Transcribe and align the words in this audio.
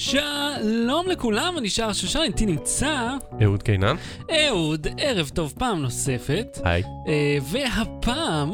שלום 0.00 1.08
לכולם, 1.08 1.54
אני 1.58 1.68
שער 1.70 1.92
שושן, 1.92 2.20
איתי 2.20 2.46
נמצא 2.46 3.16
אהוד 3.42 3.62
קינן. 3.62 3.96
אהוד, 4.30 4.86
ערב 4.98 5.28
טוב 5.28 5.54
פעם 5.58 5.82
נוספת. 5.82 6.58
היי. 6.64 6.82
אה, 7.08 7.38
והפעם 7.42 8.50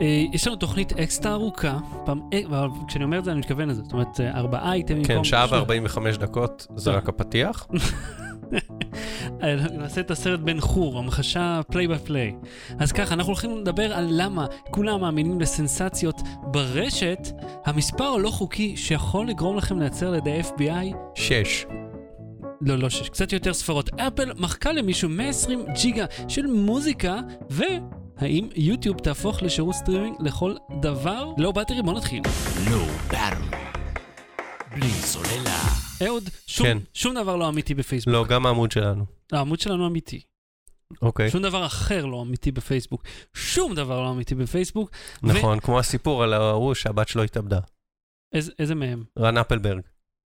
אה, 0.00 0.24
יש 0.32 0.46
לנו 0.46 0.56
תוכנית 0.56 0.92
אקסטרה 0.92 1.32
ארוכה. 1.32 1.78
פעם, 2.04 2.20
אה, 2.32 2.66
כשאני 2.88 3.04
אומר 3.04 3.18
את 3.18 3.24
זה 3.24 3.32
אני 3.32 3.40
מתכוון 3.40 3.68
לזה, 3.68 3.82
זאת 3.82 3.92
אומרת 3.92 4.20
אה, 4.20 4.38
ארבעה 4.38 4.72
אייטמים. 4.72 5.04
כן, 5.04 5.24
שעה 5.24 5.48
שלושה. 5.48 5.64
ו-45 5.68 6.18
דקות, 6.18 6.66
זה 6.76 6.90
רק 6.90 7.08
הפתיח. 7.08 7.66
נעשה 9.72 10.00
את 10.00 10.10
הסרט 10.10 10.40
בן 10.40 10.60
חור, 10.60 10.98
המחשה 10.98 11.60
play 11.70 11.88
by 11.88 11.98
play. 11.98 12.34
אז 12.78 12.92
ככה, 12.92 13.14
אנחנו 13.14 13.30
הולכים 13.30 13.58
לדבר 13.58 13.92
על 13.92 14.08
למה 14.10 14.46
כולם 14.70 15.00
מאמינים 15.00 15.40
לסנסציות 15.40 16.20
ברשת, 16.42 17.28
המספר 17.64 18.04
הלא 18.04 18.30
חוקי 18.30 18.76
שיכול 18.76 19.28
לגרום 19.28 19.56
לכם 19.56 19.78
להיעצר 19.78 20.10
בידי 20.10 20.40
FBI 20.40 20.96
שש. 21.14 21.66
לא, 22.60 22.78
לא 22.78 22.90
שש, 22.90 23.08
קצת 23.08 23.32
יותר 23.32 23.54
ספרות. 23.54 23.90
אפל 24.00 24.32
מחקה 24.36 24.72
למישהו 24.72 25.08
120 25.08 25.64
ג'יגה 25.82 26.04
של 26.28 26.46
מוזיקה, 26.46 27.20
והאם 27.50 28.48
יוטיוב 28.56 28.98
תהפוך 28.98 29.42
לשירות 29.42 29.74
סטרימינג 29.74 30.16
לכל 30.20 30.54
דבר? 30.80 31.32
Low 31.38 31.52
battery, 31.52 31.82
בוא 31.82 31.92
נתחיל. 31.92 32.22
Low 32.70 32.84
battery. 33.10 33.58
בלי 34.76 34.90
סוללה. 34.90 35.85
אהוד, 36.02 36.24
שום, 36.46 36.66
כן. 36.66 36.78
שום 36.94 37.14
דבר 37.14 37.36
לא 37.36 37.48
אמיתי 37.48 37.74
בפייסבוק. 37.74 38.14
לא, 38.14 38.24
גם 38.24 38.46
העמוד 38.46 38.72
שלנו. 38.72 39.06
העמוד 39.32 39.60
שלנו 39.60 39.86
אמיתי. 39.86 40.20
אוקיי. 41.02 41.30
שום 41.30 41.42
דבר 41.42 41.66
אחר 41.66 42.06
לא 42.06 42.22
אמיתי 42.22 42.52
בפייסבוק. 42.52 43.02
שום 43.34 43.74
דבר 43.74 44.00
לא 44.00 44.10
אמיתי 44.10 44.34
בפייסבוק. 44.34 44.90
נכון, 45.22 45.60
כמו 45.60 45.78
הסיפור 45.78 46.22
על 46.22 46.32
ההוא 46.32 46.74
שהבת 46.74 47.08
שלו 47.08 47.22
התאבדה. 47.22 47.60
איזה, 48.32 48.52
איזה 48.58 48.74
מהם? 48.74 49.04
רן 49.18 49.38
אפלברג. 49.38 49.80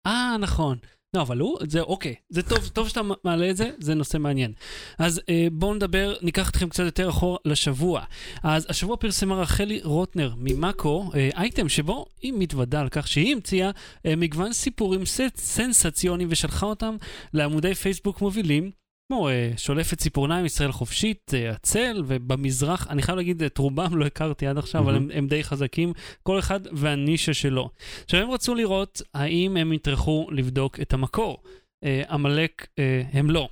אה, 0.08 0.36
נכון. 0.40 0.78
לא, 1.16 1.22
אבל 1.22 1.40
הוא, 1.40 1.58
זה 1.68 1.82
אוקיי. 1.82 2.16
זה 2.30 2.42
טוב, 2.42 2.68
טוב 2.68 2.90
שאתה 2.90 3.02
מעלה 3.24 3.50
את 3.50 3.58
זה, 3.58 3.70
זה 3.80 3.94
נושא 3.94 4.18
מעניין. 4.18 4.54
אז 4.98 5.22
אה, 5.30 5.48
בואו 5.52 5.74
נדבר, 5.74 6.16
ניקח 6.22 6.50
אתכם 6.50 6.70
קצת 6.70 6.84
יותר 6.84 7.10
אחורה 7.10 7.38
לשבוע. 7.46 8.04
אז 8.44 8.66
השבוע 8.70 8.98
פרסמה 8.98 9.36
רחלי 9.36 9.82
רוטנר 9.84 10.34
ממאקו 10.38 11.12
אה, 11.16 11.30
אייטם 11.36 11.70
שבו 11.70 12.06
היא 12.22 12.34
מתוודה 12.38 12.82
על 12.82 12.90
כך 12.90 13.08
שהיא 13.08 13.36
המציאה 13.36 13.72
אה, 14.06 14.16
מגוון 14.16 14.54
סיפורים 14.54 15.02
סנסציוניים 15.36 16.28
ושלחה 16.32 16.66
אותם 16.66 16.96
לעמודי 17.34 17.76
פייסבוק 17.76 18.22
מובילים. 18.22 18.85
כמו 19.08 19.30
אה, 19.30 19.52
שולפת 19.58 19.98
ציפורניים, 19.98 20.46
ישראל 20.46 20.72
חופשית, 20.72 21.32
אה, 21.34 21.52
הצל, 21.52 22.04
ובמזרח, 22.08 22.88
אני 22.90 23.02
חייב 23.02 23.18
להגיד, 23.18 23.44
את 23.44 23.58
רובם 23.58 23.98
לא 23.98 24.06
הכרתי 24.06 24.48
עד 24.48 24.58
עכשיו, 24.58 24.82
אבל 24.82 24.96
הם, 24.96 25.10
הם 25.14 25.28
די 25.28 25.44
חזקים, 25.44 25.94
כל 26.24 26.40
אחד 26.40 26.60
והנישה 26.72 27.34
שלו. 27.34 27.70
עכשיו, 28.04 28.20
הם 28.22 28.32
רצו 28.32 28.56
לראות 28.56 29.02
האם 29.14 29.58
הם 29.58 29.74
יטרחו 29.74 30.28
לבדוק 30.32 30.80
את 30.80 30.94
המקור. 30.94 31.38
אה, 31.84 32.02
עמלק, 32.10 32.68
אה, 32.80 33.02
הם 33.14 33.30
לא. 33.30 33.50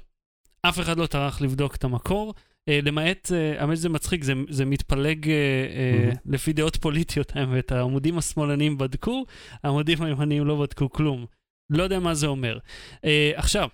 אף 0.61 0.79
אחד 0.79 0.97
לא 0.97 1.05
טרח 1.05 1.41
לבדוק 1.41 1.75
את 1.75 1.83
המקור, 1.83 2.33
אה, 2.69 2.79
למעט, 2.83 3.31
אה, 3.31 3.61
האמת 3.61 3.77
שזה 3.77 3.89
מצחיק, 3.89 4.23
זה, 4.23 4.33
זה 4.49 4.65
מתפלג 4.65 5.29
אה, 5.29 5.33
אה, 5.33 6.11
Mhm. 6.11 6.17
לפי 6.25 6.53
דעות 6.53 6.75
פוליטיות, 6.75 7.31
האמת. 7.35 7.71
העמודים 7.71 8.17
השמאלניים 8.17 8.77
בדקו, 8.77 9.25
העמודים 9.63 10.01
הימניים 10.03 10.45
לא 10.45 10.61
בדקו 10.61 10.89
כלום. 10.89 11.25
לא 11.69 11.83
יודע 11.83 11.99
מה 11.99 12.13
זה 12.13 12.27
אומר. 12.27 12.57
אה, 13.05 13.31
עכשיו, 13.35 13.69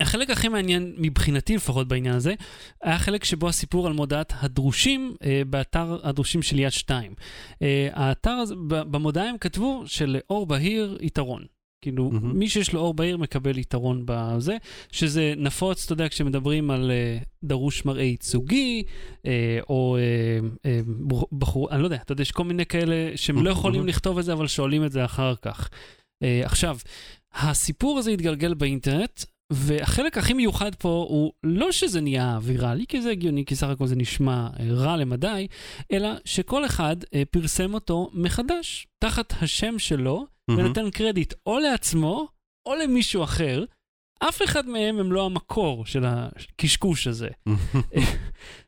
החלק 0.00 0.30
הכי 0.30 0.48
מעניין 0.48 0.94
מבחינתי 0.98 1.56
לפחות 1.56 1.88
בעניין 1.88 2.14
הזה, 2.14 2.34
היה 2.82 2.94
החלק 2.94 3.24
שבו 3.24 3.48
הסיפור 3.48 3.86
על 3.86 3.92
מודעת 3.92 4.32
הדרושים 4.40 5.14
אה, 5.24 5.42
באתר 5.50 5.98
הדרושים 6.02 6.42
של 6.42 6.58
יד 6.58 6.70
2. 6.72 7.14
אה, 7.62 7.88
האתר 7.92 8.30
הזה, 8.30 8.54
במודעה 8.68 9.28
הם 9.28 9.38
כתבו 9.38 9.82
שלאור 9.86 10.46
בהיר 10.46 10.98
יתרון. 11.00 11.44
כאילו, 11.82 12.10
מהמם. 12.10 12.38
מי 12.38 12.48
שיש 12.48 12.72
לו 12.72 12.80
אור 12.80 12.94
בהיר 12.94 13.16
מקבל 13.16 13.58
יתרון 13.58 14.02
בזה, 14.04 14.56
שזה 14.92 15.34
נפוץ, 15.36 15.84
אתה 15.84 15.92
יודע, 15.92 16.08
כשמדברים 16.08 16.70
על 16.70 16.90
אה, 16.90 17.18
דרוש 17.44 17.84
מראה 17.84 18.02
ייצוגי, 18.02 18.82
אה, 19.26 19.58
או 19.68 19.96
אה, 19.96 20.48
אה, 20.70 20.80
בחור- 21.38 21.70
אני 21.70 21.80
לא 21.80 21.86
יודע, 21.86 21.96
אתה 21.96 22.12
יודע, 22.12 22.22
יש 22.22 22.32
כל 22.32 22.44
מיני 22.44 22.66
כאלה 22.66 23.12
שהם 23.16 23.44
לא 23.44 23.50
יכולים 23.50 23.80
מהמם. 23.80 23.88
לכתוב 23.88 24.18
את 24.18 24.24
זה, 24.24 24.32
אבל 24.32 24.46
שואלים 24.46 24.84
את 24.84 24.92
זה 24.92 25.04
אחר 25.04 25.34
כך. 25.42 25.68
אה, 26.22 26.40
עכשיו, 26.44 26.78
הסיפור 27.34 27.98
הזה 27.98 28.10
התגלגל 28.10 28.54
באינטרנט, 28.54 29.24
והחלק 29.52 30.18
הכי 30.18 30.34
מיוחד 30.34 30.74
פה 30.74 31.06
הוא 31.08 31.32
לא 31.44 31.72
שזה 31.72 32.00
נהיה 32.00 32.38
ויראלי, 32.42 32.84
כי 32.88 33.02
זה 33.02 33.10
הגיוני, 33.10 33.44
כי 33.44 33.56
סך 33.56 33.66
הכל 33.66 33.86
זה 33.86 33.96
נשמע 33.96 34.48
אה, 34.60 34.66
רע 34.70 34.96
למדי, 34.96 35.46
אלא 35.92 36.08
שכל 36.24 36.66
אחד 36.66 36.96
אה, 37.14 37.22
פרסם 37.30 37.74
אותו 37.74 38.10
מחדש, 38.12 38.86
תחת 38.98 39.34
השם 39.40 39.78
שלו, 39.78 40.26
מהמם. 40.48 40.60
ונותן 40.60 40.90
קרדיט 40.90 41.34
או 41.46 41.58
לעצמו 41.58 42.28
או 42.66 42.74
למישהו 42.74 43.24
אחר. 43.24 43.64
אף 44.18 44.42
אחד 44.42 44.68
מהם 44.68 44.98
הם 44.98 45.12
לא 45.12 45.26
המקור 45.26 45.86
של 45.86 46.04
הקשקוש 46.04 47.06
הזה. 47.06 47.28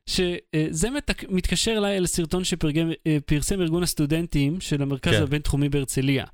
שזה 0.07 0.91
מתק... 0.91 1.31
מתקשר 1.31 1.75
אליי 1.77 1.97
אל 1.97 2.07
סרטון 2.07 2.43
שפרסם 2.45 3.61
ארגון 3.61 3.83
הסטודנטים 3.83 4.61
של 4.61 4.83
המרכז 4.83 5.13
כן. 5.13 5.23
הבינתחומי 5.23 5.69
בהרצליה. 5.69 6.25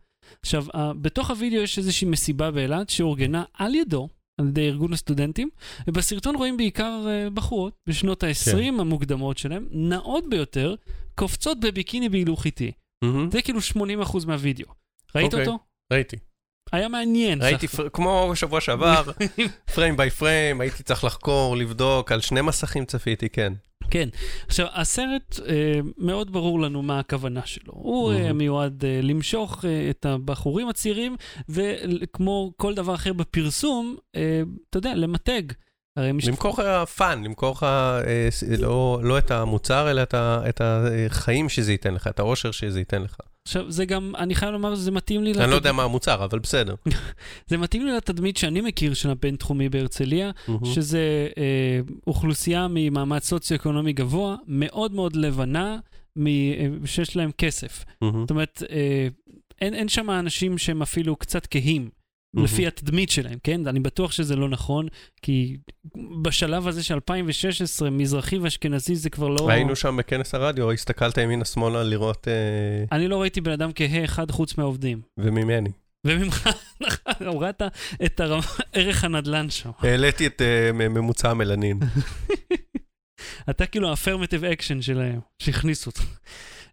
עכשיו, 0.43 0.65
בתוך 1.01 1.31
הוידאו 1.31 1.61
יש 1.63 1.79
איזושהי 1.79 2.09
מסיבה 2.09 2.51
באילת 2.51 2.91
שאורגנה 2.91 3.45
על 3.55 3.75
ידו, 3.75 4.09
על 4.41 4.49
ידי 4.49 4.69
ארגון 4.69 4.93
הסטודנטים, 4.93 5.49
ובסרטון 5.87 6.35
רואים 6.37 6.57
בעיקר 6.57 7.05
אה, 7.09 7.31
בחורות 7.31 7.75
בשנות 7.89 8.23
ה-20 8.23 8.51
כן. 8.53 8.81
המוקדמות 8.81 9.39
שלהם, 9.39 9.67
נאות 9.71 10.25
ביותר, 10.31 10.75
קופצות 11.15 11.61
בביקיני 11.61 12.09
בהילוך 12.09 12.45
איטי. 12.47 12.73
מהמם. 13.05 13.31
זה 13.31 13.43
כאילו 13.43 13.61
80% 13.61 13.77
מהוידאו. 14.27 14.67
ראית 15.15 15.35
אוקיי. 15.35 15.47
אותו? 15.47 15.59
ראיתי. 15.93 16.17
היה 16.73 16.89
מעניין. 16.89 17.43
ראיתי, 17.43 17.69
פר- 17.69 17.89
כמו 17.89 18.33
שבוע 18.35 18.61
שעבר, 18.67 19.03
פריים 19.75 19.97
ביי 19.97 20.11
פריים, 20.11 20.61
הייתי 20.61 20.83
צריך 20.83 21.05
לחקור, 21.05 21.57
לבדוק, 21.57 22.13
על 22.13 22.21
שני 22.21 22.41
מסכים 22.41 22.85
צפיתי, 22.85 23.29
כן. 23.29 23.53
כן. 23.95 24.09
עכשיו, 24.47 24.67
הסרט, 24.73 25.41
אה, 25.49 25.81
מאוד 25.99 26.33
ברור 26.33 26.61
לנו 26.61 26.83
מה 26.83 26.99
הכוונה 26.99 27.41
שלו. 27.47 27.73
הוא 27.77 28.13
אה, 28.13 28.19
מהמם. 28.19 28.39
מיועד 28.39 28.85
אה, 28.85 29.01
למשוך 29.03 29.65
אה, 29.65 29.91
את 29.91 30.07
הבחורים 30.07 30.69
הצעירים, 30.69 31.17
וכמו 31.49 32.53
כל 32.57 32.75
דבר 32.75 32.95
אחר 32.95 33.13
בפרסום, 33.13 33.97
אה, 34.17 34.43
אתה 34.71 34.79
יודע, 34.79 34.95
למתג. 34.95 35.43
למכור 36.29 36.53
לך 36.53 36.91
fun, 36.91 37.25
למכור 37.25 37.53
לך 37.53 37.63
אה, 37.63 38.27
ס- 38.31 38.43
לא 38.59 39.01
לא 39.03 39.19
את 39.19 39.31
המוצר, 39.31 39.91
אלא 39.91 40.03
את 40.49 40.61
החיים 40.65 41.49
שזה 41.49 41.73
ייתן 41.73 41.95
לך, 41.95 42.07
את 42.07 42.19
האושר 42.19 42.51
שזה 42.51 42.79
ייתן 42.79 43.03
לך. 43.03 43.17
עכשיו, 43.47 43.71
זה 43.71 43.85
גם, 43.85 44.13
אני 44.19 44.35
חייב 44.35 44.53
לומר 44.53 44.75
שזה 44.77 44.91
מתאים 44.91 45.25
לי... 45.25 45.33
אני 45.35 45.51
לא 45.51 45.55
יודע 45.55 45.73
מה 45.73 45.83
המוצר, 45.83 46.25
אבל 46.25 46.39
בסדר. 46.39 46.75
זה 47.49 47.57
מתאים 47.57 47.87
לי 47.87 47.93
לתדמית 47.97 48.37
שאני 48.37 48.61
מכיר 48.61 48.95
של 48.95 49.11
הבינתחומי 49.11 49.69
בהרצליה. 49.69 50.31
שזה 50.65 51.29
אה, 51.39 51.81
אוכלוסייה 52.07 52.67
ממעמד 52.71 53.23
סוציו-אקונומי 53.23 53.93
גבוה, 53.93 54.37
מאוד 54.47 54.93
מאוד 54.93 55.17
לבנה, 55.17 55.79
אה, 56.19 56.23
שיש 56.85 57.17
להם 57.17 57.31
כסף. 57.39 57.85
זאת 58.21 58.31
אומרת, 58.31 58.63
אין 59.61 59.89
שם 59.89 60.11
אנשים 60.11 60.59
שהם 60.59 60.83
אפילו 60.83 61.17
קצת 61.17 61.47
כהים. 61.51 62.04
לפי 62.37 62.67
התדמית 62.67 63.11
שלהם, 63.11 63.39
כן? 63.43 63.67
אני 63.67 63.81
בטוח 63.81 64.13
שזה 64.13 64.37
לא 64.37 64.49
נכון, 64.49 64.89
כי 65.23 65.57
בשלב 66.23 66.69
הזה 66.69 66.83
של 66.83 66.95
2016, 66.95 67.91
מזרחי 67.91 68.39
ואשכנזי 68.39 68.97
זה 68.97 69.11
כבר 69.11 69.29
לא... 69.29 69.51
היינו 69.51 69.77
שם 69.77 69.97
בכנס 69.97 70.35
הרדיו, 70.35 70.73
הסתכלת 70.73 71.19
ימינה-שמאלה 71.19 71.83
לראות, 71.83 72.29
אה, 72.29 72.97
אני 72.97 73.09
לא 73.09 73.21
ראיתי 73.21 73.41
בן 73.41 73.51
אדם 73.51 73.71
כהה 73.75 74.05
אחד 74.05 74.31
חוץ 74.31 74.59
מהעובדים. 74.59 75.01
וממני. 75.19 75.71
וממך, 76.07 76.49
הורדת 77.27 77.63
את 78.05 78.21
ערך 78.73 79.05
הנדל"ן 79.05 79.51
שם. 79.51 79.71
העליתי 79.79 80.27
את 80.27 80.43
אה, 80.43 80.73
ממוצע 80.73 81.31
המלנין. 81.31 81.81
אתה 83.51 83.67
כאילו 83.67 83.89
ה 83.89 83.94
affirmative 83.94 84.45
action 84.45 84.83
שלהם, 84.83 85.21
שהכניסו 85.39 85.91
אותך. 85.91 86.05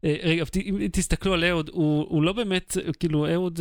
אה, 0.05 0.16
רגע, 0.23 0.43
תסתכלו 0.91 1.33
על 1.33 1.43
אהוד, 1.43 1.69
הוא 1.73 2.05
הוא 2.09 2.23
לא 2.23 2.33
באמת, 2.33 2.78
כאילו, 2.99 3.33
אהוד... 3.33 3.59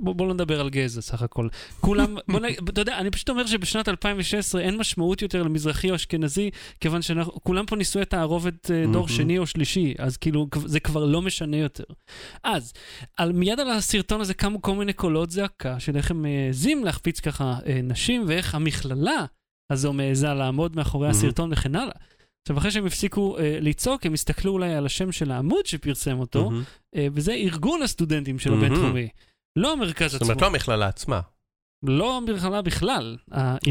בוא, 0.00 0.14
בוא 0.14 0.26
לא 0.26 0.34
נדבר 0.34 0.60
על 0.60 0.70
גזע 0.70 1.00
סך 1.00 1.22
הכל. 1.22 1.48
כולם, 1.80 2.16
בוא 2.28 2.40
נ... 2.40 2.44
אתה 2.68 2.80
יודע, 2.80 2.98
אני 2.98 3.10
פשוט 3.10 3.30
אומר 3.30 3.46
שבשנת 3.46 3.88
2016 3.88 4.60
אין 4.60 4.76
משמעות 4.76 5.22
יותר 5.22 5.42
למזרחי 5.42 5.90
או 5.90 5.94
אשכנזי, 5.94 6.50
כיוון 6.80 7.02
שכולם 7.02 7.66
פה 7.66 7.76
ניסו 7.76 8.02
את 8.02 8.10
תערובת 8.10 8.70
אה, 8.70 8.84
דור. 8.92 9.08
שני 9.08 9.38
או 9.38 9.46
שלישי, 9.46 9.94
אז 9.98 10.16
כאילו, 10.16 10.46
זה 10.64 10.80
כבר 10.80 11.04
לא 11.04 11.22
משנה 11.22 11.56
יותר. 11.56 11.84
אז, 12.44 12.72
על, 13.16 13.32
מיד 13.32 13.60
על 13.60 13.70
הסרטון 13.70 14.20
הזה 14.20 14.34
קמו 14.34 14.62
כל 14.62 14.74
מיני 14.74 14.92
קולות 14.92 15.30
זעקה, 15.30 15.80
של 15.80 15.96
איך 15.96 16.10
הם 16.10 16.22
מעזים 16.22 16.84
להחפיץ 16.84 17.20
ככה 17.20 17.58
אה, 17.66 17.80
נשים, 17.82 18.24
ואיך 18.26 18.54
המכללה 18.54 19.24
הזו 19.70 19.92
מעיזה 19.92 20.34
לעמוד 20.34 20.76
מאחורי. 20.76 21.08
הסרטון 21.08 21.52
וכן 21.52 21.76
הלאה. 21.76 21.94
עכשיו, 22.42 22.58
אחרי 22.58 22.70
שהם 22.70 22.86
הפסיקו 22.86 23.38
אה, 23.38 23.58
לצעוק, 23.60 24.06
הם 24.06 24.12
הסתכלו 24.12 24.52
אולי 24.52 24.74
על 24.74 24.86
השם 24.86 25.12
של 25.12 25.30
העמוד 25.30 25.66
שפרסם 25.66 26.18
אותו, 26.18 26.50
מהמם. 26.50 26.62
אה, 26.96 27.06
וזה 27.12 27.32
ארגון 27.32 27.82
הסטודנטים 27.82 28.38
של 28.38 28.50
מהמם. 28.50 28.64
הבינתחומי. 28.64 29.08
לא 29.56 29.72
המרכז 29.72 30.10
זאת 30.10 30.22
עצמו, 30.22 30.32
אומרת, 30.32 30.42
לא 30.42 30.46
המכללה 30.46 30.86
עצמה. 30.86 31.20
לא 31.82 32.16
המכללה 32.16 32.62
בכלל. 32.62 33.16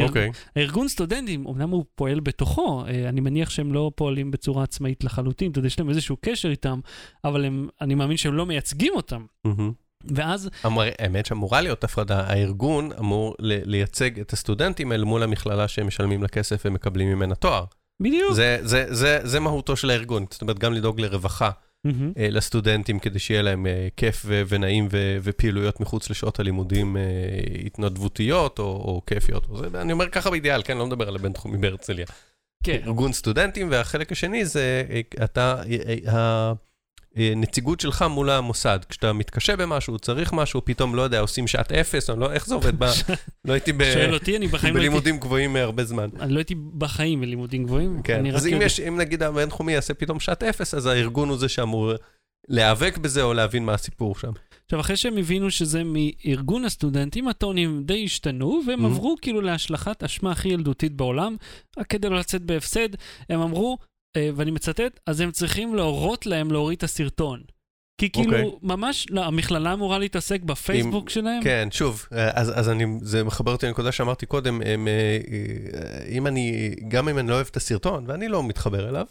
אוקיי. 0.01 0.31
הארגון 0.55 0.87
סטודנטים, 0.87 1.47
אמנם 1.47 1.69
הוא 1.69 1.85
פועל 1.95 2.19
בתוכו, 2.19 2.83
אה, 2.87 3.09
אני 3.09 3.21
מניח 3.21 3.49
שהם 3.49 3.73
לא 3.73 3.91
פועלים 3.95 4.31
בצורה 4.31 4.63
עצמאית 4.63 5.03
לחלוטין, 5.03 5.51
אתה 5.51 5.59
יודע, 5.59 5.67
יש 5.67 5.79
להם 5.79 5.89
איזשהו 5.89 6.17
קשר 6.21 6.49
איתם, 6.49 6.79
אבל 7.23 7.45
הם, 7.45 7.69
אני 7.81 7.95
מאמין 7.95 8.17
שהם 8.17 8.33
לא 8.33 8.45
מייצגים 8.45 8.93
אותם. 8.95 9.25
ואז, 10.15 10.49
אמר, 10.65 10.83
האמת 10.99 11.25
שאמורה 11.25 11.61
להיות 11.61 11.83
הפרדה, 11.83 12.23
הארגון 12.27 12.91
אמור 12.99 13.35
לייצג 13.39 14.19
את 14.19 14.33
הסטודנטים 14.33 14.91
אל 14.91 15.03
מול 15.03 15.23
המכללה 15.23 15.67
שהם 15.67 15.87
משלמים 15.87 16.21
לה 16.21 16.27
כסף 16.27 16.61
ומקבלים 16.65 17.07
ממנה 17.07 17.35
תואר. 17.35 17.65
בדיוק. 18.01 18.33
זה, 18.33 18.57
זה, 18.61 18.85
זה, 18.89 19.19
זה 19.23 19.39
מהותו 19.39 19.75
של 19.75 19.89
הארגון, 19.89 20.25
זאת 20.29 20.41
אומרת, 20.41 20.59
גם 20.59 20.73
לדאוג 20.73 21.01
לרווחה 21.01 21.49
לסטודנטים 22.17 22.99
כדי 22.99 23.19
שיהיה 23.19 23.41
להם 23.41 23.67
אה, 23.67 23.87
כיף 23.97 24.21
ו- 24.25 24.41
ונעים 24.47 24.87
ו- 24.91 25.17
ופעילויות 25.23 25.79
מחוץ 25.79 26.09
לשעות 26.09 26.39
הלימודים 26.39 26.97
אה, 26.97 27.01
התנדבותיות 27.65 28.59
או, 28.59 28.63
או 28.63 29.01
כיפיות. 29.05 29.45
או 29.49 29.57
זה, 29.57 29.81
אני 29.81 29.93
אומר 29.93 30.09
ככה 30.09 30.29
באידיאל, 30.29 30.61
כן, 30.63 30.77
לא 30.77 30.87
מדבר 30.87 31.07
על 31.07 31.15
הבינתחומי 31.15 31.57
בהרצליה. 31.57 32.05
כן. 32.63 32.81
ארגון 32.85 33.13
סטודנטים, 33.13 33.67
והחלק 33.71 34.11
השני 34.11 34.45
זה 34.45 34.83
אה, 34.89 35.01
אתה, 35.23 35.61
אה, 37.17 37.31
הנציגות 37.31 37.79
שלך 37.79 38.05
מול 38.09 38.29
המוסד. 38.29 38.79
כשאתה 38.89 39.13
מתקשה 39.13 39.55
במשהו, 39.55 39.99
צריך 39.99 40.33
משהו, 40.33 40.61
פתאום, 40.65 40.95
לא 40.95 41.01
יודע, 41.01 41.19
עושים 41.19 41.47
שעת 41.47 41.71
אפס, 41.71 42.09
או 42.09 42.15
לא, 42.15 42.31
איך 42.31 42.47
זה 42.47 42.55
עובד? 42.55 42.79
ב, 42.79 42.85
לא 43.45 43.53
הייתי 43.53 43.73
ב, 43.73 43.83
שואל 43.93 44.13
אותי, 44.13 44.37
אני 44.37 44.47
בחיים 44.47 44.73
לא 44.75 44.79
הייתי... 44.79 44.89
בלימודים 44.89 45.17
גבוהים 45.19 45.55
הרבה 45.55 45.83
זמן. 45.83 46.09
אני 46.19 46.33
לא 46.33 46.37
הייתי 46.39 46.55
בחיים 46.77 47.21
בלימודים 47.21 47.63
גבוהים. 47.65 48.01
כן, 48.03 48.19
אני 48.19 48.33
אז 48.33 48.47
אם 48.47 48.59
יש, 48.61 48.79
אם 48.79 48.97
נגיד 48.97 49.23
הבינתחומי 49.23 49.73
יעשה 49.73 49.93
פתאום 49.93 50.19
שעת 50.19 50.43
אפס, 50.43 50.73
אז 50.73 50.85
הארגון 50.85 51.29
הוא 51.29 51.37
זה 51.37 51.49
שאמור 51.49 51.91
להיאבק 52.47 52.97
בזה 52.97 53.21
או 53.23 53.33
להבין 53.33 53.65
מה 53.65 53.73
הסיפור 53.73 54.15
שם. 54.15 54.31
עכשיו, 54.65 54.79
אחרי 54.79 54.97
שהם 54.97 55.17
הבינו 55.17 55.51
שזה 55.51 55.81
מארגון 55.85 56.65
הסטודנטים, 56.65 57.27
הטונים 57.27 57.83
די 57.85 58.03
השתנו, 58.05 58.61
והם 58.67 58.81
Mhm. 58.81 58.85
עברו 58.85 59.15
כאילו 59.21 59.41
להשלכת 59.41 60.03
אשמה 60.03 60.31
הכי 60.31 60.49
ילדותית 60.49 60.93
בעולם, 60.93 61.35
רק 61.77 61.87
כדי 61.87 62.09
לא 62.09 62.19
לצאת 62.19 62.41
בהפסד. 62.41 62.89
הם 63.29 63.41
אמרו, 63.41 63.77
ואני 64.17 64.51
מצטט, 64.51 64.99
אז 65.05 65.21
הם 65.21 65.31
צריכים 65.31 65.75
להורות 65.75 66.25
להם 66.25 66.51
להוריד 66.51 66.77
את 66.77 66.83
הסרטון. 66.83 67.41
כי 68.01 68.11
כאילו, 68.11 68.31
אוקיי. 68.31 68.49
ממש, 68.61 69.07
לא, 69.09 69.25
המכללה 69.25 69.73
אמורה 69.73 69.99
להתעסק 69.99 70.41
בפייסבוק 70.41 71.09
שלהם. 71.09 71.43
כן, 71.43 71.67
שוב, 71.71 72.05
אז, 72.11 72.59
אז 72.59 72.69
אני, 72.69 72.85
זה 73.01 73.23
מחבר 73.23 73.51
אותי 73.51 73.65
לנקודה 73.65 73.91
שאמרתי 73.91 74.25
קודם, 74.25 74.61
הם, 74.65 74.87
אה, 74.87 75.17
אה, 75.73 76.05
אם 76.07 76.27
אני, 76.27 76.75
גם 76.87 77.09
אם 77.09 77.17
אני 77.17 77.27
לא 77.27 77.33
אוהב 77.33 77.47
את 77.51 77.57
הסרטון, 77.57 78.03
ואני 78.07 78.27
לא 78.27 78.43
מתחבר 78.43 78.89
אליו. 78.89 79.05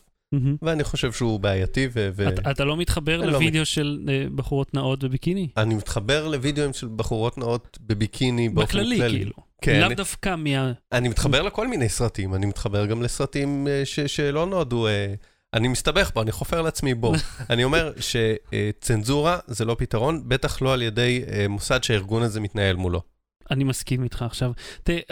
ואני 0.63 0.85
חושב 0.85 1.13
שהוא 1.13 1.41
בעייתי, 1.41 1.89
ו... 1.93 2.11
אתה- 2.51 2.65
לא 2.65 2.77
מתחבר 2.77 3.23
אני 3.23 3.27
לא 3.27 3.33
לוידאו 3.33 3.65
של 3.65 4.01
אה, 4.09 4.27
בחורות 4.35 4.75
נאות 4.75 5.05
בביקיני? 5.05 5.49
אני 5.57 5.75
מתחבר 5.75 6.29
לוידאוים 6.29 6.73
של 6.73 6.89
בחורות 6.97 7.39
נאות 7.39 7.79
בביקיני 7.81 8.49
באופן 8.49 8.69
בכללי, 8.69 8.97
כללי. 8.97 9.19
כאילו. 9.19 9.33
כן, 9.63 9.81
לאו 9.81 9.95
דווקא 9.97 10.35
מה... 10.37 10.73
אני 10.93 11.09
מתחבר 11.09 11.43
לכל 11.43 11.69
מיני 11.69 11.89
סרטים, 11.89 12.35
אני 12.35 12.47
מתחבר 12.47 12.87
גם 12.87 13.03
לסרטים 13.03 13.69
אה, 13.69 13.83
ש, 13.85 14.01
שלא 14.01 14.47
נועדו... 14.47 14.87
אה, 14.87 15.15
אני 15.55 15.69
מסתבך 15.69 16.11
פה, 16.15 16.23
אני 16.23 16.33
חופר 16.33 16.63
לעצמי 16.63 16.95
בור. 16.95 17.15
אני 17.51 17.65
אומר 17.65 17.93
שצנזורה 18.01 19.39
זה 19.47 19.65
לא 19.65 19.77
פתרון, 19.79 20.23
בטח 20.29 20.63
לא 20.63 20.73
על 20.73 20.83
ידי 20.83 21.25
אה, 21.29 21.49
מוסד 21.49 21.83
שהארגון 21.85 22.23
הזה 22.23 22.41
מתנהל 22.41 22.77
מולו. 22.77 23.03
אני 23.51 23.65
מסכים 23.65 24.05
איתך 24.05 24.23
עכשיו. 24.23 24.53
תראה, 24.83 25.03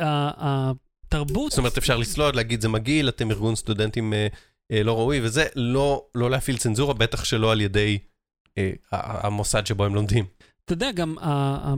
התרבות... 1.08 1.50
זאת 1.50 1.58
אומרת, 1.58 1.78
אפשר 1.78 1.96
לסלוד, 1.96 2.36
להגיד 2.36 2.60
זה 2.60 2.68
מגעיל, 2.68 3.08
אתם 3.08 3.30
ארגון 3.30 3.56
סטודנטים 3.56 4.12
אה, 4.12 4.18
אה, 4.18 4.26
לא 4.72 4.98
ראוי, 4.98 5.20
וזה 5.22 5.46
לא, 5.56 6.04
לא 6.14 6.30
להפעיל 6.30 6.56
צנזורה, 6.56 6.94
בטח 6.94 7.24
שלא 7.24 7.52
על 7.52 7.60
ידי 7.60 7.98
אה, 8.58 8.70
המוסד 8.92 9.66
שבו 9.66 9.84
הם 9.84 9.94
לומדים. 9.94 10.24
אתה 10.64 10.72
יודע, 10.72 10.92
גם 10.92 11.18
ה- 11.18 11.68
ה- 11.68 11.74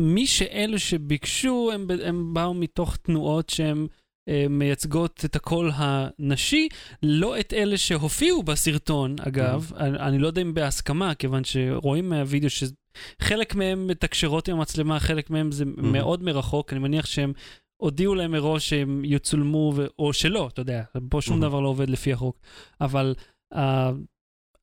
מי 0.00 0.26
שאלו 0.26 0.78
שביקשו, 0.78 1.70
הם, 1.74 1.86
הם 2.04 2.34
באו 2.34 2.54
מתוך 2.54 2.96
תנועות 2.96 3.50
שהן 3.50 3.86
אה, 4.28 4.46
מייצגות 4.50 5.24
את 5.24 5.36
הקול 5.36 5.70
הנשי, 5.74 6.68
לא 7.02 7.40
את 7.40 7.52
אלה 7.52 7.78
שהופיעו 7.78 8.42
בסרטון, 8.42 9.16
אגב. 9.20 9.72
אני, 9.76 9.98
אני 9.98 10.18
לא 10.18 10.26
יודע 10.26 10.42
אם 10.42 10.54
בהסכמה, 10.54 11.14
כיוון 11.14 11.44
שרואים 11.44 12.08
מהווידאו 12.08 12.48
שחלק 12.50 13.54
מהם 13.54 13.86
מתקשרות 13.86 14.48
עם 14.48 14.56
המצלמה, 14.56 15.00
חלק 15.00 15.30
מהם 15.30 15.52
זה 15.52 15.64
מאוד 15.76 16.22
מרחוק, 16.22 16.72
אני 16.72 16.80
מניח 16.80 17.06
שהם... 17.06 17.32
הודיעו 17.80 18.14
להם 18.14 18.30
מראש 18.32 18.68
שהם 18.68 19.02
יצולמו, 19.04 19.72
ו... 19.76 19.86
או 19.98 20.12
שלא, 20.12 20.48
אתה 20.52 20.60
יודע, 20.60 20.82
פה 21.08 21.20
שום 21.20 21.38
Mhm. 21.38 21.42
דבר 21.42 21.60
לא 21.60 21.68
עובד 21.68 21.90
לפי 21.90 22.12
החוק. 22.12 22.38
אבל 22.80 23.14
uh, 23.54 23.58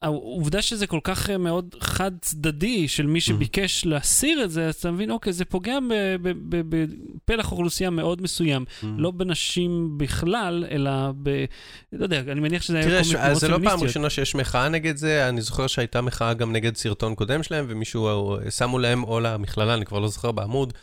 העובדה 0.02 0.62
שזה 0.62 0.88
כל 0.88 1.00
כך 1.04 1.30
אה, 1.30 1.38
מאוד 1.38 1.76
חד 1.80 2.12
צדדי 2.22 2.88
של 2.88 3.06
מי 3.06 3.22
שביקש 3.22 3.86
להסיר 3.86 4.44
את 4.44 4.52
זה, 4.52 4.68
אז 4.68 4.76
אתה 4.76 4.92
מבין, 4.92 5.12
אוקיי, 5.12 5.34
זה 5.34 5.46
פוגע 5.46 5.78
ב- 5.90 6.16
ב- 6.22 6.56
ב- 6.56 6.86
בפלח 7.16 7.52
אוכלוסייה 7.52 7.90
מאוד 7.90 8.22
מסוים, 8.22 8.66
לא 8.98 9.12
בנשים 9.12 9.98
בכלל, 9.98 10.66
אלא 10.72 10.92
ב... 11.24 11.46
לא 11.94 12.04
יודע, 12.04 12.20
אני 12.20 12.40
מניח 12.40 12.62
שזה 12.62 12.78
היה 12.78 12.86
תראה, 12.88 13.04
כל 13.04 13.10
מיני 13.18 13.20
אז 13.32 13.38
זה 13.40 13.48
לא 13.48 13.58
פעם. 13.64 13.80
ראשונה 13.84 14.10
שיש 14.10 14.36
מחאה 14.36 14.70
נגד 14.70 14.96
זה, 14.98 15.30
אני 15.30 15.42
זוכר 15.42 15.68
שהייתה 15.68 16.02
מחאה 16.02 16.34
גם 16.34 16.52
נגד 16.52 16.76
סרטון 16.76 17.16
קודם 17.16 17.44
שלהם, 17.44 17.66
ומישהו, 17.70 18.36
אה, 18.38 18.52
שמו 18.52 18.80
להם 18.80 19.04
או 19.04 19.20
למכללה, 19.20 19.74
אני 19.74 19.86
כבר 19.86 20.00
לא 20.00 20.08
זוכר 20.08 20.32
בעמוד, 20.32 20.74
אה, 20.76 20.80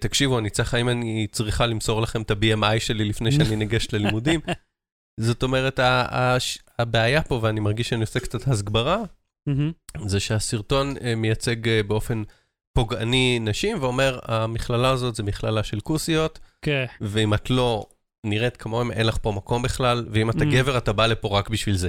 תקשיבו, 0.00 0.38
אני 0.38 0.50
צריך, 0.50 0.74
האם 0.74 0.88
אני 0.88 1.26
צריכה 1.32 1.66
למסור 1.66 2.02
לכם 2.02 2.22
את 2.22 2.30
ה-BMI 2.30 2.80
שלי 2.80 3.04
לפני 3.04 3.32
שאני 3.32 3.56
ניגשת 3.56 3.92
ללימודים? 3.94 4.40
זאת 5.20 5.42
אומרת, 5.42 5.80
הבעיה 6.78 7.22
פה, 7.22 7.40
ואני 7.42 7.60
מרגיש 7.60 7.88
שאני 7.88 8.00
עושה 8.00 8.20
קצת 8.20 8.48
הסגברה. 8.48 9.02
זה 10.04 10.20
שהסרטון 10.20 10.94
אה, 11.02 11.14
מייצג 11.14 11.68
אה, 11.68 11.82
באופן 11.82 12.22
פוגעני 12.72 13.38
נשים, 13.38 13.82
ואומר, 13.82 14.18
המכללה 14.22 14.90
הזאת 14.90 15.14
זה 15.14 15.22
מכללה 15.22 15.62
של 15.62 15.80
כוסיות, 15.80 16.38
כן. 16.62 16.84
ואם 17.00 17.34
את 17.34 17.50
לא 17.50 17.86
נראית 18.24 18.56
כמוהם, 18.56 18.90
אין 18.90 19.06
לך 19.06 19.18
פה 19.22 19.32
מקום 19.32 19.62
בכלל, 19.62 20.06
ואם 20.10 20.30
אתה 20.30 20.44
Mm. 20.44 20.52
גבר, 20.52 20.78
אתה 20.78 20.92
בא 20.92 21.06
לפה 21.06 21.38
רק 21.38 21.48
בשביל 21.50 21.76
זה. 21.76 21.88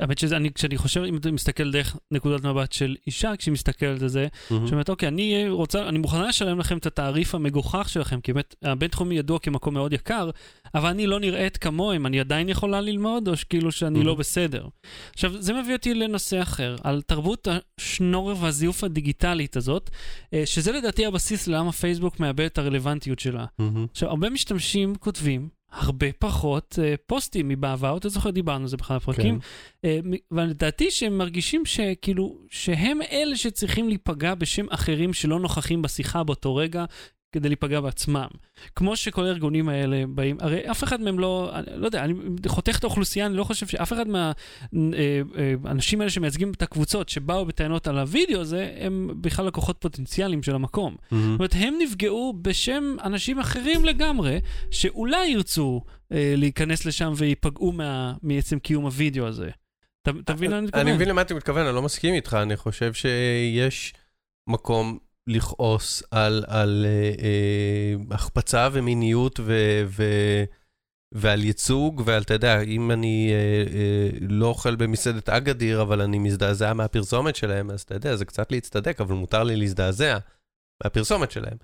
האמת 0.00 0.18
שזה, 0.18 0.36
כשאני 0.54 0.76
חושב, 0.78 1.02
אם 1.02 1.16
אתה 1.16 1.30
מסתכל 1.30 1.70
דרך 1.70 1.96
נקודת 2.10 2.44
מבט 2.44 2.72
של 2.72 2.96
אישה, 3.06 3.32
כשהיא 3.38 3.52
מסתכלת 3.52 4.02
על 4.02 4.08
זה, 4.08 4.26
שאומרת, 4.48 4.88
אוקיי, 4.88 5.08
אני 5.08 5.48
רוצה, 5.48 5.88
אני 5.88 5.98
מוכנה 5.98 6.28
לשלם 6.28 6.58
לכם 6.58 6.78
את 6.78 6.86
התעריף 6.86 7.34
המגוחך 7.34 7.88
שלכם, 7.88 8.20
כי 8.20 8.32
באמת, 8.32 8.54
הבינתחומי 8.62 9.14
ידוע 9.18 9.38
כמקום 9.38 9.74
מאוד 9.74 9.92
יקר, 9.92 10.30
אבל 10.74 10.88
אני 10.88 11.06
לא 11.06 11.20
נראית 11.20 11.56
כמוהם, 11.56 12.06
אני 12.06 12.20
עדיין 12.20 12.48
יכולה 12.48 12.80
ללמוד, 12.80 13.28
או 13.28 13.36
שכאילו 13.36 13.72
שאני 13.72 14.04
לא 14.04 14.12
Mhm. 14.12 14.16
בסדר. 14.16 14.66
עכשיו, 15.14 15.42
זה 15.42 15.52
מביא 15.52 15.72
אותי 15.72 15.94
לנושא 15.94 16.42
אחר, 16.42 16.76
על 16.84 17.02
תרבות 17.02 17.48
השנורר 17.80 18.34
והזיוף 18.40 18.84
הדיגיטלית 18.84 19.56
הזאת, 19.56 19.90
אה, 20.34 20.42
שזה 20.46 20.72
לדעתי 20.72 21.06
הבסיס 21.06 21.46
ללמה 21.46 21.72
פייסבוק 21.72 22.20
מאבד 22.20 22.44
את 22.44 22.58
הרלוונטיות 22.58 23.18
שלה. 23.18 23.44
מהמם. 23.58 23.86
עכשיו, 23.90 24.08
הרבה 24.08 24.30
משתמשים 24.30 24.94
כותבים 24.94 25.48
הרבה 25.72 26.06
פחות 26.18 26.78
אה, 26.82 26.94
פוסטים 27.06 27.48
מבעבר, 27.48 27.96
אתה 27.96 28.08
זוכר, 28.08 28.30
דיברנו 28.30 28.62
על 28.64 28.68
זה 28.68 28.76
באחד 28.76 28.94
הפרקים, 28.94 29.38
אה, 29.84 29.98
מ- 30.04 30.36
ולדעתי 30.36 30.90
שהם 30.90 31.18
מרגישים 31.18 31.66
שכאילו, 31.66 32.38
שהם 32.50 32.98
אלה 33.12 33.36
שצריכים 33.36 33.88
להיפגע 33.88 34.34
בשם 34.34 34.66
אחרים 34.70 35.12
שלא 35.12 35.40
נוכחים 35.40 35.82
בשיחה 35.82 36.24
באותו 36.24 36.56
רגע. 36.56 36.84
כדי 37.32 37.48
להיפגע 37.48 37.80
בעצמם. 37.80 38.26
כמו 38.76 38.96
שכל 38.96 39.24
הארגונים 39.24 39.68
האלה 39.68 40.04
באים, 40.08 40.36
הרי 40.40 40.70
אף 40.70 40.84
אחד 40.84 41.00
מהם 41.00 41.18
לא, 41.18 41.50
אני 41.54 41.66
לא 41.76 41.86
יודע, 41.86 42.04
אני 42.04 42.14
חותך 42.46 42.78
את 42.78 42.84
האוכלוסייה, 42.84 43.26
אני 43.26 43.36
לא 43.36 43.44
חושב 43.44 43.66
שאף 43.66 43.92
אחד 43.92 44.06
מהאנשים 44.72 46.00
האלה 46.00 46.10
שמייצגים 46.10 46.52
את 46.52 46.62
הקבוצות 46.62 47.08
שבאו 47.08 47.46
בטענות 47.46 47.88
על 47.88 47.98
הוידאו 47.98 48.40
הזה, 48.40 48.70
הם 48.80 49.10
בכלל 49.20 49.46
לקוחות 49.46 49.76
פוטנציאליים 49.80 50.42
של 50.42 50.54
המקום. 50.54 50.96
מהמם. 51.10 51.30
זאת 51.30 51.38
אומרת, 51.38 51.54
הם 51.58 51.74
נפגעו 51.82 52.34
בשם 52.42 52.96
אנשים 53.04 53.38
אחרים 53.38 53.84
לגמרי, 53.84 54.40
שאולי 54.70 55.26
ירצו 55.26 55.80
אה, 56.12 56.34
להיכנס 56.36 56.86
לשם 56.86 57.12
וייפגעו 57.16 57.72
מה, 57.72 58.12
מעצם 58.22 58.58
קיום 58.58 58.84
הוידאו 58.84 59.26
הזה. 59.26 59.50
אתה 60.02 60.34
מבין 60.34 60.50
לאן 60.50 60.58
אני 60.58 60.66
מתכוון? 60.66 60.86
אני 60.86 60.96
מבין 60.96 61.08
למה 61.08 61.22
אתה 61.22 61.34
מתכוון, 61.34 61.66
אני 61.66 61.74
לא 61.74 61.82
מסכים 61.82 62.14
איתך, 62.14 62.36
אני 62.42 62.56
חושב 62.56 62.92
שיש 62.92 63.94
מקום 64.46 64.98
לכעוס 65.26 66.02
על, 66.10 66.44
על 66.46 66.86
אה, 66.88 67.12
אה, 67.24 68.14
החפצה 68.14 68.68
ומיניות 68.72 69.40
ו, 69.40 69.52
ו, 69.86 70.04
ועל 71.14 71.44
ייצוג, 71.44 72.02
ועל, 72.06 72.22
אתה 72.22 72.34
יודע, 72.34 72.60
אם 72.60 72.90
אני 72.90 73.30
אה, 73.32 73.64
אה, 73.74 74.08
לא 74.20 74.46
אוכל 74.46 74.76
במסעדת 74.76 75.28
אגדיר, 75.28 75.82
אבל 75.82 76.00
אני 76.00 76.18
מזדעזע 76.18 76.72
מהפרסומת 76.72 77.36
שלהם, 77.36 77.70
אז 77.70 77.82
אתה 77.82 77.94
יודע, 77.94 78.16
זה 78.16 78.24
קצת 78.24 78.52
להצטדק, 78.52 79.00
אבל 79.00 79.14
מותר 79.14 79.42
לי 79.42 79.56
להזדעזע 79.56 80.18
מהפרסומת 80.84 81.30
שלהם. 81.30 81.56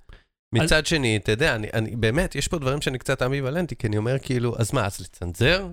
מצד 0.54 0.86
שני, 0.86 1.16
אתה 1.16 1.32
יודע, 1.32 1.54
אני, 1.54 1.68
אני, 1.72 1.96
באמת, 1.96 2.34
יש 2.34 2.48
פה 2.48 2.58
דברים 2.58 2.80
שאני 2.80 2.98
קצת 2.98 3.22
אמביוולנטי, 3.22 3.76
כי 3.76 3.86
אני 3.86 3.96
אומר 3.96 4.18
כאילו, 4.18 4.58
אז 4.58 4.74
מה, 4.74 4.86
אז 4.86 5.00
לצנזר? 5.00 5.68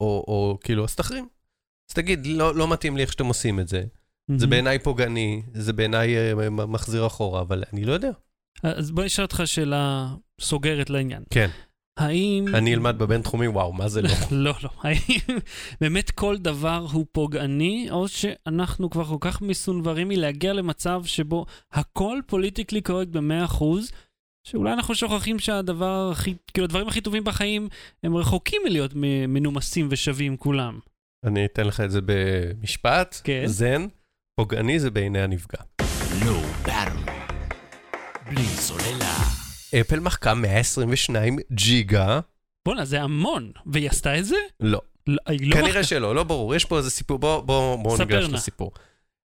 או, 0.00 0.24
או 0.28 0.58
כאילו, 0.60 0.84
אז 0.84 0.96
תחרים. 0.96 1.28
אז 1.90 1.94
תגיד, 1.94 2.26
לא, 2.26 2.54
לא 2.54 2.72
מתאים 2.72 2.96
לי 2.96 3.02
איך 3.02 3.12
שאתם 3.12 3.26
עושים 3.26 3.60
את 3.60 3.68
זה. 3.68 3.84
מהמם. 4.28 4.38
זה 4.38 4.46
בעיניי 4.46 4.78
פוגעני, 4.78 5.42
זה 5.52 5.72
בעיניי 5.72 6.16
אה, 6.16 6.50
מחזיר 6.50 7.06
אחורה, 7.06 7.40
אבל 7.40 7.64
אני 7.72 7.84
לא 7.84 7.92
יודע. 7.92 8.10
אז 8.62 8.90
בוא 8.90 9.04
נשאל 9.04 9.24
אותך 9.24 9.42
שאלה 9.44 10.08
סוגרת 10.40 10.90
לעניין. 10.90 11.22
כן. 11.30 11.50
האם... 11.96 12.54
אני 12.54 12.74
אלמד 12.74 12.98
בבינתחומי, 12.98 13.48
וואו, 13.48 13.72
מה 13.72 13.88
זה 13.88 14.02
לא? 14.02 14.08
לא, 14.30 14.54
לא. 14.62 14.70
האם 14.82 15.38
באמת 15.80 16.10
כל 16.10 16.36
דבר 16.38 16.86
הוא 16.92 17.06
פוגעני, 17.12 17.88
או 17.90 18.08
שאנחנו 18.08 18.90
כבר 18.90 19.04
כל 19.04 19.16
כך 19.20 19.42
מסונברים 19.42 20.08
מלהגיע 20.08 20.52
למצב 20.52 21.02
שבו 21.04 21.46
הכל 21.72 22.18
פוליטיקלי 22.26 22.80
קורקט 22.80 23.10
ב-100%, 23.10 23.64
שאולי 24.46 24.72
אנחנו 24.72 24.94
שוכחים 24.94 25.38
שהדבר 25.38 26.10
הכי, 26.12 26.34
כאילו 26.52 26.64
הדברים 26.64 26.88
הכי 26.88 27.00
טובים 27.00 27.24
בחיים 27.24 27.68
הם 28.02 28.16
רחוקים 28.16 28.62
מלהיות 28.64 28.90
מנומסים 29.28 29.88
ושווים 29.90 30.36
כולם. 30.36 30.78
אני 31.24 31.44
אתן 31.44 31.66
לך 31.66 31.80
את 31.80 31.90
זה 31.90 32.00
במשפט, 32.04 33.20
כן. 33.24 33.42
זן, 33.46 33.86
פוגעני 34.40 34.80
זה 34.80 34.90
בעיני 34.90 35.22
הנפגע. 35.22 35.58
בלי 38.26 38.44
סוללה. 38.44 39.14
אפל 39.80 40.00
מחקה 40.00 40.34
122 40.34 41.38
ג'יגה. 41.52 42.20
בואנה, 42.66 42.84
זה 42.84 43.02
המון. 43.02 43.52
והיא 43.66 43.90
עשתה 43.90 44.18
את 44.18 44.24
זה? 44.24 44.36
לא. 44.60 44.80
לא, 45.06 45.18
היא 45.26 45.50
לא 45.50 45.56
כנראה. 45.56 45.84
שלא, 45.84 46.14
לא 46.14 46.24
ברור, 46.24 46.54
יש 46.54 46.64
פה 46.64 46.78
איזה 46.78 46.90
סיפור, 46.90 47.18
בואו 47.18 47.42
בוא, 47.42 47.76
בוא 47.76 47.98
ניגש 47.98 48.24
נא. 48.24 48.34
לסיפור. 48.34 48.72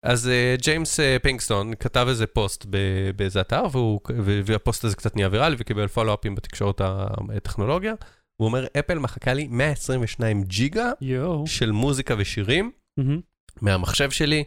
אז 0.04 0.30
אה, 0.58 0.62
ג'יימס 0.62 1.00
אה, 1.00 1.04
פינקסטון 1.22 1.74
כתב 1.80 2.06
איזה 2.10 2.28
פוסט 2.28 2.66
ב- 2.70 3.12
באיזה 3.16 3.42
אתר, 3.42 3.64
והוא, 3.72 4.00
והפוסט 4.46 4.84
הזה 4.84 4.96
קצת 4.96 5.16
נהיה 5.16 5.30
ויראלי 5.32 5.56
וקיבל 5.60 5.88
פולו-אפים 5.88 6.36
בתקשורת 6.36 6.82
הטכנולוגיה. 6.84 7.94
הוא 8.38 8.46
אומר, 8.48 8.66
אפל 8.80 9.00
מחקה 9.00 9.34
לי 9.34 9.48
122 9.48 10.44
ג'יגה 10.44 10.92
יואו. 11.02 11.48
של 11.48 11.72
מוזיקה 11.72 12.16
ושירים 12.18 12.72
מהמם. 12.98 13.22
מהמחשב 13.62 14.12
שלי, 14.12 14.38
אה, 14.38 14.44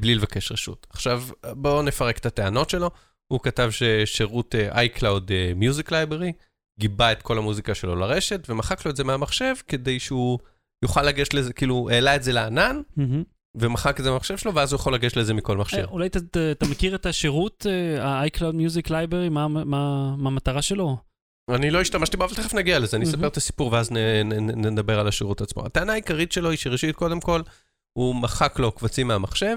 בלי 0.00 0.14
לבקש 0.14 0.52
רשות. 0.52 0.86
עכשיו, 0.90 1.22
בואו 1.52 1.82
נפרק 1.82 2.18
את 2.18 2.26
הטענות 2.26 2.70
שלו. 2.70 2.90
הוא 3.32 3.40
כתב 3.42 3.70
ששירות 3.70 4.54
אה, 4.54 4.84
iCloud 4.84 5.30
אה, 5.30 5.52
Music 5.60 5.88
Library 5.90 6.32
גיבה 6.80 7.12
את 7.12 7.22
כל 7.22 7.38
המוזיקה 7.38 7.74
שלו 7.74 7.96
לרשת, 7.96 8.46
ומחק 8.48 8.84
לו 8.84 8.90
את 8.90 8.96
זה 8.96 9.04
מהמחשב 9.04 9.54
כדי 9.68 10.00
שהוא 10.00 10.38
יוכל 10.84 11.02
לגשת 11.02 11.34
לזה, 11.34 11.52
כאילו, 11.52 11.88
העלה 11.92 12.16
את 12.16 12.22
זה 12.22 12.32
לענן, 12.32 12.80
מהמם. 12.96 13.22
ומחק 13.56 13.98
את 14.00 14.04
זה 14.04 14.10
מהמחשב 14.10 14.36
שלו, 14.36 14.54
ואז 14.54 14.72
הוא 14.72 14.78
יכול 14.80 14.94
לגשת 14.94 15.16
לזה 15.16 15.34
מכל 15.34 15.52
אה, 15.52 15.58
מכשיר. 15.58 15.86
אולי 15.86 16.06
אתה 16.52 16.66
מכיר 16.70 16.94
את 16.94 17.06
השירות, 17.06 17.66
אה, 17.68 18.04
ה-iCloud 18.04 18.54
Music 18.54 18.86
Library, 18.88 19.30
מה- 19.30 19.48
מה 19.48 19.64
מה 19.64 20.28
המטרה 20.30 20.62
שלו? 20.62 20.96
אני 21.50 21.70
לא 21.70 21.80
השתמשתי 21.80 22.16
בו, 22.16 22.24
אבל 22.24 22.34
תכף 22.34 22.54
נגיע 22.54 22.78
לזה, 22.78 22.96
אני 22.96 23.04
אספר. 23.04 23.26
את 23.26 23.36
הסיפור 23.36 23.72
ואז 23.72 23.90
נ- 23.92 23.96
נ- 23.98 24.32
נ- 24.50 24.66
נדבר 24.66 25.00
על 25.00 25.08
השירות 25.08 25.40
עצמו. 25.40 25.66
הטענה 25.66 25.92
העיקרית 25.92 26.32
שלו 26.32 26.50
היא 26.50 26.58
שראשית, 26.58 26.96
קודם 26.96 27.20
כל, 27.20 27.40
הוא 27.96 28.14
מחק 28.14 28.58
לו 28.58 28.72
קבצים 28.72 29.08
מהמחשב, 29.08 29.56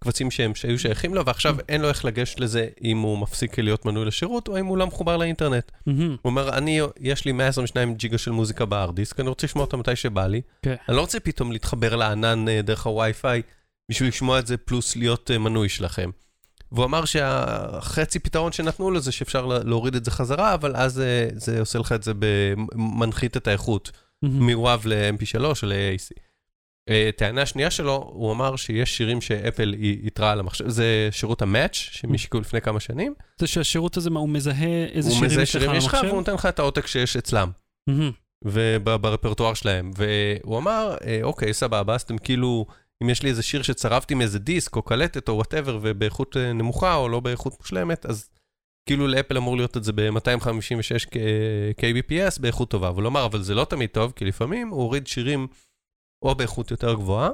קבצים 0.00 0.30
שהם 0.30 0.54
שהיו 0.54 0.78
שייכים 0.78 1.14
לו, 1.14 1.26
ועכשיו 1.26 1.56
אין 1.68 1.80
לו 1.80 1.88
איך 1.88 2.04
לגשת 2.04 2.40
לזה 2.40 2.68
אם 2.84 2.98
הוא 2.98 3.18
מפסיק 3.18 3.58
להיות 3.58 3.84
מנוי 3.84 4.04
לשירות, 4.04 4.48
או 4.48 4.58
אם 4.58 4.66
הוא 4.66 4.78
לא 4.78 4.86
מחובר 4.86 5.16
לאינטרנט. 5.16 5.72
מהמם. 5.86 6.08
הוא 6.10 6.18
אומר, 6.24 6.48
אני, 6.58 6.80
יש 7.00 7.24
לי 7.24 7.32
122 7.32 7.94
ג'יגה 7.94 8.18
של 8.18 8.30
מוזיקה 8.30 8.64
בהארד 8.64 8.96
דיסק, 8.96 9.20
אני 9.20 9.28
רוצה 9.28 9.46
לשמוע 9.46 9.64
אותה 9.64 9.76
מתי 9.76 9.96
שבא 9.96 10.26
לי. 10.26 10.40
כן. 10.62 10.74
אני 10.88 10.96
לא 10.96 11.00
רוצה 11.00 11.20
פתאום 11.20 11.52
להתחבר 11.52 11.96
לענן 11.96 12.48
אה, 12.48 12.62
דרך 12.62 12.86
הווי-פיי 12.86 13.42
בשביל 13.90 14.08
לשמוע 14.08 14.38
את 14.38 14.46
זה, 14.46 14.56
פלוס 14.56 14.96
להיות 14.96 15.30
אה, 15.30 15.38
מנוי 15.38 15.68
שלכם. 15.68 16.10
והוא 16.72 16.84
אמר 16.84 17.04
שהחצי 17.04 18.18
פתרון 18.18 18.52
שנתנו 18.52 18.90
לו 18.90 19.00
זה 19.00 19.12
שאפשר 19.12 19.46
לה- 19.46 19.58
להוריד 19.64 19.94
את 19.94 20.04
זה 20.04 20.10
חזרה, 20.10 20.54
אבל 20.54 20.76
אז 20.76 21.00
אה, 21.00 21.28
זה 21.34 21.60
עושה 21.60 21.78
לך 21.78 21.92
את 21.92 22.02
זה, 22.02 22.12
מנחית 22.74 23.36
את 23.36 23.46
האיכות 23.48 23.90
מהמם. 24.22 24.50
מוואב 24.52 24.82
ל-MP3 24.86 25.38
או 25.44 25.52
ל-AAC. 25.62 26.27
אה, 26.88 27.10
טענה 27.16 27.46
שנייה 27.46 27.70
שלו, 27.70 28.10
הוא 28.12 28.32
אמר 28.32 28.56
שיש 28.56 28.96
שירים 28.96 29.20
שאפל 29.20 29.72
היא 29.78 30.00
איתרה 30.04 30.32
על 30.32 30.40
המחשב, 30.40 30.68
זה 30.68 31.08
שירות 31.10 31.42
המאץ' 31.42 31.74
שהם 31.74 32.14
השיקו 32.14 32.40
לפני 32.40 32.60
כמה 32.60 32.80
שנים. 32.80 33.14
זה 33.38 33.46
שהשירות 33.46 33.96
הזה, 33.96 34.10
מה, 34.10 34.20
הוא 34.20 34.28
מזהה 34.28 34.84
איזה 34.92 35.08
הוא 35.08 35.14
שירים 35.14 35.30
מזהה 35.30 35.42
יש 35.42 35.48
לך 35.48 35.52
שירים 35.52 35.70
על 35.70 35.76
יש 35.76 35.86
לך 35.86 35.94
המחשב? 35.94 36.08
והוא 36.08 36.18
נותן 36.18 36.34
לך 36.34 36.46
את 36.46 36.58
העותק 36.58 36.86
שיש 36.86 37.16
אצלם. 37.16 37.50
וברפרטואר 38.44 39.54
שלהם. 39.54 39.90
והוא 39.96 40.58
אמר, 40.58 40.96
אה, 41.04 41.20
אוקיי, 41.22 41.54
סבבה, 41.54 41.94
אז 41.94 42.02
אתם 42.02 42.18
כאילו, 42.18 42.66
אם 43.02 43.10
יש 43.10 43.22
לי 43.22 43.28
איזה 43.28 43.42
שיר 43.42 43.62
שצרבתי 43.62 44.14
מאיזה 44.14 44.38
דיסק 44.38 44.76
או 44.76 44.82
קלטת 44.82 45.28
או 45.28 45.34
whatever 45.34 45.78
ובאיכות 45.82 46.36
אה, 46.36 46.52
נמוכה 46.52 46.94
או 46.94 47.08
לא 47.08 47.20
באיכות 47.20 47.56
מושלמת, 47.60 48.06
אז 48.06 48.30
כאילו 48.88 49.08
לאפל 49.08 49.36
אמור 49.36 49.56
להיות 49.56 49.76
את 49.76 49.84
זה 49.84 49.92
ב-256 49.92 51.10
kbps 51.80 52.40
באיכות 52.40 52.70
טובה. 52.70 52.88
אבל 52.88 53.02
הוא 53.02 53.08
אמר, 53.08 53.26
אבל 53.26 53.42
זה 53.42 53.54
לא 53.54 53.64
תמיד 53.64 53.90
טוב, 53.90 54.12
כי 54.16 54.24
לפעמים 54.24 54.68
הוא 54.68 54.82
הוריד 54.82 55.06
שירים 55.06 55.46
או 56.22 56.34
באיכות 56.34 56.70
יותר 56.70 56.94
גבוהה. 56.94 57.30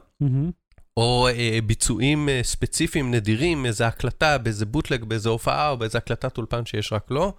או 0.97 1.29
אה, 1.29 1.59
ביצועים 1.67 2.29
אה, 2.29 2.41
ספציפיים 2.43 3.15
נדירים, 3.15 3.67
איזה 3.67 3.87
הקלטה 3.87 4.39
באיזה 4.39 4.67
bootleg, 4.67 5.05
באיזה 5.05 5.29
הופעה 5.29 5.71
או 5.71 5.77
באיזה 5.77 5.99
הקלטת 5.99 6.39
אולפן 6.39 6.67
שיש 6.67 6.93
רק 6.93 7.11
לו. 7.11 7.33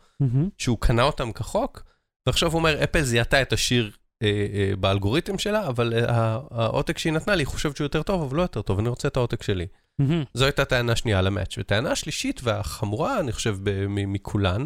שהוא 0.57 0.77
קנה 0.79 1.03
אותם 1.03 1.31
כחוק, 1.31 1.83
ועכשיו 2.27 2.51
הוא 2.51 2.59
אומר, 2.59 2.83
אפל 2.83 3.01
זיהתה 3.01 3.41
את 3.41 3.53
השיר 3.53 3.91
אה, 4.23 4.27
אה, 4.53 4.75
באלגוריתם 4.75 5.37
שלה, 5.37 5.67
אבל 5.67 5.93
אה, 5.93 6.39
העותק 6.51 6.97
שהיא 6.97 7.13
נתנה 7.13 7.35
לי, 7.35 7.41
היא 7.41 7.47
חושבת 7.47 7.75
שהוא 7.75 7.85
יותר 7.85 8.03
טוב, 8.03 8.21
אבל 8.21 8.37
לא 8.37 8.41
יותר 8.41 8.61
טוב, 8.61 8.79
אני 8.79 8.89
רוצה 8.89 9.07
את 9.07 9.17
העותק 9.17 9.43
שלי. 9.43 9.67
מהמם. 9.99 10.23
זו 10.33 10.45
הייתה 10.45 10.65
טענה 10.65 10.95
שנייה 10.95 11.19
על 11.19 11.27
ה 11.27 11.31
match. 11.31 11.55
וטענה 11.57 11.91
השלישית 11.91 12.41
והחמורה, 12.43 13.19
אני 13.19 13.31
חושב, 13.31 13.57
ב- 13.63 13.87
מ- 13.87 14.13
מכולן, 14.13 14.65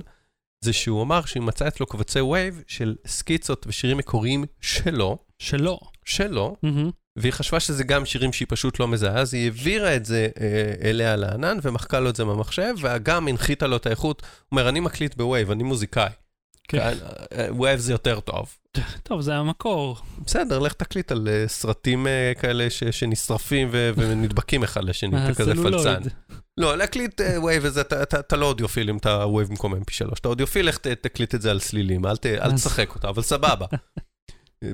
זה 0.61 0.73
שהוא 0.73 1.03
אמר 1.03 1.25
שהיא 1.25 1.43
מצאה 1.43 1.67
אצלו 1.67 1.85
קבצי 1.85 2.21
WAV 2.21 2.63
של 2.67 2.95
סקיצות 3.07 3.65
ושירים 3.67 3.97
מקוריים 3.97 4.45
שלו, 4.61 5.17
שלא. 5.39 5.79
שלו, 6.09 6.55
מהמם. 6.63 6.89
והיא 7.15 7.33
חשבה 7.33 7.59
שזה 7.59 7.83
גם 7.83 8.05
שירים 8.05 8.33
שהיא 8.33 8.45
פשוט 8.49 8.79
לא 8.79 8.87
מזהה, 8.87 9.17
אז 9.17 9.33
היא 9.33 9.43
העבירה 9.45 9.95
את 9.95 10.05
זה 10.05 10.27
אה, 10.41 10.89
אליה 10.89 11.15
לענן 11.15 11.57
ומחקה 11.63 11.99
לו 11.99 12.09
את 12.09 12.15
זה 12.15 12.25
מהמחשב, 12.25 12.73
וגם 12.81 13.27
הנחיתה 13.27 13.67
לו 13.67 13.75
את 13.75 13.85
האיכות. 13.85 14.21
הוא 14.21 14.27
אומר, 14.51 14.69
אני 14.69 14.79
מקליט 14.79 15.15
ב 15.15 15.23
WAV, 15.23 15.51
אני 15.51 15.63
מוזיקאי. 15.63 16.09
כן. 16.67 16.93
WAV 17.59 17.79
זה 17.79 17.91
יותר 17.91 18.19
טוב. 18.19 18.55
טוב, 19.03 19.21
זה 19.21 19.35
המקור. 19.35 19.97
בסדר, 20.25 20.59
לך 20.59 20.73
תקליט 20.73 21.11
על 21.11 21.27
אה, 21.27 21.47
סרטים 21.47 22.07
אה, 22.07 22.31
כאלה 22.41 22.69
ש- 22.69 22.83
שנשרפים 22.83 23.67
ו- 23.71 23.89
ונדבקים 23.97 24.63
אחד 24.63 24.83
לשני, 24.83 25.23
אתה 25.25 25.33
כזה. 25.33 25.55
פלצן. 25.55 26.01
לא, 26.57 26.77
להקליט 26.77 27.21
WAV 27.43 27.63
וזה, 27.65 27.81
אתה- 27.81 28.35
לא 28.37 28.45
אודיופיל 28.45 28.89
אם 28.89 28.97
אתה 28.97 29.25
WAV 29.27 29.49
במקום 29.49 29.73
mp3. 29.73 30.13
אתה 30.19 30.27
אודיופיל, 30.27 30.67
לך 30.67 30.77
תקליט 30.77 31.35
את 31.35 31.41
זה 31.41 31.51
על 31.51 31.59
סלילים, 31.59 32.05
אל 32.05 32.15
תשחק 32.55 32.95
אותה, 32.95 33.09
אבל 33.09 33.21
סבבה. 33.21 33.65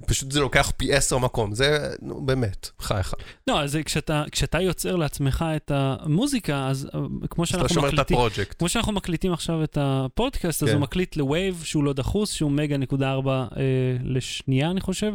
פשוט 0.05 0.31
זה 0.31 0.39
לוקח 0.39 0.71
פי 0.77 0.93
עשר 0.93 1.17
מקום, 1.17 1.55
זה, 1.55 1.89
נו, 2.01 2.21
באמת, 2.21 2.69
בחייך. 2.79 3.13
לא, 3.47 3.61
אז 3.61 3.77
כשאתה, 3.85 4.23
כשאתה 4.31 4.61
יוצר 4.61 4.95
לעצמך 4.95 5.45
את 5.55 5.71
המוזיקה, 5.75 6.67
אז 6.67 6.89
אה, 6.95 6.99
כמו 7.29 7.43
אתה 7.43 7.51
שאנחנו 7.51 7.69
שומר 7.69 7.87
את 7.87 7.93
מקליטים, 7.93 8.17
הפרויקט. 8.17 8.59
כמו 8.59 8.69
שאנחנו 8.69 8.93
מקליטים 8.93 9.33
עכשיו 9.33 9.63
את 9.63 9.77
הפודקאסט, 9.81 10.63
אז 10.63 10.69
כן. 10.69 10.75
הוא 10.75 10.81
מקליט 10.81 11.15
לווייב 11.15 11.61
שהוא 11.65 11.83
לא 11.83 11.93
דחוס, 11.93 12.31
שהוא 12.31 12.51
מגה 12.51 12.77
נקודה 12.77 13.11
ארבע 13.11 13.45
אה, 13.57 13.61
לשנייה, 14.03 14.71
אני 14.71 14.81
חושב. 14.81 15.13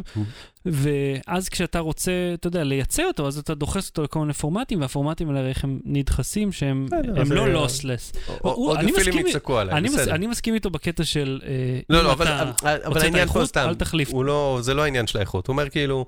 ואז 0.65 1.49
כשאתה 1.49 1.79
רוצה, 1.79 2.11
אתה 2.33 2.47
יודע, 2.47 2.63
לייצא 2.63 3.03
אותו, 3.03 3.27
אז 3.27 3.37
אתה 3.37 3.55
דוחס 3.55 3.89
אותו 3.89 4.03
לכל 4.03 4.19
מיני 4.19 4.33
פורמטים, 4.33 4.81
והפורמטים 4.81 5.29
האלה 5.29 5.49
איך 5.49 5.63
הם 5.63 5.79
נדחסים, 5.85 6.51
שהם 6.51 6.87
הם 7.15 7.31
לא 7.31 7.41
אה, 7.41 7.47
לוסלס. 7.47 8.11
אני 8.27 8.39
אודיופילים 8.45 9.09
מסכים- 9.13 9.27
יצעקו 9.27 9.59
מס, 9.89 9.93
בסדר. 9.95 10.15
אני 10.15 10.27
מסכים 10.27 10.53
איתו 10.53 10.69
בקטע 10.69 11.03
של... 11.03 11.41
אה, 11.45 11.79
לא, 11.89 11.99
אם 11.99 12.05
לא, 12.05 12.11
אבל, 12.13 12.25
אתה 12.25 12.41
אבל, 12.41 12.51
אבל 12.63 12.87
רוצה 12.87 12.99
את 12.99 13.03
העניין 13.03 13.27
פה 13.27 13.33
האיכות, 13.33 13.45
סתם, 13.47 13.65
אל 13.67 13.75
תחליף. 13.75 14.13
לא, 14.25 14.59
זה 14.61 14.73
לא 14.73 14.83
העניין 14.83 15.07
של 15.07 15.17
האיכות, 15.17 15.47
הוא 15.47 15.53
אומר 15.53 15.69
כאילו, 15.69 16.05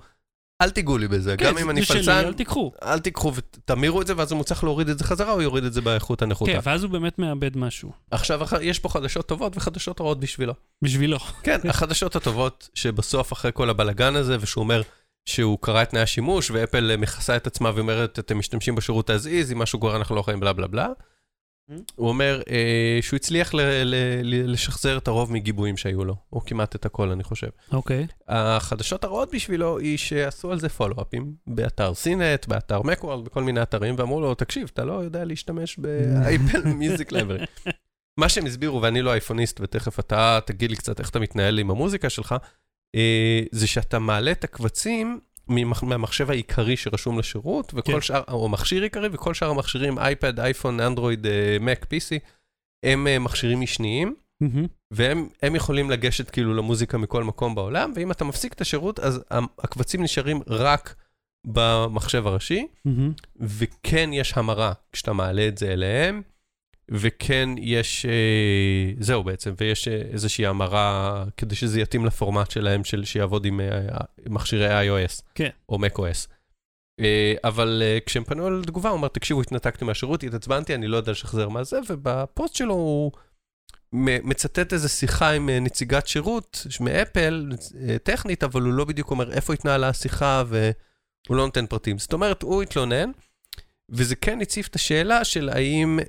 אל 0.63 0.69
תיגעו 0.69 0.97
לי 0.97 1.07
בזה, 1.07 1.37
כן, 1.37 1.45
גם 1.45 1.57
אם 1.57 1.69
אני 1.69 1.81
זה 1.81 1.87
שלי, 1.87 1.99
פלצן, 1.99 2.25
אל 2.25 2.33
תיקחו. 2.33 2.71
אל 2.83 2.99
תיקחו 2.99 3.33
ותמירו 3.35 4.01
את 4.01 4.07
זה, 4.07 4.13
ואז 4.17 4.31
אם 4.31 4.37
הוא 4.37 4.43
צריך 4.43 4.63
להוריד 4.63 4.89
את 4.89 4.97
זה 4.97 5.03
חזרה, 5.03 5.31
הוא 5.31 5.41
יוריד 5.41 5.63
את 5.63 5.73
זה 5.73 5.81
באיכות 5.81 6.21
הנחותה. 6.21 6.51
כן, 6.51 6.59
ואז 6.63 6.83
הוא 6.83 6.91
באמת 6.91 7.19
מאבד 7.19 7.57
משהו. 7.57 7.91
עכשיו, 8.11 8.41
יש 8.61 8.79
פה 8.79 8.89
חדשות 8.89 9.27
טובות 9.27 9.57
וחדשות 9.57 10.01
רעות 10.01 10.19
בשבילו. 10.19 10.53
בשבילו. 10.81 11.19
כן, 11.43 11.59
החדשות 11.69 12.15
הטובות, 12.15 12.69
שבסוף, 12.73 13.33
אחרי 13.33 13.51
כל 13.53 13.69
הבלגן 13.69 14.15
הזה, 14.15 14.37
ושהוא 14.39 14.63
אומר 14.63 14.81
שהוא 15.25 15.57
קרא 15.61 15.83
את 15.83 15.89
תנאי 15.89 16.01
השימוש, 16.01 16.51
ואפל 16.51 16.95
מכסה 16.95 17.35
את 17.35 17.47
עצמה 17.47 17.71
ואומרת, 17.75 18.19
אתם 18.19 18.39
משתמשים 18.39 18.75
בשירות 18.75 19.09
as 19.09 19.23
is, 19.23 19.51
אם 19.51 19.59
משהו 19.59 19.79
קורה 19.79 19.95
אנחנו 19.95 20.15
לא 20.15 20.19
יכולים 20.19 20.39
בלה 20.39 20.53
בלה 20.53 20.67
בלה. 20.67 20.87
הוא 21.95 22.09
אומר 22.09 22.41
אה, 22.49 22.99
שהוא 23.01 23.17
הצליח 23.17 23.53
ל- 23.53 23.61
ל- 23.61 24.21
ל- 24.23 24.51
לשחזר 24.51 24.97
את 24.97 25.07
הרוב 25.07 25.31
מגיבויים 25.31 25.77
שהיו 25.77 26.05
לו, 26.05 26.15
או 26.33 26.45
כמעט 26.45 26.75
את 26.75 26.85
הכל, 26.85 27.09
אני 27.09 27.23
חושב. 27.23 27.47
אוקיי. 27.71 28.07
החדשות 28.27 29.03
הרעות 29.03 29.29
בשבילו 29.33 29.79
היא 29.79 29.97
שעשו 29.97 30.51
על 30.51 30.59
זה 30.59 30.69
follow-up 30.69 31.22
ים 31.22 31.33
באתר 31.47 31.93
CNET, 31.93 32.45
באתר 32.47 32.81
Macworld, 32.81 33.25
בכל 33.25 33.43
מיני 33.43 33.61
אתרים, 33.61 33.95
ואמרו 33.97 34.21
לו, 34.21 34.35
תקשיב, 34.35 34.69
אתה 34.73 34.85
לא 34.85 34.93
יודע 34.93 35.25
להשתמש 35.25 35.77
ב 35.77 35.92
Apple 35.92 36.63
Music 36.65 37.11
Library. 37.11 37.45
מה 38.19 38.29
שהם 38.29 38.45
הסבירו, 38.45 38.81
ואני 38.81 39.01
לא 39.01 39.11
אייפוניסט, 39.11 39.59
ותכף 39.61 39.99
אתה 39.99 40.39
תגיד 40.45 40.69
לי 40.69 40.77
קצת 40.77 40.99
איך 40.99 41.09
אתה 41.09 41.19
מתנהל 41.19 41.59
עם 41.59 41.71
המוזיקה 41.71 42.09
שלך, 42.09 42.35
אה, 42.95 43.41
זה 43.51 43.67
שאתה 43.67 43.99
מעלה 43.99 44.31
את 44.31 44.43
הקבצים 44.43 45.19
מהמחשב 45.47 46.29
העיקרי 46.29 46.77
שרשום 46.77 47.19
לשירות, 47.19 47.73
וכל 47.75 47.91
כן. 47.91 48.01
שאר, 48.01 48.23
או 48.27 48.49
מכשיר 48.49 48.83
עיקרי, 48.83 49.09
וכל 49.11 49.33
שאר 49.33 49.49
המכשירים, 49.49 49.99
אייפד, 49.99 50.39
אייפון, 50.39 50.79
אנדרואיד, 50.79 51.27
מק, 51.61 51.83
PC, 51.85 52.19
הם 52.83 53.07
אה, 53.07 53.19
מכשירים 53.19 53.61
משניים. 53.61 54.15
מהמם. 54.41 54.67
והם 54.91 55.27
הם 55.41 55.55
יכולים 55.55 55.89
לגשת 55.89 56.29
כאילו 56.29 56.53
למוזיקה 56.53 56.97
מכל 56.97 57.23
מקום 57.23 57.55
בעולם, 57.55 57.91
ואם 57.95 58.11
אתה 58.11 58.25
מפסיק 58.25 58.53
את 58.53 58.61
השירות, 58.61 58.99
אז 58.99 59.23
הקבצים 59.59 60.03
נשארים 60.03 60.41
רק 60.47 60.95
במחשב 61.47 62.27
הראשי, 62.27 62.67
מהמם. 62.85 63.11
וכן 63.35 64.09
יש 64.13 64.33
המרה 64.35 64.73
כשאתה 64.91 65.13
מעלה 65.13 65.47
את 65.47 65.57
זה 65.57 65.73
אליהם, 65.73 66.21
וכן 66.91 67.49
יש, 67.57 68.05
אה, 68.05 68.93
זהו 68.99 69.23
בעצם, 69.23 69.53
ויש 69.57 69.87
אה, 69.87 69.93
איזושהי 69.93 70.45
המרה 70.45 71.23
כדי 71.37 71.55
שזה 71.55 71.81
יתאים 71.81 72.05
לפורמט 72.05 72.51
שלהם, 72.51 72.83
של, 72.83 73.05
שיעבוד 73.05 73.45
עם 73.45 73.61
אה, 73.61 73.97
מכשירי 74.29 74.89
iOS, 74.89 75.21
כן. 75.35 75.49
או 75.69 75.77
macOS. 75.77 76.27
אבל 77.43 77.83
כשהם 78.05 78.23
פנו 78.23 78.45
על 78.45 78.63
תגובה, 78.67 78.89
הוא 78.89 78.97
אמר, 78.97 79.07
תקשיבו, 79.07 79.41
התנתקתי 79.41 79.85
מהשירות, 79.85 80.23
התעצבנתי, 80.23 80.75
אני 80.75 80.87
לא 80.87 80.97
יודע 80.97 81.11
לשחזר 81.11 81.49
מה 81.49 81.63
זה, 81.63 81.79
ובפוסט 81.89 82.55
שלו 82.55 82.73
הוא 82.73 83.11
מצטט 83.93 84.73
איזו 84.73 84.89
שיחה 84.89 85.31
עם 85.31 85.49
נציגת 85.49 86.07
שירות 86.07 86.67
מאפל, 86.79 87.51
טכנית, 88.03 88.43
אבל 88.43 88.61
הוא 88.61 88.73
לא 88.73 88.85
בדיוק 88.85 89.11
אומר 89.11 89.31
איפה 89.31 89.53
התנהלה 89.53 89.89
השיחה, 89.89 90.43
והוא 90.47 91.37
לא 91.37 91.45
נותן 91.45 91.65
פרטים. 91.65 91.99
זאת 91.99 92.13
אומרת, 92.13 92.41
הוא 92.41 92.63
התלונן, 92.63 93.11
וזה 93.89 94.15
כן 94.15 94.41
הציף 94.41 94.67
את 94.67 94.75
השאלה 94.75 95.23
של 95.23 95.49
האם 95.49 95.99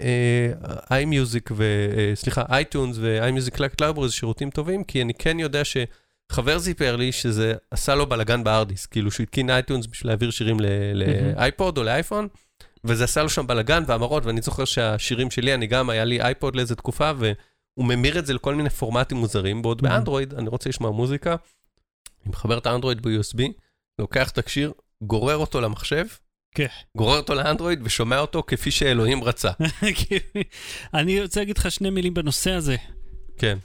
iMusic 0.91 1.53
ו... 1.53 1.87
אה, 1.97 2.13
סליחה, 2.15 2.43
iTunes 2.49 2.97
ו-iMusic 3.01 3.57
Library 3.57 4.07
זה 4.07 4.13
שירותים 4.13 4.51
טובים, 4.51 4.85
כי 4.85 5.03
אני 5.03 5.15
כן 5.15 5.39
יודע 5.41 5.63
שחבר 5.65 6.61
סיפר 6.61 6.97
לי 6.97 7.13
שזה 7.13 7.55
עשה 7.71 7.95
לו 7.95 8.07
בלאגן 8.07 8.45
בהארדיסק, 8.45 8.87
כאילו 8.87 9.11
שהוא 9.11 9.25
התקין 9.25 9.51
iTunes 9.51 9.87
בשביל 9.87 10.11
להעביר 10.11 10.31
שירים 10.31 10.57
לאייפוד 10.95 11.79
או 11.79 11.83
לאייפון, 11.83 12.29
וזה 12.85 13.05
עשה 13.05 13.23
לו 13.23 13.29
שם 13.29 13.47
בלאגן 13.47 13.83
והמרות, 13.87 14.27
ואני 14.27 14.41
זוכר 14.43 14.65
שהשירים 14.65 15.31
שלי, 15.31 15.55
אני 15.55 15.67
גם, 15.67 15.91
היה 15.91 16.05
לי 16.05 16.21
אייפוד 16.23 16.57
לאיזה 16.57 16.75
תקופה, 16.75 17.11
והוא 17.19 17.87
ממיר 17.87 18.19
את 18.19 18.27
זה 18.27 18.35
לכל 18.35 18.55
מיני 18.55 18.71
פורמטים 18.71 19.19
מוזרים, 19.19 19.63
בעוד 19.63 19.81
Mhm. 19.81 19.83
באנדרואיד, 19.83 20.35
אני 20.35 20.49
רוצה 20.49 20.69
לשמוע 20.69 20.91
מוזיקה, 20.91 21.31
אני 21.31 22.31
מחבר 22.31 22.59
את 22.59 22.67
האנדרואיד 22.67 23.03
ב-USB, 23.03 23.41
לוקח 23.99 24.31
את 24.31 24.39
הקשיר, 24.39 24.73
גורר 25.03 25.37
אותו 25.37 25.61
למחשב, 25.61 26.05
כן. 26.55 26.67
גורר 26.97 27.17
אותו 27.17 27.35
לאנדרואיד 27.35 27.81
ושומע 27.83 28.19
אותו 28.19 28.43
כפי 28.47 28.71
שאלוהים 28.71 29.25
רצה. 29.25 29.51
אני 30.95 31.23
רוצה 31.23 31.41
להגיד 31.41 31.59
לך 31.59 31.71
שני 31.71 31.91
מילים 31.91 32.15
בנושא 32.15 32.51
הזה. 32.51 32.77
כן. 33.39 33.59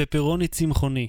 פפרוני 0.00 0.48
צמחוני. 0.48 1.08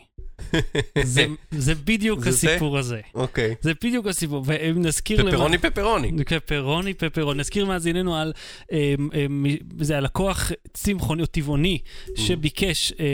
זה, 1.04 1.26
זה 1.52 1.76
בדיוק 1.76 2.20
זה 2.20 2.32
זה? 2.32 2.50
הסיפור 2.50 2.78
הזה. 2.78 3.02
אוקיי. 3.16 3.56
זה 3.62 3.72
בדיוק 3.84 4.08
הסיפור, 4.08 4.44
ואם 4.48 4.82
נזכיר... 4.86 5.22
למה- 5.22 5.32
פפרוני 5.32 5.58
פפרוני. 5.58 6.12
פפרוני, 6.46 6.94
פפרוני. 6.94 7.40
נזכיר 7.40 7.66
מאזיננו 7.66 8.16
על, 8.16 8.34
אה, 8.72 8.96
אה, 9.14 9.26
מ- 9.30 9.84
זה 9.84 9.98
הלקוח 9.98 10.52
צמחוני 10.74 11.22
או 11.22 11.28
טבעוני, 11.28 11.80
שביקש 12.18 12.94
אה, 13.00 13.06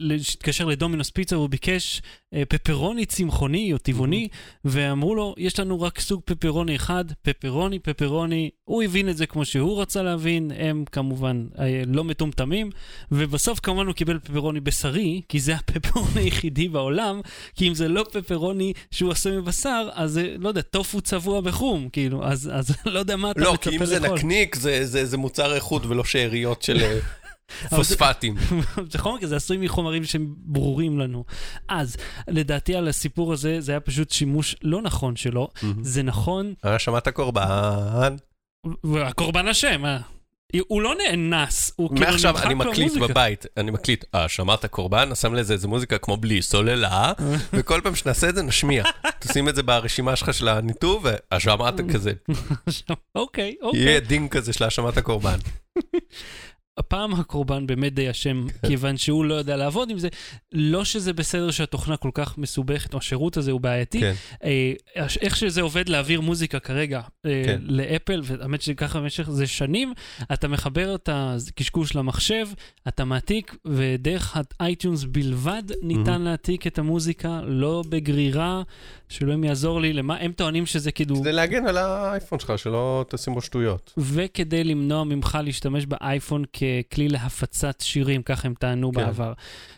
להתקשר 0.00 0.64
לדומינוס 0.64 1.10
פיצה, 1.10 1.36
והוא 1.38 1.48
ביקש 1.48 2.02
פפרוני 2.48 3.06
צמחוני 3.06 3.72
או 3.72 3.78
טבעוני, 3.78 4.28
ואמרו 4.64 5.14
לו, 5.14 5.34
יש 5.38 5.60
לנו 5.60 5.80
רק 5.80 6.00
סוג 6.00 6.20
פפרוני 6.24 6.76
אחד, 6.76 7.04
פפרוני, 7.22 7.78
פפרוני. 7.78 8.50
הוא 8.64 8.82
הבין 8.82 9.08
את 9.08 9.16
זה 9.16 9.26
כמו 9.26 9.44
שהוא 9.44 9.82
רצה 9.82 10.02
להבין, 10.02 10.50
הם 10.58 10.84
כמובן 10.92 11.46
אה, 11.58 11.82
לא 11.86 12.04
מטומטמים, 12.04 12.70
ובסוף 13.12 13.60
כמובן 13.60 13.86
הוא 13.86 13.94
קיבל 13.94 14.18
פפרוני 14.18 14.60
בשרי, 14.60 15.20
כי 15.28 15.40
זה 15.40 15.54
הפפרוני 15.54 16.20
היחידי 16.24 16.68
בעולם, 16.68 17.20
כי 17.56 17.68
אם 17.68 17.74
זה 17.74 17.88
לא 17.88 18.04
פפרוני 18.12 18.72
שהוא 18.90 19.10
עשוי 19.12 19.36
מבשר, 19.36 19.88
אז 19.92 20.10
זה, 20.12 20.36
לא 20.38 20.48
יודע, 20.48 20.60
טופו 20.62 21.00
צבוע 21.00 21.40
בחום, 21.40 21.88
כאילו, 21.92 22.24
אז, 22.24 22.50
אז 22.54 22.76
לא 22.86 22.98
יודע 22.98 23.16
מה 23.16 23.30
אתה 23.30 23.40
לא, 23.40 23.52
מצפה 23.54 23.70
כי 23.70 23.78
לאכול. 23.78 23.96
אם 23.96 24.00
זה 24.00 24.08
נקניק, 24.14 24.54
זה- 24.54 24.86
זה 24.86 25.06
זה 25.06 25.16
מוצר 25.16 25.54
איכות 25.54 25.86
ולא 25.86 26.04
שאריות 26.04 26.62
של 26.62 26.78
אה, 26.82 26.98
פוספטים. 27.70 28.36
בכל 28.94 29.12
מקרה 29.16 29.28
זה 29.28 29.36
עשוי 29.36 29.56
מחומרים 29.56 30.04
שהם 30.04 30.34
ברורים 30.36 30.98
לנו. 30.98 31.24
אז, 31.68 31.96
לדעתי 32.28 32.74
על 32.74 32.88
הסיפור 32.88 33.32
הזה, 33.32 33.60
זה 33.60 33.72
היה 33.72 33.80
פשוט 33.80 34.10
שימוש 34.10 34.56
לא 34.62 34.82
נכון 34.82 35.16
שלו. 35.16 35.48
זה 35.82 36.02
נכון, 36.02 36.54
אה, 36.64 36.78
שמעת 36.78 37.08
קורבן? 37.08 38.16
והקורבן 38.84 39.48
אשם, 39.48 39.84
אה? 39.84 39.98
הוא 40.68 40.82
לא 40.82 40.94
נאנס, 40.94 41.72
הוא 41.76 41.88
כאילו 41.88 42.10
מעכשיו 42.10 42.32
נמחק 42.32 42.46
אני 42.46 42.54
לו 42.54 42.60
מקליט 42.60 42.88
מוזיקה. 42.88 43.06
בבית, 43.06 43.46
אני 43.56 43.70
מקליט, 43.70 44.04
אה, 44.14 44.28
שמעת 44.28 44.66
קורבן? 44.66 45.14
שם 45.14 45.34
לזה 45.34 45.52
איזה 45.52 45.68
מוזיקה 45.68 45.98
כמו 45.98 46.16
בלי 46.16 46.42
סוללה, 46.42 47.12
וכל 47.52 47.80
פעם 47.84 47.94
שנעשה 47.94 48.28
את 48.28 48.34
זה 48.34 48.42
נשמיע. 48.42 48.84
תשים 49.18 49.48
את 49.48 49.54
זה 49.54 49.62
ברשימה 49.62 50.16
שלך 50.16 50.34
של 50.34 50.48
הניתוב, 50.48 51.06
והשמעת 51.30 51.80
כזה. 51.92 52.12
אוקיי, 53.14 53.54
אוקיי. 53.62 53.80
יהיה 53.80 54.00
דינג 54.00 54.30
כזה 54.30 54.52
של 54.52 54.64
האשמת 54.64 54.96
הקורבן. 54.96 55.38
הפעם 56.82 57.14
הקורבן 57.14 57.66
באמת 57.66 57.94
די 57.94 58.10
אשם, 58.10 58.46
כן. 58.48 58.68
כיוון 58.68 58.96
שהוא 58.96 59.24
לא 59.24 59.34
יודע 59.34 59.56
לעבוד 59.56 59.90
עם 59.90 59.98
זה. 59.98 60.08
לא 60.52 60.84
שזה 60.84 61.12
בסדר 61.12 61.50
שהתוכנה 61.50 61.96
כל 61.96 62.10
כך 62.14 62.38
מסובכת, 62.38 62.94
או 62.94 62.98
השירות 62.98 63.36
הזה 63.36 63.50
הוא 63.50 63.60
בעייתי. 63.60 64.00
כן. 64.00 64.12
אה, 64.44 64.72
איך 65.20 65.36
שזה 65.36 65.62
עובד 65.62 65.88
להעביר 65.88 66.20
מוזיקה 66.20 66.58
כרגע 66.58 67.00
אה, 67.26 67.42
כן. 67.46 67.60
לאפל, 67.64 68.20
והאמת 68.24 68.62
שככה 68.62 69.00
במשך 69.00 69.30
זה 69.30 69.46
שנים, 69.46 69.92
אתה 70.32 70.48
מחבר 70.48 70.94
את 70.94 71.08
הקשקוש 71.12 71.96
למחשב, 71.96 72.46
אתה 72.88 73.04
מעתיק, 73.04 73.56
ודרך 73.64 74.36
ה 74.60 74.66
iTunes 74.66 75.04
בלבד 75.04 75.62
ניתן 75.82 76.22
להעתיק 76.22 76.66
את 76.66 76.78
המוזיקה, 76.78 77.40
לא 77.44 77.82
בגרירה, 77.88 78.62
שאלוהים 79.08 79.44
יעזור 79.44 79.80
לי, 79.80 79.92
למה, 79.92 80.16
הם 80.16 80.32
טוענים 80.32 80.66
שזה 80.66 80.92
כאילו... 80.92 81.16
כדי 81.16 81.32
להגן 81.32 81.66
על 81.66 81.76
האייפון 81.76 82.38
שלך, 82.38 82.58
שלא 82.58 83.04
תשים 83.08 83.34
בו 83.34 83.40
שטויות. 83.40 83.92
וכדי 83.98 84.64
למנוע 84.64 85.04
ממך 85.04 85.38
להשתמש 85.44 85.86
באייפון 85.86 86.44
ככלי 86.90 87.08
להפצת 87.08 87.80
שירים, 87.80 88.22
ככה 88.22 88.48
הם 88.48 88.54
טענו 88.54 88.92
כן. 88.92 89.00
בעבר. 89.00 89.32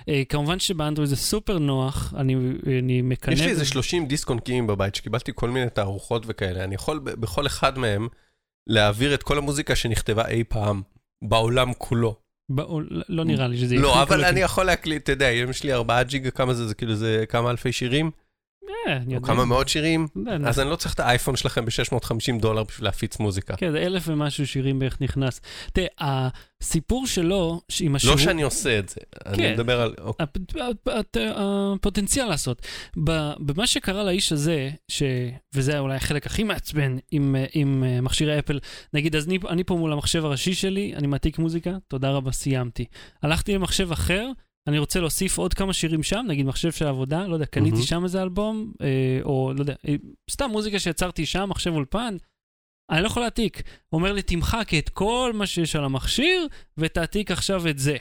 אה, 0.08 0.22
כמובן 0.28 0.58
שבאנדרואיד 0.58 1.10
זה 1.10 1.16
סופר 1.16 1.58
נוח, 1.58 2.14
אני, 2.16 2.36
אני 2.78 3.02
מקנא... 3.02 3.34
יש 3.34 3.40
לי 3.40 3.48
איזה 3.50 3.60
בזה. 3.62 3.70
30 3.70 4.06
דיסק 4.06 4.28
עונקיים 4.28 4.66
בבית, 4.66 4.94
שקיבלתי 4.94 5.32
כל 5.34 5.50
מיני 5.50 5.70
תערוכות 5.70 6.22
וכאלה. 6.26 6.64
אני 6.64 6.74
יכול 6.74 6.98
בכל 6.98 7.46
אחד 7.46 7.78
מהם 7.78 8.08
להעביר 8.66 9.14
את 9.14 9.22
כל 9.22 9.38
המוזיקה 9.38 9.76
שנכתבה 9.76 10.28
אי 10.28 10.44
פעם 10.44 10.82
בעולם 11.24 11.72
כולו. 11.78 12.14
באול- 12.48 13.02
לא 13.08 13.24
נראה 13.24 13.48
לי 13.48 13.56
שזה 13.58 13.76
לא, 13.76 14.02
אבל 14.02 14.24
אני 14.24 14.40
יכול 14.40 14.64
להקליט, 14.64 15.02
אתה 15.02 15.12
יודע, 15.12 15.28
אם 15.28 15.50
יש 15.50 15.62
לי 15.64 15.72
4 15.72 16.02
ג'יגה, 16.02 16.30
כמה 16.30 16.54
זה, 16.54 16.68
זה 16.68 16.74
כאילו, 16.74 16.94
זה 16.94 17.24
כמה 17.28 17.50
אלפי 17.50 17.72
שירים, 17.72 18.10
או 18.86 19.12
יודע. 19.14 19.26
כמה 19.26 19.44
מאות 19.44 19.68
שירים, 19.68 20.06
יודע, 20.16 20.48
אז 20.48 20.60
אני 20.60 20.70
לא 20.70 20.76
צריך 20.76 20.94
את 20.94 21.00
האייפון 21.00 21.36
שלכם 21.36 21.64
ב-650 21.64 22.40
דולר 22.40 22.62
בשביל 22.64 22.84
להפיץ 22.84 23.18
מוזיקה. 23.18 23.56
כן, 23.56 23.72
זה 23.72 23.78
אלף 23.78 24.04
ומשהו 24.06 24.46
שירים 24.46 24.78
בערך 24.78 25.00
נכנס. 25.00 25.40
תראה, 25.72 26.28
הסיפור 26.60 27.06
שלו, 27.06 27.60
עם 27.80 27.94
השירות... 27.96 28.18
לא 28.18 28.24
שאני 28.24 28.42
עושה 28.42 28.78
את 28.78 28.88
זה, 28.88 28.96
אני 29.26 29.36
כן. 29.36 29.52
מדבר 29.52 29.80
על... 29.80 29.94
הפ- 30.18 30.36
הפ- 30.60 30.88
הפ- 30.88 31.16
הפוטנציאל 31.36 32.26
לעשות. 32.26 32.66
במה 33.38 33.66
שקרה 33.66 34.04
לאיש 34.04 34.32
הזה. 34.32 34.70
וזה 35.54 35.78
אולי 35.78 35.96
החלק 35.96 36.26
הכי 36.26 36.42
מעצבן 36.42 36.96
עם, 37.10 37.36
אה, 37.84 38.00
מכשירי 38.00 38.38
אפל, 38.38 38.58
נגיד, 38.94 39.16
אז 39.16 39.28
אני 39.48 39.64
פה 39.64 39.74
מול 39.76 39.92
המחשב 39.92 40.24
הראשי 40.24 40.54
שלי, 40.54 40.92
אני 40.96 41.06
מעתיק 41.06 41.38
מוזיקה, 41.38 41.76
תודה 41.88 42.10
רבה, 42.10 42.32
סיימתי. 42.32 42.84
הלכתי 43.22 43.54
למחשב 43.54 43.92
אחר, 43.92 44.30
אני 44.66 44.78
רוצה 44.78 45.00
להוסיף 45.00 45.38
עוד 45.38 45.54
כמה 45.54 45.72
שירים 45.72 46.02
שם, 46.02 46.24
נגיד 46.28 46.46
מחשב 46.46 46.72
של 46.72 46.86
עבודה, 46.86 47.26
לא 47.26 47.34
יודע, 47.34 47.46
קניתי 47.46 47.70
מהמם. 47.70 47.86
שם 47.86 48.04
איזה 48.04 48.22
אלבום, 48.22 48.72
אה, 48.80 49.18
או 49.22 49.52
לא 49.56 49.60
יודע, 49.60 49.74
אה, 49.88 49.94
סתם 50.30 50.50
מוזיקה 50.50 50.78
שיצרתי 50.78 51.26
שם, 51.26 51.48
מחשב 51.48 51.72
אולפן, 51.74 52.16
אני 52.90 53.02
לא 53.02 53.06
יכול 53.06 53.22
להעתיק. 53.22 53.62
הוא 53.88 53.98
אומר 53.98 54.12
לי, 54.12 54.22
תמחק 54.22 54.74
את 54.78 54.88
כל 54.88 55.32
מה 55.34 55.46
שיש 55.46 55.76
על 55.76 55.84
המכשיר, 55.84 56.46
ותעתיק 56.78 57.30
עכשיו 57.30 57.68
את 57.68 57.78
זה. 57.78 57.96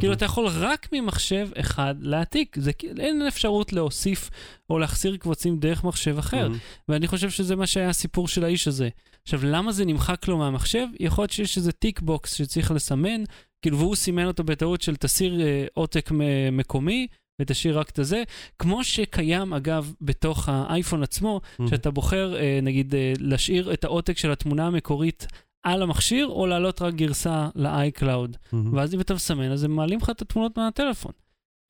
כאילו, 0.00 0.12
אתה 0.12 0.24
יכול 0.24 0.46
רק 0.46 0.88
ממחשב 0.92 1.48
אחד 1.60 1.94
להעתיק. 2.00 2.56
זה 2.58 2.70
אין 2.98 3.22
אפשרות 3.22 3.72
להוסיף 3.72 4.30
או 4.70 4.78
להחסיר 4.78 5.16
קבצים 5.16 5.58
דרך 5.58 5.84
מחשב 5.84 6.18
אחר. 6.18 6.48
מהמם. 6.48 6.58
ואני 6.88 7.06
חושב 7.06 7.30
שזה 7.30 7.56
מה 7.56 7.66
שהיה 7.66 7.88
הסיפור 7.88 8.28
של 8.28 8.44
האיש 8.44 8.68
הזה. 8.68 8.88
עכשיו, 9.26 9.40
למה 9.44 9.72
זה 9.72 9.84
נמחק 9.84 10.28
לו 10.28 10.38
מהמחשב? 10.38 10.86
יכול 11.00 11.22
להיות 11.22 11.30
שיש 11.30 11.56
איזה 11.56 11.72
tick 11.72 12.00
box 12.00 12.34
שצריך 12.34 12.70
לסמן, 12.70 13.24
כאילו, 13.62 13.78
והוא 13.78 13.96
סימן 13.96 14.26
אותו 14.26 14.44
בטעות 14.44 14.82
של 14.82 14.96
תסיר 14.96 15.40
אה, 15.40 15.66
עותק 15.74 16.10
מקומי. 16.52 17.06
ותשאיר 17.40 17.78
רק 17.78 17.90
את 17.90 17.98
הזה, 17.98 18.22
כמו 18.58 18.84
שקיים 18.84 19.54
אגב 19.54 19.94
בתוך 20.00 20.48
האייפון 20.48 21.02
עצמו, 21.02 21.40
מהמם. 21.58 21.70
שאתה 21.70 21.90
בוחר 21.90 22.36
אה, 22.36 22.58
נגיד 22.62 22.94
אה, 22.94 23.12
להשאיר 23.18 23.72
את 23.72 23.84
העותק 23.84 24.18
של 24.18 24.32
התמונה 24.32 24.66
המקורית 24.66 25.26
על 25.66 25.82
המכשיר, 25.82 26.26
או 26.26 26.46
להעלות 26.46 26.82
רק 26.82 26.94
גרסה 26.94 27.48
ל-iCloud. 27.54 28.36
מהמם. 28.52 28.74
ואז 28.74 28.94
אם 28.94 29.00
אתה 29.00 29.14
מסמן, 29.14 29.52
אז 29.52 29.64
הם 29.64 29.76
מעלים 29.76 29.98
לך 29.98 30.10
את 30.10 30.22
התמונות 30.22 30.58
מהטלפון. 30.58 31.12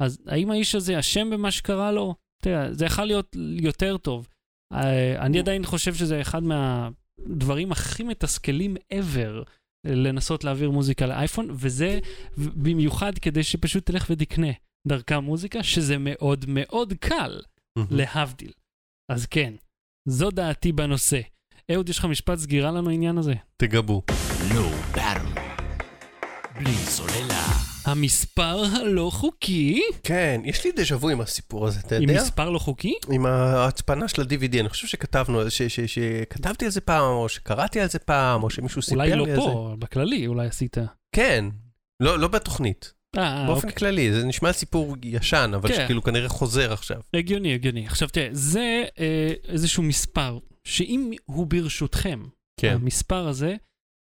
אז 0.03 0.19
האם 0.27 0.51
האיש 0.51 0.75
הזה 0.75 0.99
אשם 0.99 1.31
במה 1.31 1.51
שקרה 1.51 1.93
לו? 1.93 2.15
תראה, 2.43 2.73
זה 2.73 2.87
יכול 2.87 3.05
להיות 3.05 3.37
יותר 3.61 3.97
טוב. 3.97 4.29
אה, 4.73 5.27
אני 5.27 5.39
עדיין 5.39 5.65
חושב 5.65 5.95
שזה 5.95 6.21
אחד 6.21 6.43
מהדברים 7.19 7.73
הכי 7.73 8.03
מתסכלים 8.03 8.77
ever 8.93 9.45
לנסות 9.87 10.45
להעביר 10.45 10.71
מוזיקה 10.71 11.07
לאייפון, 11.07 11.49
וזה 11.51 11.99
במיוחד 12.37 13.19
כדי 13.19 13.43
שפשוט 13.43 13.87
תלך 13.87 14.07
ותקנה 14.11 14.53
דרכה 14.89 15.21
מוזיקה, 15.21 15.63
שזה 15.63 15.97
מאוד 15.99 16.45
מאוד 16.49 16.93
קל. 17.01 17.41
להבדיל. 17.91 18.53
אז 19.13 19.27
כן, 19.27 19.55
זו 20.09 20.31
דעתי 20.31 20.73
בנושא. 20.73 21.21
אהוד, 21.73 21.89
יש 21.89 21.99
לך 21.99 22.05
משפט 22.05 22.39
סגירה 22.39 22.71
לנו 22.71 22.91
העניין 22.91 23.19
הזה? 23.19 23.35
תגבו. 23.57 24.03
לא. 24.55 24.71
בלי 26.55 26.75
סוללה. 26.75 27.62
המספר 27.85 28.65
הלא 28.65 29.11
חוקי? 29.15 29.83
כן, 30.03 30.41
יש 30.45 30.65
לי 30.65 30.73
דז'ה 30.77 30.97
וו 30.97 31.09
עם 31.09 31.21
הסיפור 31.21 31.67
הזה, 31.67 31.81
אתה 31.81 31.97
עם 31.97 32.03
יודע? 32.03 32.23
מספר 32.23 32.51
לא 32.51 32.59
חוקי? 32.59 32.95
עם 33.13 33.27
ההצפנה 33.27 34.09
של 34.09 34.23
ה-DVD, 34.23 34.61
אני 34.61 34.69
חושב 34.69 34.87
שכתבנו, 34.87 35.51
ש- 35.51 35.63
ש- 35.63 35.81
שכתבתי 35.81 36.65
על 36.65 36.71
זה 36.71 36.81
פעם, 36.81 37.05
או 37.05 37.29
שקראתי 37.29 37.81
על 37.81 37.89
זה 37.89 37.99
פעם, 37.99 38.43
או 38.43 38.51
שמישהו 38.51 38.83
סיפר 38.83 39.03
לי 39.03 39.13
אולי 39.13 39.13
על 39.13 39.19
לא 39.19 39.35
זה. 39.35 39.37
פה, 39.41 39.75
בכללי 39.79 40.27
אולי 40.27 40.47
עשית. 40.47 40.77
כן, 41.15 41.45
לא 42.03 42.19
לא 42.19 42.29
בתוכנית, 42.29 42.93
אה, 43.17 43.47
באופן 43.47 43.69
אוקיי. 43.69 43.79
כללי, 43.79 44.13
זה 44.13 44.25
נשמע 44.25 44.53
סיפור 44.53 44.97
ישן, 45.03 45.51
אבל 45.55 45.69
כן. 45.69 45.75
שכאילו 45.85 46.03
כנראה 46.03 46.29
חוזר 46.29 46.73
עכשיו. 46.73 47.01
הגיוני, 47.15 47.55
הגיוני. 47.55 47.87
עכשיו 47.87 48.09
תראה, 48.09 48.29
זה 48.33 48.85
אה, 48.99 49.33
איזשהו 49.49 49.83
מספר, 49.83 50.39
שאם 50.65 51.13
הוא 51.25 51.47
ברשותכם, 51.47 52.23
כן. 52.61 52.75
המספר 52.75 53.29
הזה, 53.29 53.57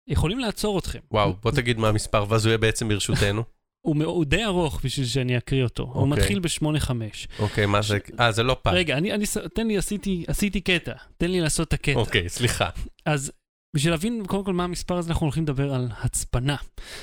יכולים 0.08 0.38
לעצור 0.38 0.78
אתכם. 0.78 0.98
וואו, 1.10 1.34
בוא 1.42 1.50
תגיד 1.50 1.78
מה 1.78 1.88
המספר, 1.88 2.24
ואז 2.28 2.44
הוא 2.44 2.50
יהיה 2.50 2.58
בעצם 2.58 2.88
ברשותנו. 2.88 3.42
הוא, 3.80 4.04
הוא 4.04 4.24
די 4.24 4.44
ארוך 4.44 4.80
בשביל 4.84 5.06
שאני 5.06 5.38
אקריא 5.38 5.64
אותו. 5.64 5.82
הוא 5.82 5.92
אוקיי. 5.94 6.22
מתחיל 6.22 6.40
ב-8-5. 6.40 6.90
אוקיי, 7.38 7.66
מה 7.66 7.82
זה? 7.82 7.98
אה, 8.20 8.32
זה 8.32 8.42
לא 8.42 8.56
פעם. 8.62 8.74
רגע, 8.74 8.98
אני, 8.98 9.12
אני, 9.12 9.24
תן 9.54 9.66
לי, 9.66 9.78
עשיתי, 9.78 10.24
עשיתי 10.26 10.60
קטע. 10.60 10.92
תן 11.18 11.30
לי 11.30 11.40
לעשות 11.40 11.68
את 11.68 11.72
הקטע. 11.72 11.98
אוקיי, 11.98 12.28
סליחה. 12.28 12.68
אז 13.06 13.32
בשביל 13.76 13.92
להבין 13.92 14.22
קודם 14.26 14.44
כל 14.44 14.52
מה 14.52 14.64
המספר 14.64 14.96
הזה, 14.96 15.10
אנחנו 15.10 15.24
הולכים 15.24 15.42
לדבר 15.42 15.74
על 15.74 15.88
הצפנה. 16.00 16.56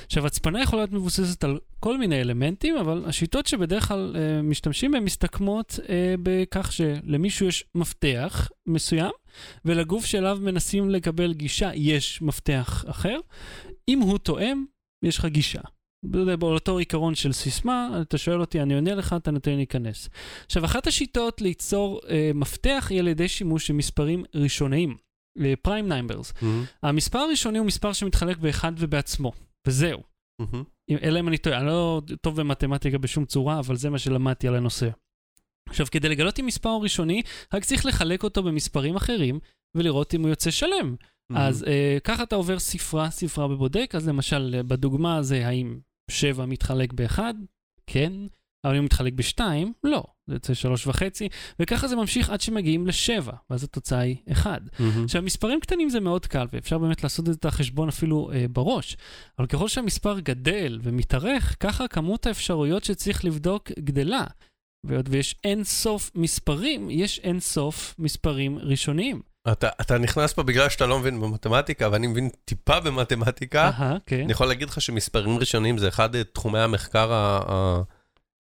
עכשיו, 0.06 0.26
הצפנה 0.26 0.62
יכולה 0.62 0.82
להיות 0.82 0.92
מבוססת 0.92 1.44
על 1.44 1.60
כל 1.80 1.98
מיני 1.98 2.22
אלמנטים, 2.22 2.78
אבל 2.78 3.04
השיטות 3.08 3.46
שבדרך 3.46 3.88
כלל 3.88 4.16
אה, 4.16 4.42
משתמשים 4.42 4.92
בהן 4.92 5.04
מסתכמות 5.04 5.80
אה, 5.90 6.16
בכך 6.24 6.72
שלמישהו 6.72 7.48
יש 7.48 7.66
מפתח 7.76 8.50
מסוים, 8.66 9.12
ולגוף 9.66 10.06
שאליו 10.06 10.38
מנסים 10.42 10.90
לקבל 10.90 11.34
גישה 11.34 11.72
יש 11.74 12.22
מפתח 12.22 12.86
אחר. 12.88 13.20
אם 13.90 14.00
הוא 14.00 14.18
תואם, 14.18 14.66
יש 15.04 15.18
לך 15.18 15.26
גישה. 15.26 15.62
זה 16.06 16.38
באותו 16.38 16.78
עיקרון 16.78 17.16
של 17.16 17.32
סיסמה, 17.32 17.90
אתה 18.02 18.18
שואל 18.18 18.42
אותי, 18.42 18.62
אני 18.62 18.76
עונה 18.76 18.96
לך, 18.96 19.14
אתה 19.18 19.32
נותן 19.32 19.52
לי 19.52 19.58
להיכנס. 19.58 20.10
עכשיו, 20.46 20.66
אחת 20.66 20.88
השיטות 20.88 21.42
ליצור 21.42 22.02
אה, 22.10 22.32
מפתח 22.36 22.88
היא 22.90 23.00
על 23.00 23.08
ידי 23.08 23.28
שימוש 23.28 23.72
במספרים 23.72 24.24
ראשוניים, 24.36 24.98
prime 25.62 25.88
numbers. 25.88 26.34
מהמם, 26.42 26.64
המספר 26.84 27.20
הראשוני 27.20 27.58
הוא 27.58 27.68
מספר 27.68 27.94
שמתחלק 27.94 28.38
באחד 28.38 28.72
ובעצמו, 28.78 29.32
וזהו. 29.68 30.00
אם- 30.90 30.98
אלא 31.04 31.20
אם 31.20 31.28
אני 31.28 31.38
טועה, 31.38 31.58
אני 31.58 31.66
לא 31.68 32.02
טוב 32.22 32.42
במתמטיקה 32.42 32.98
בשום 32.98 33.26
צורה, 33.26 33.60
אבל 33.60 33.76
זה 33.76 33.90
מה 33.90 34.00
שלמדתי 34.00 34.48
על 34.48 34.56
הנושא. 34.56 34.90
עכשיו, 35.70 35.86
כדי 35.92 36.10
לגלות 36.10 36.40
אם 36.40 36.46
מספר 36.46 36.70
הוא 36.70 36.84
ראשוני, 36.84 37.22
רק 37.54 37.66
צריך 37.66 37.86
לחלק 37.86 38.24
אותו 38.24 38.44
במספרים 38.44 38.96
אחרים, 38.96 39.40
ולראות 39.76 40.14
אם 40.14 40.22
הוא 40.22 40.30
יוצא 40.30 40.52
שלם. 40.52 40.96
אז 41.36 41.64
אה, 41.64 41.98
ככה 42.04 42.24
אתה 42.24 42.36
עובר 42.36 42.60
ספרה, 42.60 43.10
ספרה 43.10 43.46
ובודק, 43.54 43.92
אז 43.96 44.08
למשל, 44.08 44.56
אה, 44.58 44.64
בדוגמה 44.64 45.24
זה 45.24 45.48
האם 45.48 45.80
7 46.12 46.46
מתחלק 46.46 46.94
ב-1? 46.94 47.20
כן. 47.88 48.14
אבל 48.66 48.74
אם 48.74 48.80
הוא 48.80 48.86
מתחלק 48.86 49.14
ב-2? 49.14 49.42
לא. 49.84 50.04
זה 50.28 50.36
יוצא 50.36 50.54
3 50.54 50.88
וחצי, 50.88 51.30
וככה 51.60 51.88
זה 51.88 51.96
ממשיך 51.96 52.30
עד 52.30 52.42
שמגיעים 52.42 52.88
ל-7, 52.88 53.32
ואז 53.50 53.64
התוצאה 53.64 54.00
היא 54.00 54.16
1. 54.32 54.62
מהמם. 54.80 55.04
עכשיו, 55.04 55.22
מספרים 55.22 55.60
קטנים 55.60 55.90
זה 55.90 56.00
מאוד 56.00 56.26
קל, 56.26 56.46
ואפשר 56.54 56.78
באמת 56.78 57.04
לעשות 57.04 57.30
את 57.30 57.46
החשבון 57.46 57.88
אפילו 57.90 58.32
אה, 58.34 58.46
בראש, 58.48 58.98
אבל 59.40 59.48
ככל 59.48 59.68
שהמספר 59.68 60.20
גדל 60.20 60.80
ומתארך, 60.84 61.56
ככה 61.60 61.88
כמות 61.88 62.26
האפשרויות 62.26 62.84
שצריך 62.84 63.26
לבדוק 63.26 63.72
גדלה. 63.80 64.24
והיות 64.86 65.06
ויש 65.10 65.36
אין 65.44 65.64
סוף 65.64 66.12
מספרים, 66.16 66.90
יש 66.90 67.20
אין 67.20 67.40
סוף 67.40 67.96
מספרים 68.00 68.58
ראשוניים. 68.60 69.22
אתה, 69.52 69.70
אתה 69.82 69.98
נכנס 69.98 70.34
פה 70.34 70.44
בגלל 70.44 70.70
שאתה 70.70 70.86
לא 70.86 71.00
מבין 71.00 71.22
במתמטיקה, 71.22 71.90
ואני 71.92 72.08
מבין 72.08 72.30
טיפה 72.46 72.80
במתמטיקה. 72.80 73.64
אהה, 73.64 73.98
כן. 74.06 74.22
אני 74.24 74.32
יכול 74.32 74.48
להגיד 74.48 74.70
לך 74.70 74.82
שמספרים 74.82 75.38
ראשונים 75.38 75.78
זה 75.78 75.88
אחד 75.88 76.22
תחומי 76.24 76.60
המחקר 76.60 77.14
ה- 77.14 77.40
ה- 77.48 77.82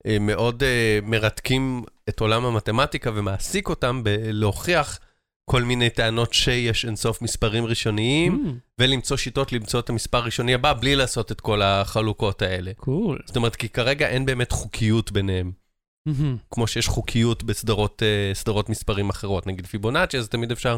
אה, 0.07 0.17
אה, 0.63 0.99
מרתקים 1.03 1.83
את 2.09 2.19
עולם 2.19 2.45
המתמטיקה 2.45 3.11
ומעסיק 3.15 3.69
אותם 3.69 4.03
בלהוכיח 4.03 4.99
כל 5.45 5.63
מיני 5.63 5.89
טענות 5.89 6.33
שיש 6.33 6.85
אינסוף 6.85 7.21
מספרים 7.21 7.65
ראשוניים, 7.65 8.45
Mm, 8.45 8.49
ולמצוא 8.81 9.17
שיטות 9.17 9.53
למצוא 9.53 9.79
את 9.79 9.89
המספר 9.89 10.17
הראשוני 10.17 10.53
הבא 10.53 10.73
בלי 10.73 10.95
לעשות 10.95 11.31
את 11.31 11.41
כל 11.41 11.61
החלוקות 11.61 12.41
האלה. 12.41 12.71
קול. 12.77 13.19
זאת 13.25 13.35
אומרת, 13.35 13.55
כי 13.55 13.69
כרגע 13.69 14.07
אין 14.07 14.25
באמת 14.25 14.51
חוקיות 14.51 15.11
ביניהם. 15.11 15.51
מהמם. 16.05 16.37
כמו 16.51 16.67
שיש 16.67 16.87
חוקיות 16.87 17.43
בסדרות 17.43 18.03
אה, 18.03 18.69
מספרים 18.69 19.09
אחרות, 19.09 19.47
נגיד 19.47 19.67
פיבונאצ'י, 19.67 20.17
אז 20.17 20.29
תמיד 20.29 20.51
אפשר 20.51 20.77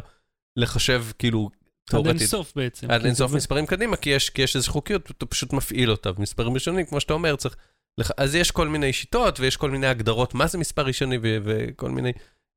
לחשב 0.59 1.05
כאילו 1.19 1.49
עד 1.53 1.91
תאורטית 1.91 2.21
אינסוף 2.21 2.53
בעצם. 2.55 2.91
עד 2.91 3.01
כי 3.01 3.07
אינסוף 3.07 3.31
מספרים 3.33 3.65
קדימה, 3.65 3.95
כי 3.95 4.09
יש, 4.09 4.29
כי 4.29 4.41
יש 4.41 4.55
איזו 4.55 4.71
חוקיות, 4.71 5.11
אתה 5.11 5.25
פשוט 5.25 5.53
מפעיל 5.53 5.91
אותה. 5.91 6.09
ומספרים 6.17 6.53
ראשונים, 6.53 6.85
כמו 6.85 6.99
שאתה 6.99 7.13
אומר, 7.13 7.35
צריך... 7.35 7.55
לח... 7.97 8.11
אז 8.17 8.35
יש 8.35 8.51
כל 8.51 8.67
מיני 8.67 8.93
שיטות 8.93 9.39
ויש 9.39 9.57
כל 9.57 9.71
מיני 9.71 9.87
הגדרות 9.87 10.33
מה 10.33 10.47
זה 10.47 10.57
מספר 10.57 10.85
ראשוני 10.85 11.17
ו... 11.21 11.37
וכל 11.43 11.89
מיני... 11.89 12.11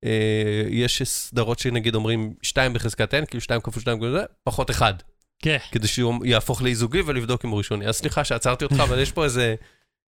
אה, 0.04 0.62
יש 0.68 1.02
סדרות 1.02 1.58
שנגיד 1.58 1.94
אומרים 1.94 2.34
2 2.42 2.72
בחזקת 2.72 3.14
n, 3.14 3.26
כאילו 3.26 3.40
2 3.40 3.60
כפול 3.60 3.82
2 3.82 3.98
כפול 3.98 4.12
זה, 4.12 4.24
פחות 4.44 4.70
1, 4.70 5.02
כן. 5.42 5.56
כדי 5.72 5.88
שהוא 5.88 6.26
יהפוך 6.26 6.62
לאי 6.62 6.74
זוגי 6.74 7.00
ולבדוק 7.00 7.44
אם 7.44 7.50
הוא 7.50 7.58
ראשוני. 7.58 7.86
אז 7.86 7.96
סליחה 7.96 8.24
שעצרתי 8.24 8.64
אותך, 8.64 8.76
אבל 8.80 8.98
יש 8.98 9.12
פה 9.12 9.24
איזה 9.24 9.54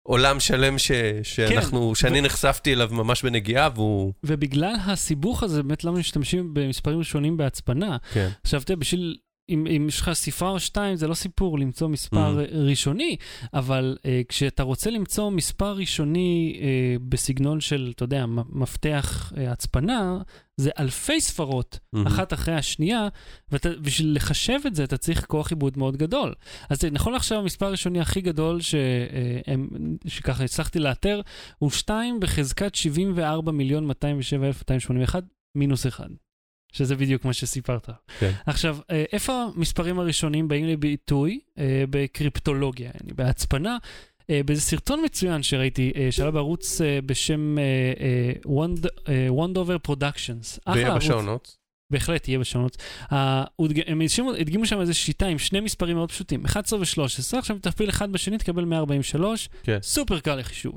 עולם 0.08 0.40
שלם 0.40 0.78
ש... 0.78 0.90
שאנחנו, 1.22 1.94
שאני 1.94 2.20
נחשפתי 2.20 2.72
אליו 2.72 2.88
ממש 2.92 3.22
בנגיעה, 3.22 3.68
והוא... 3.74 4.12
ובגלל 4.24 4.74
הסיבוך 4.86 5.42
הזה, 5.42 5.62
באמת 5.62 5.84
למה 5.84 5.98
משתמשים 5.98 6.54
במספרים 6.54 6.98
ראשונים 6.98 7.36
בהצפנה. 7.36 7.96
כן. 8.12 8.28
עכשיו, 8.42 8.62
תראה, 8.64 8.76
בשביל... 8.76 9.16
אם, 9.48 9.66
אם 9.76 9.88
יש 9.88 10.00
לך 10.00 10.12
ספרה 10.12 10.50
או 10.50 10.60
שתיים, 10.60 10.96
זה 10.96 11.08
לא 11.08 11.14
סיפור 11.14 11.58
למצוא 11.58 11.88
מספר 11.88 12.38
Mhm. 12.38 12.52
mm. 12.52 12.56
ראשוני, 12.56 13.16
אבל 13.54 13.96
uh, 14.00 14.04
כשאתה 14.28 14.62
רוצה 14.62 14.90
למצוא 14.90 15.30
מספר 15.30 15.72
ראשוני 15.72 16.56
uh, 16.60 16.62
בסגנון 17.08 17.60
של, 17.60 17.92
אתה 17.94 18.04
יודע, 18.04 18.24
מפתח 18.52 19.32
uh, 19.34 19.40
הצפנה, 19.40 20.18
זה 20.56 20.70
אלפי 20.78 21.20
ספרות, 21.20 21.78
מהמם. 21.92 22.06
אחת 22.06 22.32
אחרי 22.32 22.54
השנייה, 22.54 23.08
ובשביל 23.52 24.16
לחשב 24.16 24.58
את 24.66 24.74
זה, 24.74 24.84
אתה 24.84 24.96
צריך 24.96 25.24
כוח 25.24 25.50
עיבוד 25.50 25.78
מאוד 25.78 25.96
גדול. 25.96 26.34
אז 26.70 26.84
נכון 26.92 27.12
לעכשיו, 27.12 27.38
המספר 27.38 27.66
הראשוני 27.66 28.00
הכי 28.00 28.20
גדול 28.20 28.60
ש, 28.60 28.74
uh, 28.74 28.78
הם, 29.46 29.68
שככה 30.06 30.44
הצלחתי 30.44 30.78
לאתר, 30.78 31.20
הוא 31.58 31.70
2 31.70 32.20
בחזקת 32.20 32.74
74 32.74 33.52
מיליון 33.52 33.86
207,281 33.86 35.22
מינוס 35.54 35.86
1. 35.86 36.04
שזה 36.72 36.96
בדיוק 36.96 37.24
מה 37.24 37.32
שסיפרת. 37.32 37.88
כן. 38.18 38.32
עכשיו, 38.46 38.78
אה, 38.90 39.04
איפה 39.12 39.46
המספרים 39.56 39.98
הראשונים 39.98 40.48
באים 40.48 40.64
לידי 40.66 40.96
אה, 41.58 41.84
בקריפטולוגיה, 41.90 42.86
יעני, 42.86 43.12
בהצפנה? 43.14 43.76
אה, 44.30 44.40
באיזה 44.44 44.62
סרטון 44.62 45.04
מצוין 45.04 45.42
שראיתי, 45.42 45.92
שעלה 46.10 46.30
בערוץ 46.30 46.80
בשם 47.06 47.56
Wendover 49.28 49.78
Productions. 49.78 50.60
ויהיה 50.74 50.94
ב 50.94 51.00
show 51.00 51.22
notes. 51.22 51.56
בהחלט 51.92 52.28
יהיה 52.28 52.38
הדג- 53.70 53.82
הם 53.90 54.00
הדגימו 54.40 54.66
שם 54.66 54.80
איזו 54.80 54.94
שיטה 54.98 55.26
עם 55.26 55.38
שני 55.38 55.60
מספרים 55.60 55.96
מאוד 55.96 56.10
פשוטים, 56.12 56.44
11 56.44 56.78
ו-13, 56.78 57.38
עכשיו 57.38 57.58
תכפיל 57.58 57.88
אחד 57.90 58.12
בשני, 58.12 58.38
תקבל 58.38 58.64
143, 58.64 59.48
כן. 59.62 59.78
סופר 59.82 60.20
קל 60.20 60.34
לחישוב. 60.34 60.74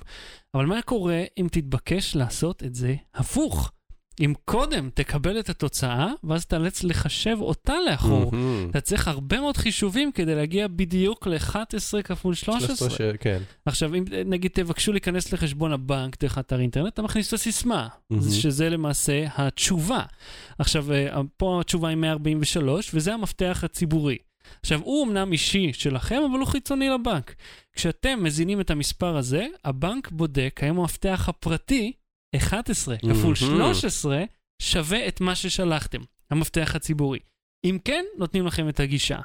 אבל 0.55 0.65
מה 0.65 0.81
קורה 0.81 1.23
אם 1.37 1.47
תתבקש 1.51 2.15
לעשות 2.15 2.63
את 2.63 2.75
זה 2.75 2.95
הפוך? 3.15 3.71
אם 4.19 4.33
קודם 4.45 4.89
תקבל 4.93 5.39
את 5.39 5.49
התוצאה, 5.49 6.07
ואז 6.23 6.45
תאלץ 6.45 6.83
לחשב 6.83 7.37
אותה 7.41 7.73
לאחור. 7.89 8.31
מהמם. 8.31 8.67
אתה 8.69 8.81
צריך 8.81 9.07
הרבה 9.07 9.39
מאוד 9.39 9.57
חישובים 9.57 10.11
כדי 10.11 10.35
להגיע 10.35 10.67
בדיוק 10.67 11.27
ל-11 11.27 11.57
כפול 12.03 12.33
13. 12.33 12.75
13 12.75 12.89
ש- 12.89 13.01
כן. 13.19 13.39
עכשיו, 13.65 13.95
אם 13.95 14.05
נגיד 14.25 14.51
תבקשו 14.53 14.91
להיכנס 14.91 15.33
לחשבון 15.33 15.73
הבנק 15.73 16.21
דרך 16.21 16.37
אתר 16.37 16.59
אינטרנט, 16.59 16.93
אתה 16.93 17.01
מכניס 17.01 17.27
את 17.27 17.33
הסיסמה, 17.33 17.87
מהמם. 18.09 18.29
שזה 18.31 18.69
למעשה 18.69 19.25
התשובה. 19.35 20.03
עכשיו, 20.59 20.93
אה, 20.93 21.07
פה 21.37 21.61
התשובה 21.61 21.89
היא 21.89 21.97
143, 21.97 22.91
וזה 22.93 23.13
המפתח 23.13 23.61
הציבורי. 23.65 24.17
עכשיו, 24.61 24.79
הוא 24.83 25.07
אמנם 25.07 25.31
אישי 25.31 25.73
שלכם, 25.73 26.21
אבל 26.31 26.39
הוא 26.39 26.47
חיצוני 26.47 26.89
לבנק. 26.89 27.35
כשאתם 27.73 28.19
מזינים 28.23 28.61
את 28.61 28.71
המספר 28.71 29.17
הזה, 29.17 29.45
הבנק 29.65 30.11
בודק 30.11 30.59
האם 30.63 30.79
המפתח 30.79 31.25
הפרטי, 31.29 31.91
11 32.35 32.97
כפול 32.97 33.11
מהמם. 33.13 33.35
13, 33.35 34.23
שווה 34.61 35.07
את 35.07 35.21
מה 35.21 35.35
ששלחתם, 35.35 36.01
המפתח 36.31 36.71
הציבורי. 36.75 37.19
אם 37.65 37.77
כן, 37.85 38.05
נותנים 38.17 38.45
לכם 38.45 38.69
את 38.69 38.79
הגישה. 38.79 39.19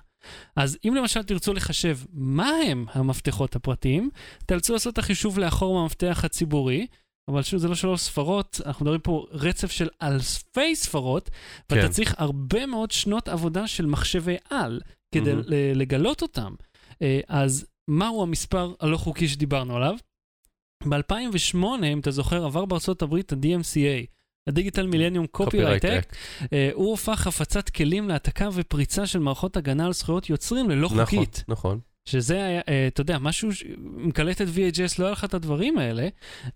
אז 0.57 0.79
אם 0.85 0.95
למשל 0.95 1.23
תרצו 1.23 1.55
לחשב 1.55 1.99
מה 2.13 2.51
הם 2.71 2.87
המפתחות 2.93 3.57
הפרטיים, 3.57 4.11
תאלצו 4.47 4.73
לעשות 4.73 4.93
את 4.93 4.99
החישוב 4.99 5.39
לאחור 5.39 5.75
מהמפתח 5.75 6.21
הציבורי, 6.25 6.87
אבל 7.31 7.43
שוב, 7.43 7.61
זה 7.61 7.69
לא 7.69 7.75
שלוש 7.75 8.01
ספרות, 8.01 8.61
אנחנו 8.67 8.85
מדברים 8.85 9.01
פה 9.01 9.27
רצף 9.31 9.71
של 9.71 9.89
אלפי 10.03 10.77
ספרות, 10.77 11.31
ואתה 11.71 11.83
כן. 11.83 11.89
צריך 11.89 12.15
הרבה 12.19 12.67
מאוד 12.67 12.91
שנות 12.91 13.29
עבודה 13.29 13.67
של 13.67 13.87
מחשבי 13.87 14.37
על 14.51 14.81
כדי. 15.15 15.33
ל- 15.35 15.73
לגלות 15.75 16.23
אותם. 16.23 16.55
אה, 17.03 17.21
אז 17.29 17.67
מהו 17.89 18.23
המספר 18.23 18.75
הלא 18.81 18.97
חוקי 18.97 19.29
שדיברנו 19.29 19.77
עליו? 19.77 19.95
ב-2008, 20.85 21.57
אם 21.93 21.99
אתה 21.99 22.11
זוכר, 22.11 22.45
עבר 22.45 22.65
בארצות 22.65 23.03
הברית 23.03 23.33
ה-DMCA, 23.33 24.07
Millennium 24.51 25.27
Copyright 25.41 25.83
Act, 25.83 26.15
אה, 26.53 26.71
הוא 26.75 26.95
הפך 26.95 27.27
הפצת 27.27 27.69
כלים 27.69 28.09
להעתקה 28.09 28.49
ופריצה 28.53 29.07
של 29.07 29.19
מערכות 29.19 29.57
הגנה 29.57 29.87
על 29.87 29.93
זכויות 29.93 30.31
יוצרים 30.31 30.71
ללא 30.71 30.87
נכון, 30.89 31.05
חוקית. 31.05 31.45
נכון. 31.49 31.79
שזה 32.09 32.45
היה, 32.45 32.61
אה, 32.69 32.87
אתה 32.87 33.01
יודע, 33.01 33.19
משהו, 33.19 33.53
ש- 33.55 33.65
עם 34.03 34.11
קלטת 34.11 34.47
VHS 34.47 34.95
לא 34.99 35.05
היה 35.05 35.13
לך 35.13 35.25
את 35.25 35.35
הדברים 35.35 35.79
האלה, 35.79 36.09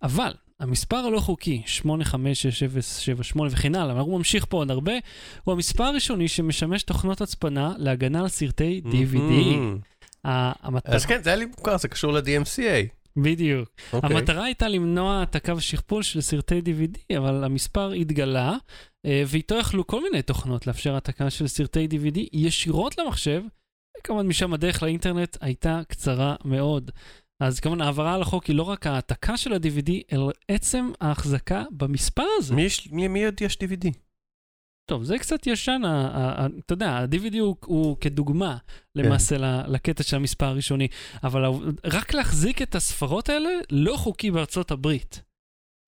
אבל 0.03 0.33
המספר 0.61 0.97
הלא 0.97 1.21
חוקי, 1.21 1.63
856078 1.67 3.51
וכן 3.53 3.75
הלאה, 3.75 4.01
הוא 4.01 4.19
ממשיך 4.19 4.47
פה 4.49 4.57
עוד 4.57 4.71
הרבה, 4.71 4.93
הוא 5.45 5.53
המספר 5.53 5.85
הראשוני 5.85 6.29
שמשמש 6.29 6.83
תוכנות 6.83 7.21
הצפנה 7.21 7.73
להגנה 7.79 8.21
על 8.21 8.29
סרטי 8.29 8.81
DVD. 8.85 9.17
מהמם. 9.17 9.79
ה- 10.25 10.67
המטרה, 10.67 10.95
אז 10.95 11.07
כן, 11.07 11.23
זה 11.23 11.31
היה 11.31 11.37
לי 11.37 11.45
מוכר, 11.45 11.79
זה 11.79 11.89
קשור 11.89 12.13
ל-DMCA. 12.13 13.00
בדיוק. 13.17 13.69
אוקיי. 13.93 14.17
המטרה 14.17 14.45
הייתה 14.45 14.69
למנוע 14.69 15.15
העתקה 15.15 15.55
ושכפול 15.55 16.03
של 16.03 16.21
סרטי 16.21 16.59
DVD, 16.59 17.17
אבל 17.19 17.45
המספר 17.45 17.93
התגלה, 17.93 18.57
אה, 19.07 19.23
ואיתו 19.27 19.55
יכלו 19.55 19.87
כל 19.87 20.03
מיני 20.03 20.23
תוכנות 20.23 20.67
לאפשר 20.67 20.95
העתקה 20.95 21.31
של 21.31 21.47
סרטי 21.47 21.89
DVD 21.91 22.19
ישירות 22.33 22.99
למחשב, 22.99 23.43
וכמובן 24.01 24.27
משם 24.27 24.53
הדרך 24.53 24.83
לאינטרנט 24.83 25.37
הייתה 25.41 25.81
קצרה 25.89 26.35
מאוד. 26.45 26.91
אז 27.43 27.61
כמובן 27.61 27.81
העברה 27.81 28.15
על 28.15 28.23
החוק 28.23 28.45
היא 28.45 28.57
לא 28.57 28.63
רק 28.63 28.87
העתקה 28.87 29.37
של 29.37 29.53
ה-DVD, 29.53 29.91
אלא 30.13 30.31
עצם 30.49 30.91
ההחזקה 31.01 31.65
במספר 31.71 32.27
הזה. 32.39 32.55
מי 32.55 32.63
יש- 32.63 32.89
מי- 32.93 33.09
מי 33.09 33.25
עוד 33.25 33.35
יש 33.43 33.57
DVD? 33.57 33.89
טוב, 34.91 35.05
זה 35.05 35.19
קצת 35.19 35.47
ישן, 35.47 35.83
ה- 35.85 35.89
ה- 35.89 36.43
ה- 36.43 36.47
אתה 36.67 36.73
יודע, 36.73 36.91
ה-DVD 36.91 37.39
הוא, 37.41 37.57
הוא 37.67 37.97
כדוגמה 38.01 38.57
למעשה 38.95 39.39
ל- 39.39 39.63
לקטע 39.75 40.03
של 40.03 40.17
המספר 40.17 40.47
הראשוני, 40.47 40.89
אבל 41.25 41.43
רק 41.85 42.15
להחזיק 42.15 42.63
את 42.63 42.75
הספרות 42.75 43.29
האלה 43.29 43.49
לא 43.71 43.97
חוקי 43.97 44.31
בארצות 44.31 44.71
הברית. 44.71 45.23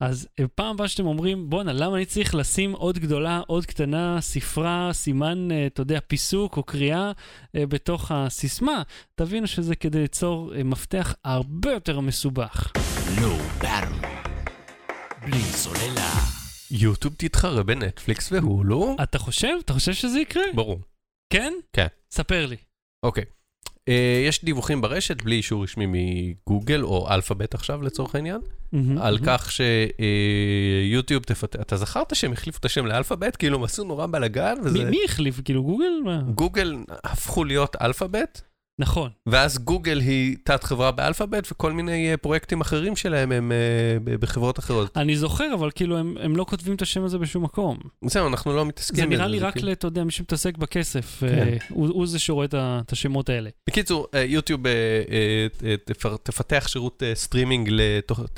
אז 0.02 0.28
אה, 0.40 0.44
פעם 0.54 0.74
הבאה 0.74 0.88
שאתם 0.88 1.06
אומרים, 1.06 1.50
בואנה, 1.50 1.72
למה 1.72 1.96
אני 1.96 2.04
צריך 2.04 2.34
לשים 2.34 2.72
עוד 2.72 2.98
גדולה, 2.98 3.40
עוד 3.46 3.66
קטנה, 3.66 4.20
ספרה, 4.20 4.88
סימן, 4.92 5.48
אה, 5.52 5.66
אתה 5.66 5.80
יודע, 5.82 5.98
פיסוק 6.06 6.56
או 6.56 6.62
קריאה 6.62 7.12
אה, 7.56 7.66
בתוך 7.66 8.10
הסיסמה, 8.14 8.82
תבינו 9.14 9.46
שזה 9.46 9.76
כדי 9.76 9.98
ליצור 10.00 10.52
מפתח 10.64 11.14
הרבה 11.24 11.72
יותר 11.72 12.00
מסובך. 12.00 12.72
Battery. 13.60 14.06
בלי 15.26 15.40
סוללה. 15.40 16.31
יוטיוב 16.72 17.14
תתחרה 17.16 17.62
בנטפליקס 17.62 18.32
והולו? 18.32 18.96
אתה 19.02 19.18
חושב? 19.18 19.54
אתה 19.64 19.72
חושב 19.72 19.92
שזה 19.92 20.20
יקרה? 20.20 20.42
ברור. 20.54 20.80
כן? 21.32 21.52
כן. 21.72 21.86
ספר 22.10 22.46
לי. 22.46 22.56
אוקיי. 23.02 23.24
אה, 23.88 24.22
יש 24.28 24.44
דיווחים 24.44 24.80
ברשת, 24.80 25.22
בלי 25.22 25.36
אישור 25.36 25.62
רשמי 25.62 25.86
מגוגל, 25.88 26.82
או 26.82 27.10
Alphabet 27.10 27.54
עכשיו 27.54 27.82
לצורך 27.82 28.14
העניין, 28.14 28.40
מהמם, 28.72 28.98
על 28.98 29.14
מהמם. 29.14 29.26
כך 29.26 29.52
שיוטיוב 29.52 31.22
תפתח, 31.22 31.60
אתה 31.60 31.76
זכרת 31.76 32.16
שהם 32.16 32.32
החליפו 32.32 32.58
את 32.58 32.64
השם 32.64 32.86
ל 32.86 32.91
Alphabet? 32.91 33.36
כאילו 33.36 33.58
הם 33.58 33.64
עשו 33.64 33.84
נורא 33.84 34.06
בלאגן, 34.06 34.54
מי, 34.62 34.70
וזה... 34.70 34.90
מי 34.90 34.98
החליף? 35.04 35.40
כאילו 35.44 35.62
גוגל? 35.64 35.92
מה? 36.04 36.22
גוגל 36.34 36.76
הפכו 36.88 37.44
להיות 37.44 37.76
Alphabet, 37.80 38.42
נכון. 38.82 39.10
ואז 39.26 39.58
גוגל 39.58 40.00
היא 40.00 40.36
תת 40.44 40.64
חברה 40.64 40.90
ב 40.90 40.97
Alphabet, 40.97 41.52
וכל 41.52 41.72
מיני 41.72 42.10
אה, 42.10 42.16
פרויקטים 42.16 42.60
אחרים 42.60 42.96
שלהם 42.96 43.32
הם 43.32 43.52
אה, 43.52 44.16
בחברות 44.18 44.58
אחרות. 44.58 44.96
אני 44.96 45.16
זוכר, 45.16 45.54
אבל 45.54 45.70
כאילו 45.74 45.98
הם, 45.98 46.14
הם 46.20 46.36
לא 46.36 46.44
כותבים 46.48 46.74
את 46.74 46.82
השם 46.82 47.04
הזה 47.04 47.18
בשום 47.18 47.42
מקום. 47.44 47.78
זהו, 48.04 48.26
אנחנו 48.26 48.52
לא 48.56 48.66
מתעסקים 48.66 48.96
זה 48.96 49.06
בזה. 49.06 49.16
נראה 49.16 49.26
לי 49.28 49.38
רק, 49.38 49.54
כאילו- 49.54 49.72
אתה 49.72 49.86
יודע, 49.86 50.04
מי 50.04 50.10
שמתעסק 50.10 50.58
בכסף, 50.58 51.16
כן. 51.20 51.26
אה, 51.26 51.56
הוא, 51.68 51.88
הוא 51.88 52.06
זה 52.06 52.18
שרואה 52.18 52.44
את 52.44 52.54
את 52.54 52.92
השמות 52.92 53.28
האלה. 53.28 53.50
בקיצור, 53.70 54.06
אה, 54.14 54.20
יוטיוב 54.22 54.66
אה, 54.66 54.72
אה, 54.72 55.46
אה, 55.68 56.16
תפתח 56.22 56.64
שירות 56.68 57.02
אה, 57.02 57.14
סטרימינג 57.14 57.68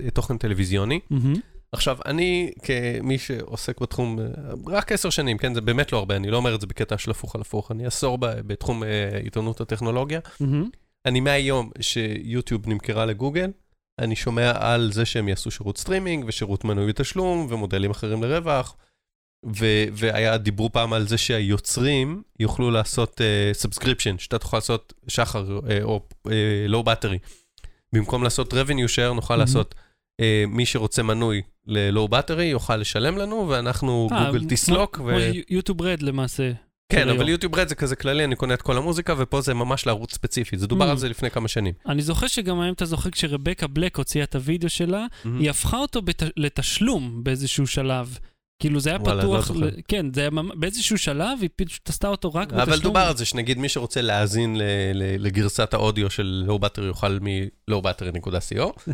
לתוכן 0.00 0.38
טלוויזיוני. 0.38 1.00
מהמם. 1.10 1.34
עכשיו, 1.74 1.98
אני 2.06 2.50
כמי 2.62 3.18
שעוסק 3.18 3.80
בתחום 3.80 4.18
אה, 4.20 4.24
רק 4.66 4.92
עשר 4.92 5.10
שנים, 5.10 5.38
כן, 5.38 5.54
זה 5.54 5.60
באמת 5.60 5.92
לא 5.92 5.98
הרבה, 5.98 6.16
אני 6.16 6.30
לא 6.30 6.36
אומר 6.36 6.54
את 6.54 6.60
זה 6.60 6.66
בקטע 6.66 6.98
של 6.98 7.10
הפוך 7.10 7.34
על 7.34 7.40
הפוך, 7.40 7.70
אני 7.72 7.86
עשור 7.86 8.18
בתחום 8.20 8.84
אה, 8.84 9.18
עיתונות 9.22 9.60
הטכנולוגיה. 9.60 10.20
אני 11.06 11.20
מהיום 11.20 11.70
שיוטיוב 11.80 12.68
נמכרה 12.68 13.06
לגוגל, 13.06 13.50
אני 13.98 14.16
שומע 14.16 14.52
על 14.54 14.92
זה 14.92 15.04
שהם 15.04 15.28
יעשו 15.28 15.50
שירות 15.50 15.78
סטרימינג 15.78 16.24
ושירות 16.26 16.64
מנוי 16.64 16.86
בתשלום 16.86 17.46
ומודלים 17.50 17.90
אחרים 17.90 18.22
לרווח. 18.22 18.76
ו- 19.46 19.84
והיה, 19.92 20.36
דיברו 20.38 20.72
פעם 20.72 20.92
על 20.92 21.08
זה 21.08 21.18
שהיוצרים 21.18 22.22
יוכלו 22.40 22.70
לעשות 22.70 23.20
subscription, 23.52 24.18
שאתה 24.18 24.38
תוכל 24.38 24.56
לעשות 24.56 24.92
שחר 25.08 25.60
אה, 25.70 25.82
או 25.82 26.00
Low 26.68 26.82
Battery. 26.82 27.18
במקום 27.92 28.22
לעשות 28.22 28.52
revenue 28.54 28.88
share, 28.96 29.14
נוכל 29.14 29.34
Mhm. 29.34 29.36
לעשות, 29.36 29.74
אה, 29.78 29.82
מי 30.48 30.66
שרוצה 30.66 31.02
מנוי 31.02 31.42
ל 31.66 31.77
Low 31.77 32.08
Battery 32.08 32.44
יוכל 32.44 32.76
לשלם 32.76 33.18
לנו, 33.18 33.48
ואנחנו 33.48 34.08
אה, 34.12 34.26
גוגל 34.26 34.44
תסלוק. 34.48 34.96
כמו 34.96 35.08
YouTube 35.50 35.82
Red 35.82 36.02
למעשה. 36.02 36.52
כן, 36.88 37.08
אבל. 37.08 37.28
YouTube 37.28 37.54
Red 37.54 37.68
זה 37.68 37.74
כזה 37.74 37.96
כללי, 37.96 38.24
אני 38.24 38.36
קונה 38.36 38.54
את 38.54 38.62
כל 38.62 38.76
המוזיקה, 38.76 39.14
ופה 39.18 39.40
זה 39.40 39.54
ממש 39.54 39.86
לערוץ 39.86 40.14
ספציפי. 40.14 40.58
זה 40.58 40.66
דובר 40.66 40.88
Mm. 40.88 40.90
על 40.90 40.96
זה 40.98 41.08
לפני 41.08 41.30
כמה 41.30 41.48
שנים. 41.48 41.74
אני 41.88 42.02
זוכר 42.02 42.26
שגם 42.26 42.60
היום 42.60 42.72
אתה 42.74 42.84
זוכר 42.84 43.10
כשרבקה 43.10 43.66
בלק 43.66 43.96
הוציאה 43.98 44.24
את 44.24 44.34
הוידאו 44.34 44.68
שלה, 44.70 45.06
Mhm. 45.24 45.28
היא 45.38 45.50
הפכה 45.50 45.76
אותו 45.78 46.02
בת... 46.02 46.22
לתשלום 46.36 47.24
באיזשהו 47.24 47.66
שלב. 47.66 48.18
כאילו 48.62 48.80
זה 48.80 48.90
היה 48.90 48.98
וואלה, 49.00 49.14
לא 49.14 49.20
פתוח, 49.22 49.46
זוכר. 49.46 49.60
ל... 49.60 49.70
כן, 49.88 50.06
זה 50.14 50.20
היה 50.20 50.30
באיזשהו 50.56 50.98
שלב, 50.98 51.38
היא 51.40 51.48
פשוט 51.56 51.88
עשתה 51.88 52.08
אותו 52.08 52.34
רק 52.34 52.48
בתשלום. 52.48 52.60
אבל 52.68 52.78
דובר 52.80 53.00
על 53.00 53.16
זה 53.16 53.24
שנגיד 53.24 53.58
מי 53.58 53.68
שרוצה 53.68 54.00
להאזין 54.00 54.56
ל- 54.56 54.62
ל- 54.94 55.24
לגרסת 55.26 55.74
האודיו 55.74 56.10
של 56.10 56.42
Low 56.46 56.58
Battery 56.58 56.86
יוכל 56.86 57.18
מ-lowbattery.co, 57.20 58.72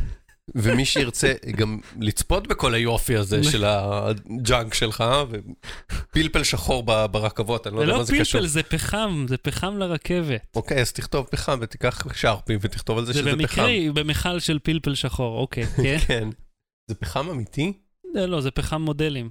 ומי 0.55 0.85
שירצה 0.85 1.33
גם 1.57 1.79
לצפות 2.01 2.47
בכל 2.47 2.75
היופי 2.75 3.17
הזה 3.17 3.45
של 3.53 3.65
ה 3.67 3.88
junk 3.88 4.75
שלך, 4.75 5.05
ופלפל 5.31 6.43
שחור 6.43 6.83
ברכבות, 7.07 7.67
אני 7.67 7.75
לא 7.75 7.81
זה 7.81 7.85
יודע 7.85 7.93
לא 7.93 7.99
מה 7.99 8.05
זה 8.05 8.13
קשור. 8.21 8.41
פלפל, 8.41 8.47
זה 8.53 8.63
פחם, 8.63 9.27
זה 9.29 9.37
פחם 9.37 9.79
לרכבת. 9.79 10.47
אוקיי, 10.57 10.81
אז 10.81 10.93
תכתוב 10.93 11.27
פחם 11.31 11.59
ותיקח 11.63 12.15
Sharpie 12.15 12.57
ותכתוב 12.61 12.99
על 12.99 13.07
זה 13.07 13.13
זה 13.13 13.19
שזה 13.21 13.33
במקרה 13.33 13.49
פחם. 13.49 13.65
היא 13.65 13.91
במכל 13.91 14.39
של 14.39 14.59
פלפל 14.63 14.95
שחור, 14.95 15.39
אוקיי, 15.41 15.67
כן? 15.83 15.99
כן. 16.07 16.29
זה 16.91 16.95
פחם 16.95 17.31
אמיתי? 17.31 17.73
לא, 18.15 18.27
לא, 18.27 18.41
זה 18.41 18.51
פחם 18.51 18.83
מודלים. 18.83 19.31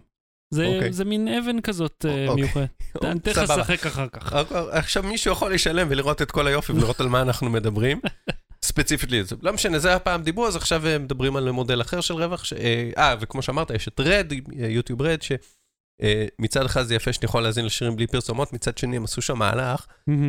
זה, 0.53 0.65
אוקיי. 0.65 0.93
זה 0.93 1.05
מין 1.05 1.27
אבן 1.27 1.61
כזאת 1.61 2.05
אה, 2.07 2.27
אוקיי. 2.27 2.43
מיוחדת. 2.43 2.69
אני 3.03 3.19
אתן 3.19 3.31
לך 3.31 3.37
סבבה. 3.39 3.57
לשחק 3.57 3.85
אחר 3.85 4.07
כך. 4.07 4.33
עכשיו 4.71 5.03
מישהו 5.03 5.31
יכול 5.31 5.53
לשלם 5.53 5.87
ולראות 5.89 6.21
את 6.21 6.31
כל 6.31 6.47
היופי 6.47 6.71
ולראות 6.71 6.99
על 6.99 7.07
מה 7.07 7.21
אנחנו 7.21 7.49
מדברים. 7.49 8.01
ספציפית 8.65 9.09
זה 9.25 9.35
לא 9.41 9.53
משנה, 9.53 9.79
זה 9.79 9.95
הפעם 9.95 10.23
דיברו, 10.23 10.47
אז 10.47 10.55
עכשיו 10.55 10.87
הם 10.87 11.03
מדברים 11.03 11.35
על 11.35 11.51
מודל 11.51 11.81
אחר 11.81 12.01
של 12.01 12.13
רווח. 12.13 12.43
ש- 12.43 12.53
אה, 12.53 12.89
אה, 12.97 13.15
וכמו 13.19 13.41
שאמרת, 13.41 13.71
יש 13.71 13.87
את 13.87 13.99
רד, 13.99 14.33
יוטיוב 14.53 15.01
רד, 15.01 15.19
שמצד 15.21 16.65
אחד 16.65 16.83
זה 16.83 16.95
יפה 16.95 17.13
שאני 17.13 17.25
יכול 17.25 17.43
להאזין 17.43 17.65
לשירים 17.65 17.95
בלי 17.95 18.07
פרסומות, 18.07 18.53
מצד 18.53 18.77
שני 18.77 18.97
הם 18.97 19.03
עשו 19.03 19.21
שם 19.21 19.37
מהלך. 19.37 19.85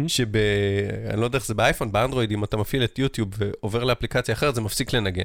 שב... 0.08 0.36
אני 1.10 1.20
לא 1.20 1.24
יודע 1.24 1.38
איך 1.38 1.46
זה 1.46 1.54
באייפון, 1.54 1.92
באנדרואיד, 1.92 2.30
אם 2.32 2.44
אתה 2.44 2.56
מפעיל 2.56 2.84
את 2.84 2.98
יוטיוב 2.98 3.28
ועובר 3.38 3.84
לאפליקציה 3.84 4.34
אחרת, 4.34 4.54
זה 4.54 4.60
מפסיק 4.60 4.92
לנגן. 4.92 5.22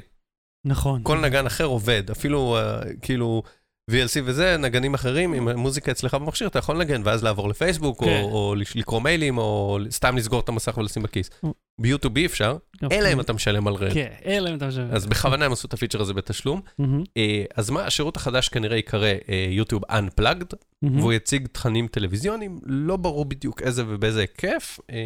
נכון. 0.66 1.00
כל 1.04 1.20
נגן 1.20 1.46
אחר 1.46 1.64
עובד, 1.64 2.10
אפילו 2.10 2.56
אה, 2.56 2.80
כאילו 3.02 3.42
VLC 3.90 4.20
וזה, 4.24 4.56
נגנים 4.56 4.94
אחרים, 4.94 5.32
עם 5.32 5.48
המוזיקה 5.48 5.92
אצלך 5.92 6.14
במכשיר, 6.14 6.48
אתה 6.48 6.58
יכול 6.58 6.76
לנגן, 6.76 7.02
ואז 7.04 7.24
לעבור 7.24 7.48
לפייסבוק, 7.48 8.04
כן. 8.04 8.20
או, 8.22 8.48
או 8.48 8.54
לקרוא 8.74 9.00
מיילים, 9.00 9.38
או 9.38 9.78
סתם 9.90 10.16
לסגור 10.16 10.40
את 10.40 10.48
המסך 10.48 10.78
ולשים 10.78 11.02
בכיס. 11.02 11.30
או. 11.78 11.82
ביוטיוב 11.82 12.16
אי 12.16 12.26
אפשר, 12.26 12.56
אלא 12.92 13.12
אם 13.12 13.20
אתה 13.20 13.32
משלם 13.32 13.66
על 13.66 13.74
רד. 13.74 13.92
כן, 13.92 14.12
אלא 14.26 14.50
אם 14.50 14.54
אתה 14.54 14.66
משלם. 14.66 14.88
אז 14.90 15.06
בכוונה 15.06 15.44
הם 15.44 15.52
עשו 15.52 15.68
את 15.68 15.74
הפיצ'ר 15.74 16.00
הזה 16.00 16.14
בתשלום. 16.14 16.60
אה, 17.16 17.44
אז 17.56 17.70
מה, 17.70 17.84
השירות 17.84 18.16
החדש 18.16 18.48
כנראה 18.48 18.76
ייקרא 18.76 19.06
אה, 19.06 19.46
יוטיוב 19.50 19.82
Unplugged. 19.84 20.56
והוא 20.82 21.12
יציג 21.12 21.46
תכנים 21.52 21.86
טלוויזיוניים, 21.86 22.60
לא 22.64 22.96
ברור 22.96 23.24
בדיוק 23.24 23.62
איזה 23.62 23.84
ובאיזה 23.88 24.20
היקף. 24.20 24.78
אה, 24.90 24.96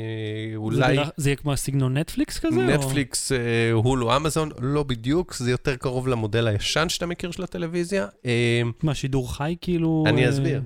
אולי 0.57 0.97
זה 1.17 1.31
יהיה 1.31 1.37
כמו 1.37 1.53
הסגנון 1.53 1.97
נטפליקס 1.97 2.39
כזה? 2.39 2.61
נטפליקס, 2.61 3.33
אה, 3.33 3.39
הולו, 3.73 4.17
אמזון, 4.17 4.51
לא 4.61 4.83
בדיוק, 4.83 5.35
זה 5.35 5.51
יותר 5.51 5.77
קרוב 5.77 6.09
למודל 6.09 6.47
הישן 6.47 6.89
שאתה 6.89 7.07
מכיר 7.07 7.31
של 7.31 7.43
הטלוויזיה. 7.43 8.07
אה, 8.27 8.63
מה, 8.83 8.95
שידור 8.95 9.35
חי 9.35 9.57
כאילו? 9.61 10.05
אני 10.07 10.25
אה, 10.25 10.31
אסביר. 10.31 10.63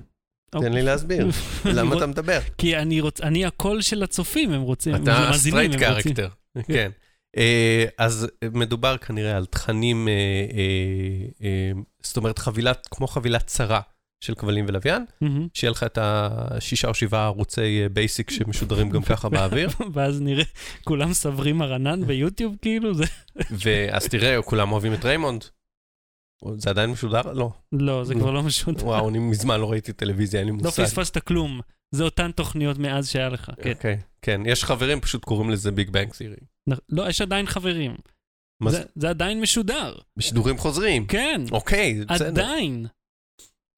תן 0.59 0.65
אוקיי. 0.65 0.81
לי 0.81 0.81
להסביר. 0.81 1.27
למה 1.77 1.97
אתה 1.97 2.05
מדבר? 2.05 2.39
כי 2.57 2.77
אני 2.77 3.01
רוצ... 3.01 3.21
אני 3.21 3.45
הקול 3.45 3.81
של 3.81 4.03
הצופים, 4.03 4.51
הם 4.51 4.61
רוצים. 4.61 4.95
אתה 4.95 5.29
straight. 5.33 5.75
character. 5.75 6.27
כן. 6.67 6.91
אה, 7.37 7.85
אז 7.97 8.27
מדובר 8.53 8.97
כנראה 8.97 9.37
על 9.37 9.45
תכנים, 9.45 10.07
אה, 10.07 10.13
אה, 11.41 11.71
זאת 12.03 12.17
אומרת 12.17 12.39
חבילת, 12.39 12.87
כמו 12.91 13.07
חבילה 13.07 13.47
צרה 13.47 13.81
של 14.23 14.35
כבלים 14.35 14.65
ולוויין. 14.67 15.05
שיהיה 15.53 15.71
לך 15.71 15.83
את 15.83 15.97
השישה 16.01 16.87
או 16.87 16.93
שבעה 16.93 17.25
ערוצי 17.25 17.89
בייסיק 17.93 18.29
שמשודרים 18.29 18.89
גם 18.89 19.03
ככה 19.03 19.29
באוויר, 19.29 19.69
ואז 19.93 20.21
נראה, 20.21 20.43
כולם 20.83 21.13
סברים 21.13 21.61
הרנן 21.61 22.05
ביוטיוב 22.07 22.55
כאילו? 22.61 22.93
זה... 22.93 23.05
ואז 23.51 24.07
תראה, 24.07 24.41
כולם 24.41 24.71
אוהבים 24.71 24.93
את 24.93 25.05
ריימונד. 25.05 25.45
זה 26.57 26.69
עדיין 26.69 26.89
משודר? 26.89 27.33
לא. 27.33 27.51
לא, 27.71 28.03
זה 28.03 28.13
כבר 28.13 28.31
לא 28.31 28.43
משודר. 28.43 28.85
וואו, 28.85 29.09
אני 29.09 29.19
מזמן 29.19 29.59
לא 29.59 29.71
ראיתי 29.71 29.93
טלוויזיה, 29.93 30.39
אין 30.39 30.47
לי 30.47 30.57
לא 30.57 30.63
מושג. 30.63 30.83
פספסת 30.83 31.17
כלום. 31.17 31.59
זה 31.91 32.03
אותן 32.03 32.31
תוכניות 32.31 32.77
מאז 32.77 33.09
שהיה 33.09 33.29
לך. 33.29 33.51
כן. 33.61 33.71
אוקיי, 33.71 33.99
כן, 34.21 34.41
יש 34.45 34.63
חברים 34.63 35.01
פשוט 35.01 35.25
קוראים 35.25 35.49
לזה 35.49 35.71
ביג 35.71 35.89
בנג 35.89 36.13
סירי. 36.13 36.35
לא, 36.89 37.09
יש 37.09 37.21
עדיין 37.21 37.45
חברים. 37.45 37.95
זה 38.95 39.09
עדיין 39.09 39.41
משודר. 39.41 39.95
בשידורים 40.17 40.57
חוזרים. 40.57 41.05
כן, 41.05 41.41
אוקיי, 41.51 42.05
בסדר. 42.09 42.27
עדיין. 42.27 42.87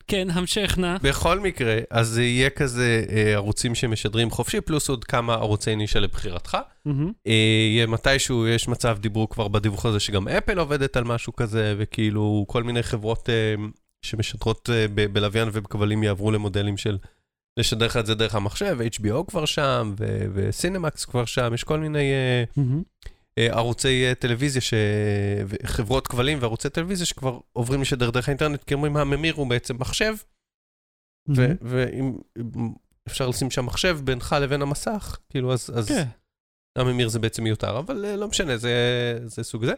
כן, 0.07 0.27
המשך 0.31 0.77
נא. 0.77 0.97
בכל 1.01 1.39
מקרה, 1.39 1.77
אז 1.89 2.07
זה 2.07 2.23
יהיה 2.23 2.49
כזה 2.49 3.03
אה, 3.09 3.33
ערוצים 3.33 3.75
שמשדרים 3.75 4.29
חופשי, 4.31 4.61
פלוס 4.61 4.89
עוד 4.89 5.03
כמה 5.03 5.33
ערוצי 5.33 5.75
נישה 5.75 5.99
לבחירתך. 5.99 6.57
מהמם. 6.85 7.11
אה, 7.27 7.85
מתישהו, 7.87 8.47
יש 8.47 8.67
מצב, 8.67 8.97
דיברו 8.99 9.29
כבר 9.29 9.47
בדיווח 9.47 9.85
הזה, 9.85 9.99
שגם 9.99 10.27
אפל 10.27 10.59
עובדת 10.59 10.97
על 10.97 11.03
משהו 11.03 11.35
כזה, 11.35 11.75
וכאילו 11.77 12.45
כל 12.47 12.63
מיני 12.63 12.83
חברות 12.83 13.29
אה, 13.29 13.55
שמשדרות 14.01 14.69
אה, 14.73 14.85
ב- 14.95 15.13
בלוויין 15.13 15.49
ובכבלים 15.53 16.03
יעברו 16.03 16.31
למודלים 16.31 16.77
של 16.77 16.97
לשדר 17.57 17.85
לך 17.85 17.97
את 17.97 18.05
זה 18.05 18.15
דרך 18.15 18.35
המחשב, 18.35 18.77
HBO 18.95 19.23
כבר 19.27 19.45
שם, 19.45 19.93
ו- 19.99 20.25
וסינמקס 20.33 21.05
כבר 21.05 21.25
שם, 21.25 21.51
יש 21.53 21.63
כל 21.63 21.79
מיני 21.79 22.11
אה, 22.13 22.43
מהמם. 22.57 22.81
אה, 23.37 23.47
ערוצי 23.51 24.05
אה, 24.07 24.15
טלוויזיה, 24.15 24.61
ש... 24.61 24.73
חברות 25.65 26.07
כבלים 26.07 26.37
וערוצי 26.41 26.69
טלוויזיה 26.69 27.05
שכבר 27.05 27.39
עוברים 27.53 27.81
לשדר 27.81 28.09
דרך 28.09 28.29
האינטרנט, 28.29 28.63
כי 28.63 28.73
אומרים, 28.73 28.97
הממיר 28.97 29.35
הוא 29.35 29.47
בעצם 29.47 29.75
מחשב, 29.79 30.15
מהמם. 31.27 31.55
ואם 31.61 32.17
אם 32.37 32.73
אפשר 33.07 33.29
לשים 33.29 33.51
שם 33.51 33.65
מחשב 33.65 33.99
בינך 34.03 34.35
לבין 34.41 34.61
המסך, 34.61 35.17
כאילו, 35.29 35.53
אז, 35.53 35.71
אז 35.75 35.87
כן. 35.87 36.03
הממיר 36.77 37.07
זה 37.07 37.19
בעצם 37.19 37.43
מיותר, 37.43 37.79
אבל 37.79 38.05
אה, 38.05 38.15
לא 38.15 38.27
משנה, 38.27 38.57
זה, 38.57 38.73
זה 39.25 39.43
סוג 39.43 39.65
זה. 39.65 39.73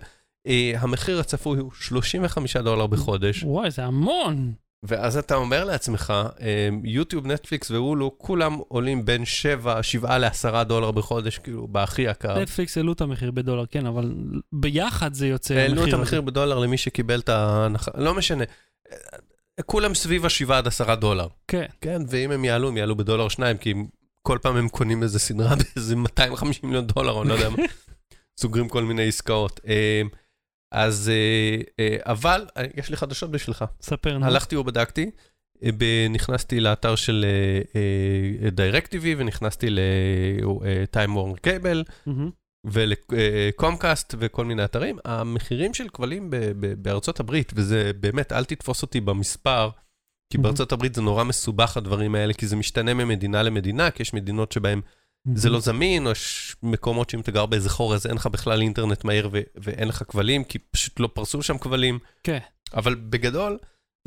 המחיר 0.76 1.20
הצפוי 1.20 1.60
הוא 1.60 1.72
35 1.72 2.58
דולר 2.58 2.88
בחודש. 2.88 3.44
וואי, 3.44 3.72
זה 3.72 3.84
המון. 3.84 4.54
ואז 4.84 5.18
אתה 5.18 5.36
אומר 5.36 5.64
לעצמך, 5.64 6.14
אה, 6.42 6.70
יוטיוב, 6.84 7.28
נטפליקס 7.28 7.72
והולו, 7.72 8.18
כולם 8.18 8.60
עולים 8.68 9.06
בין 9.06 9.26
7, 9.26 9.84
7 9.84 10.18
ל-10 10.18 10.64
דולר 10.64 10.92
בחודש, 10.92 11.38
כאילו, 11.38 11.68
בהכי 11.68 12.02
יקר. 12.02 12.40
נטפליקס 12.40 12.78
העלו 12.78 12.94
את 12.94 13.02
המחיר 13.02 13.32
בדולר, 13.32 13.66
כן, 13.66 13.86
אבל 13.86 14.14
ביחד 14.52 15.14
זה 15.14 15.28
יוצא 15.28 15.54
העלו 15.54 15.88
את. 15.88 15.94
המחיר 15.94 16.22
בדולר 16.22 16.60
למי 16.60 16.78
שקיבל 16.78 17.20
את 17.20 17.30
ההנחה, 17.30 17.92
לא 17.98 18.14
משנה. 18.14 18.44
כולם 19.66 19.94
סביב 19.94 20.26
ה-7 20.26 20.54
עד 20.54 20.68
10 20.68 20.96
דולר. 20.96 21.28
כן, 21.48 21.66
כן, 21.82 22.02
ואם 22.10 22.32
הם 22.32 22.46
יעלו, 22.46 22.68
הם 22.68 22.78
יעלו 22.78 22.96
בדולר 22.96 23.24
או 23.24 23.30
שניים, 23.30 23.58
כי 23.58 23.74
כל 24.22 24.38
פעם 24.42 24.56
הם 24.56 24.70
קונים 24.70 25.04
איזה 25.04 25.20
סדרה 25.20 25.56
באיזה 25.76 25.96
250 25.96 26.70
מיליון 26.70 26.88
דולר, 26.88 27.12
או 27.12 27.22
אני 27.22 27.30
לא 27.30 27.34
יודע 27.34 27.50
מה. 27.50 27.58
סוגרים 28.40 28.70
כל 28.70 28.84
מיני 28.84 29.08
עסקאות. 29.08 29.60
אז, 30.72 31.10
אה, 31.10 31.62
אה, 31.80 31.98
אבל, 32.04 32.46
אה, 32.58 32.64
יש 32.78 32.90
לי 32.90 32.98
חדשות 32.98 33.32
בשבילך. 33.32 33.66
ספר 33.82 34.18
נו. 34.18 34.26
הלכתי 34.26 34.56
ובדקתי, 34.56 35.12
נכנסתי 36.10 36.60
לאתר 36.60 36.96
של 36.96 37.26
דירקטיבי 38.52 39.16
ונכנסתי 39.18 39.70
ל-time 39.70 41.10
warner 41.10 41.48
cable. 41.48 42.10
ולקומקאסט 42.66 44.16
וכל 44.20 44.46
מיני 44.46 44.64
אתרים. 44.64 44.98
המחירים 45.06 45.74
של 45.74 45.90
כבלים 45.90 46.30
בארצות 46.78 47.20
הברית, 47.20 47.52
וזה 47.56 47.92
באמת, 48.00 48.32
אל 48.32 48.46
תתפוס 48.46 48.82
אותי 48.82 49.02
במספר, 49.02 49.70
כי. 50.32 50.38
בארצות 50.38 50.72
הברית 50.72 50.96
זה 50.96 51.02
נורא 51.02 51.24
מסובך 51.24 51.78
הדברים 51.78 52.16
האלה, 52.16 52.34
כי 52.34 52.48
זה 52.48 52.56
משתנה 52.56 52.94
ממדינה 52.94 53.44
למדינה, 53.44 53.92
כי 53.92 54.04
יש 54.04 54.14
מדינות 54.14 54.52
שבהן 54.52 54.82
זה 55.36 55.50
לא 55.50 55.60
זמין, 55.60 56.06
או 56.06 56.12
יש 56.12 56.56
מקומות 56.64 57.10
שאם 57.10 57.20
אתה 57.20 57.32
גר 57.32 57.46
באיזה 57.46 57.70
חור, 57.70 57.94
אז 57.96 58.06
אין 58.08 58.16
לך 58.16 58.28
בכלל 58.28 58.62
אינטרנט 58.62 59.04
מהיר 59.04 59.30
ו- 59.32 59.42
ואין 59.56 59.88
לך 59.88 60.04
כבלים, 60.08 60.44
כי 60.44 60.60
פשוט 60.60 61.00
לא 61.00 61.10
פרסו 61.14 61.44
שם 61.44 61.58
כבלים. 61.58 62.00
כן. 62.24 62.40
אבל 62.74 62.96
בגדול, 62.96 63.58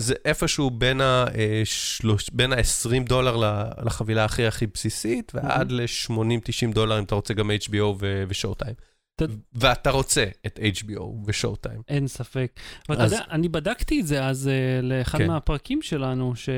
זה 0.00 0.14
איפשהו 0.24 0.70
בין 0.70 1.00
ה- 1.00 1.24
אה, 1.34 1.62
שלוש- 1.64 2.30
בין 2.32 2.52
ה-20 2.52 3.08
דולר 3.08 3.36
לחבילה 3.84 4.24
הכי 4.24 4.46
הכי 4.46 4.66
בסיסית, 4.66 5.32
ועד 5.34 5.72
ל-80-90 5.72 6.72
דולר 6.74 6.98
אם 6.98 7.04
אתה 7.04 7.14
רוצה 7.14 7.34
גם 7.34 7.50
HBO 7.50 7.82
ו- 8.00 8.24
ושואו-טיים. 8.28 8.74
אתה- 9.16 9.24
ואתה 9.52 9.90
רוצה 9.90 10.24
את 10.46 10.58
HBO 10.62 11.02
ושואו-טיים. 11.26 11.82
אין 11.88 12.08
ספק. 12.08 12.52
אבל 12.88 12.96
אתה 12.96 13.04
אז- 13.04 13.12
יודע, 13.12 13.24
אני 13.30 13.48
בדקתי 13.48 14.00
את 14.00 14.06
זה 14.06 14.24
אז 14.26 14.48
אה, 14.48 14.80
לאחד 14.82 15.18
כן. 15.18 15.26
מהפרקים 15.26 15.82
שלנו, 15.82 16.36
ש... 16.36 16.48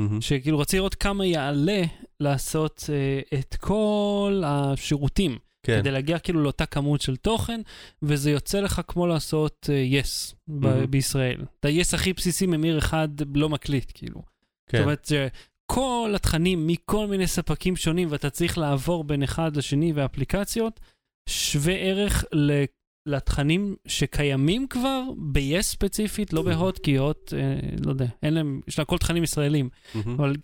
מהמם. 0.00 0.20
שכאילו 0.20 0.58
רציתי 0.58 0.76
לראות 0.76 0.94
כמה 0.94 1.26
יעלה 1.26 1.82
לעשות 2.20 2.90
אה, 2.92 3.38
את 3.38 3.54
כל 3.54 4.42
השירותים, 4.46 5.38
כן, 5.62 5.80
כדי 5.80 5.90
להגיע 5.90 6.18
כאילו 6.18 6.42
לאותה 6.42 6.66
כמות 6.66 7.00
של 7.00 7.16
תוכן, 7.16 7.60
וזה 8.02 8.30
יוצא 8.30 8.60
לך 8.60 8.80
כמו 8.88 9.06
לעשות 9.06 9.70
אה, 9.72 10.00
yes 10.00 10.34
ב- 10.48 10.66
מהמם. 10.66 10.90
בישראל. 10.90 11.44
את 11.60 11.64
ה-yes 11.64 11.94
הכי 11.94 12.12
בסיסי 12.12 12.46
ממיר 12.46 12.78
אחד 12.78 13.08
לא 13.34 13.48
מקליט, 13.48 13.92
כאילו. 13.94 14.20
זאת 14.20 14.70
כן. 14.70 14.82
אומרת, 14.82 15.12
כל 15.66 16.12
התכנים 16.16 16.66
מכל 16.66 17.06
מיני 17.06 17.26
ספקים 17.26 17.76
שונים, 17.76 18.08
ואתה 18.10 18.30
צריך 18.30 18.58
לעבור 18.58 19.04
בין 19.04 19.22
אחד 19.22 19.56
לשני 19.56 19.92
והאפליקציות, 19.92 20.80
שווה 21.28 21.74
ערך 21.74 22.24
ל... 22.32 22.64
לתכנים 23.06 23.76
שקיימים 23.86 24.66
כבר 24.66 25.02
ב-yes 25.32 25.62
ספציפית, 25.62 26.32
לא 26.32 26.42
בהוט, 26.42 26.78
כי 26.78 26.96
הוט, 26.96 27.34
אה, 27.34 27.60
לא 27.84 27.90
יודע, 27.90 28.06
אין 28.22 28.34
להם, 28.34 28.60
יש 28.68 28.78
לה 28.78 28.84
כל 28.84 28.98
תכנים 28.98 29.22
ישראלים. 29.22 29.68
אבל 30.16 30.36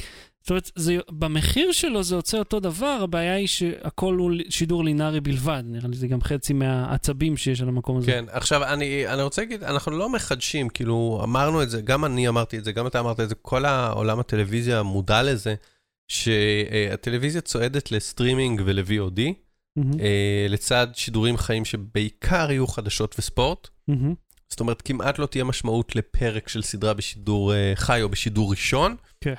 זאת 0.47 0.51
אומרת, 0.51 0.71
זה, 0.77 0.97
במחיר 1.11 1.73
שלו 1.73 2.03
זה 2.03 2.15
יוצא 2.15 2.39
אותו 2.39 2.61
דבר, 2.61 2.99
הבעיה 3.03 3.35
היא 3.35 3.47
שהכל 3.47 4.15
הוא 4.15 4.33
שידור 4.49 4.85
לינארי 4.85 5.21
בלבד. 5.21 5.63
נראה 5.67 5.89
לי 5.89 5.97
זה 5.97 6.07
גם 6.07 6.23
חצי 6.23 6.53
מהעצבים 6.53 7.37
שיש 7.37 7.61
על 7.61 7.69
המקום 7.69 7.97
הזה. 7.97 8.07
כן, 8.07 8.25
עכשיו 8.29 8.65
אני, 8.65 9.09
אני 9.09 9.23
רוצה 9.23 9.43
להגיד, 9.43 9.65
אנחנו 9.65 9.93
לא 9.93 10.09
מחדשים, 10.09 10.69
כאילו, 10.69 11.21
אמרנו 11.25 11.63
את 11.63 11.71
זה, 11.71 11.81
גם 11.81 12.05
אני 12.05 12.29
אמרתי 12.29 12.59
את 12.59 12.65
זה, 12.65 12.73
גם 12.73 12.87
אתה 12.87 13.01
אמרת 13.01 13.21
את 13.21 13.29
זה, 13.29 13.35
כל 13.35 13.65
העולם 13.65 14.21
הטלוויזיה 14.21 14.83
מודע 14.83 15.23
לזה, 15.23 15.55
שהטלוויזיה 16.09 17.41
צועדת 17.41 17.93
לסטרימינג 17.93 18.63
ול-VOD, 18.65 19.21
לצד 20.49 20.87
שידורים 20.95 21.37
חיים 21.37 21.65
שבעיקר 21.65 22.51
יהיו 22.51 22.67
חדשות 22.67 23.15
וספורט. 23.19 23.69
מהמם, 23.89 24.15
זאת 24.49 24.61
אומרת, 24.61 24.83
כמעט 24.83 25.19
לא 25.19 25.27
תהיה 25.27 25.45
משמעות 25.45 25.97
לפרק 25.97 26.49
של 26.49 26.63
סדרה 26.63 26.95
בשידור 26.95 27.55
אה, 27.55 27.73
חי 27.75 28.03
או 28.03 28.09
בשידור 28.09 28.51
ראשון. 28.51 28.97
כן. 29.21 29.35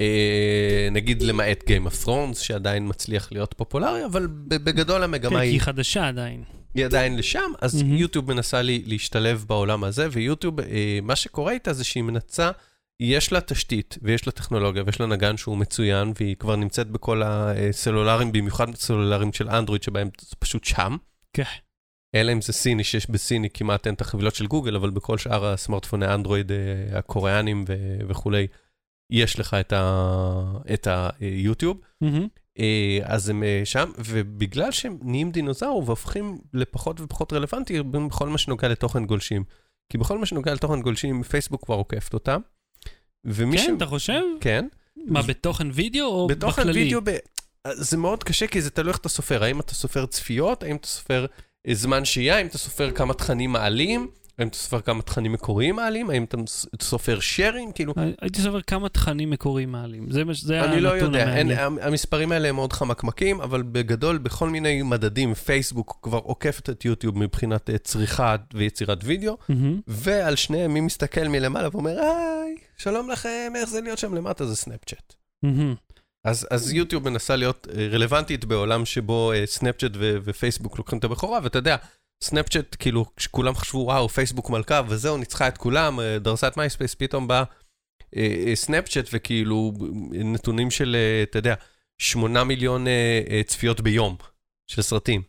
אה, 0.00 0.88
נגיד 0.90 1.22
למעט 1.22 1.62
Game 1.62 1.92
of 1.92 2.06
Thrones, 2.06 2.34
שעדיין 2.34 2.88
מצליח 2.88 3.32
להיות 3.32 3.54
פופולרי, 3.56 4.04
אבל 4.04 4.26
בגדול 4.26 4.96
כן, 4.98 5.02
המגמה 5.02 5.40
כי 5.40 5.44
היא... 5.44 5.52
היא 5.52 5.60
חדשה 5.60 6.08
עדיין. 6.08 6.44
היא 6.74 6.84
עדיין 6.84 7.16
לשם, 7.16 7.52
אז 7.60 7.82
מהמם. 7.82 7.96
יוטיוב 7.96 8.32
מנסה 8.32 8.62
לי, 8.62 8.82
להשתלב 8.86 9.44
בעולם 9.48 9.84
הזה, 9.84 10.08
ויוטיוב, 10.12 10.60
אה, 10.60 10.98
מה 11.02 11.16
שקורה 11.16 11.52
איתה 11.52 11.72
זה 11.72 11.84
שהיא 11.84 12.02
מנסה, 12.02 12.50
יש 13.00 13.32
לה 13.32 13.40
תשתית, 13.40 13.98
ויש 14.02 14.26
לה 14.26 14.32
טכנולוגיה, 14.32 14.82
ויש 14.86 15.00
לה 15.00 15.06
נגן 15.06 15.36
שהוא 15.36 15.56
מצוין, 15.56 16.12
והיא 16.20 16.36
כבר 16.36 16.56
נמצאת 16.56 16.90
בכל 16.90 17.22
הסלולרים, 17.24 18.32
במיוחד 18.32 18.74
סלולרים 18.74 19.32
של 19.32 19.48
אנדרואיד, 19.48 19.82
שבהם 19.82 20.08
זה 20.20 20.36
פשוט 20.38 20.64
שם. 20.64 20.96
כן. 21.32 21.42
אלא 22.14 22.32
אם 22.32 22.40
זה 22.40 22.52
סיני, 22.52 22.84
שיש 22.84 23.10
בסיני 23.10 23.50
כמעט 23.50 23.86
אין 23.86 23.94
את 23.94 24.00
החבילות 24.00 24.34
של 24.34 24.46
גוגל, 24.46 24.76
אבל 24.76 24.90
בכל 24.90 25.18
שאר 25.18 25.46
הסמארטפוני 25.46 26.14
אנדרואיד 26.14 26.52
אה, 26.52 26.58
הקוריאנים 26.98 27.64
ו- 27.68 27.98
וכולי, 28.08 28.46
יש 29.12 29.38
לך 29.38 29.54
את 29.54 29.72
ה- 29.72 30.52
את 30.74 30.88
היוטיוב. 31.20 31.80
מהמם, 32.00 32.26
אה, 32.58 32.98
אז 33.02 33.28
הם 33.28 33.42
אה, 33.42 33.62
שם, 33.64 33.90
ובגלל 33.98 34.70
שהם 34.70 34.98
נהיים 35.02 35.30
דינוזאור 35.30 35.82
והופכים 35.86 36.38
לפחות 36.54 37.00
ופחות 37.00 37.32
רלוונטיים 37.32 37.92
בכל 37.92 38.28
מה 38.28 38.38
שנוגע 38.38 38.68
לתוכן 38.68 39.06
גולשים. 39.06 39.44
כי 39.92 39.98
בכל 39.98 40.18
מה 40.18 40.26
שנוגע 40.26 40.54
לתוכן 40.54 40.80
גולשים, 40.80 41.22
פייסבוק 41.22 41.64
כבר 41.64 41.74
עוקפת 41.74 42.14
אותם. 42.14 42.40
ומי 43.24 43.58
כן, 43.58 43.76
אתה 43.76 43.86
חושב? 43.86 44.22
כן. 44.40 44.66
מה, 44.96 45.22
בתוכן 45.22 45.68
וידאו 45.72 46.06
או 46.06 46.26
בתוכן 46.26 46.62
בכללי? 46.62 46.80
וידאו, 46.82 47.00
ב... 47.04 47.10
זה 47.72 47.96
מאוד 47.96 48.24
קשה, 48.24 48.46
כי 48.46 48.60
זה 48.60 48.70
תלוי 48.70 48.88
איך 48.90 48.98
אתה 48.98 49.08
סופר. 49.08 49.44
האם 49.44 49.60
אתה 49.60 49.74
סופר 49.74 50.06
צפיות, 50.06 50.62
האם 50.62 50.76
אתה 50.76 50.86
סופר 50.86 51.26
אה, 51.68 51.74
זמן 51.74 52.04
שהייה, 52.04 52.36
האם 52.36 52.46
אתה 52.46 52.58
סופר 52.58 52.90
כמה 52.90 53.14
תכנים 53.14 53.52
מעלים, 53.52 54.08
האם 54.38 54.48
אתה 54.48 54.56
סופר 54.56 54.80
כמה 54.80 55.02
תכנים 55.02 55.32
מקוריים 55.32 55.76
מעלים, 55.76 56.10
האם 56.10 56.24
אתה 56.24 56.36
סופר 56.82 57.20
שיירים, 57.20 57.72
כאילו... 57.72 57.92
הייתי 58.20 58.42
סופר 58.42 58.60
כמה 58.60 58.88
תכנים 58.88 59.30
מקוריים 59.30 59.72
מעלים. 59.72 60.10
זה 60.10 60.22
זה 60.32 60.64
אני 60.64 60.80
לא 60.80 60.92
הנתון 60.94 61.14
יודע, 61.14 61.22
המעניין. 61.22 61.58
המספרים 61.80 62.32
האלה 62.32 62.48
הם 62.48 62.54
מאוד 62.54 62.72
חמקמקים, 62.72 63.40
אבל 63.40 63.62
בגדול, 63.62 64.18
בכל 64.18 64.50
מיני 64.50 64.82
מדדים, 64.82 65.34
פייסבוק 65.34 65.98
כבר 66.02 66.18
עוקפת 66.18 66.70
את 66.70 66.84
יוטיוב 66.84 67.18
מבחינת 67.18 67.70
אה, 67.70 67.78
צריכה 67.78 68.36
ויצירת 68.54 68.98
וידאו, 69.04 69.38
מהמם, 69.48 69.80
ועל 69.86 70.36
שניהם 70.36 70.74
מי 70.74 70.80
מסתכל 70.80 71.28
מלמעלה 71.28 71.68
ואומר, 71.72 72.00
היי, 72.00 72.54
שלום 72.76 73.10
לכם, 73.10 73.52
איך 73.56 73.68
זה 73.68 73.80
להיות 73.80 73.98
שם 73.98 74.14
למטה? 74.14 74.46
זה 74.46 74.56
סנאפצ'אט. 74.56 75.14
מהמם. 75.42 75.74
אז, 76.24 76.46
אז 76.50 76.72
יוטיוב 76.72 77.08
מנסה 77.08 77.36
להיות 77.36 77.66
אה, 77.76 77.88
רלוונטית 77.90 78.44
בעולם 78.44 78.84
שבו 78.84 79.32
אה, 79.32 79.46
סנאפצ'אט 79.46 79.92
ו- 79.94 80.16
ופייסבוק 80.24 80.78
לוקחים 80.78 80.98
את 80.98 81.04
הבכורה, 81.04 81.38
ואתה 81.42 81.58
יודע, 81.58 81.76
סנאפצ'אט, 82.24 82.76
כאילו, 82.78 83.04
כשכולם 83.16 83.54
חשבו, 83.54 83.78
וואו, 83.78 84.08
פייסבוק 84.08 84.50
מלכה, 84.50 84.80
וזהו, 84.88 85.16
ניצחה 85.16 85.48
את 85.48 85.58
כולם, 85.58 86.00
אה, 86.00 86.18
דרסה 86.18 86.48
את 86.48 86.56
מייספייס, 86.56 86.94
פתאום 86.94 87.28
בא 87.28 87.44
אה, 88.16 88.44
אה, 88.46 88.56
סנאפצ'אט, 88.56 89.08
וכאילו, 89.12 89.72
נתונים 90.10 90.70
של, 90.70 90.96
אתה 91.22 91.38
יודע, 91.38 91.54
8 91.98 92.44
מיליון 92.44 92.86
צפיות 93.46 93.80
ביום 93.80 94.16
של 94.70 94.82
סרטים. 94.82 95.22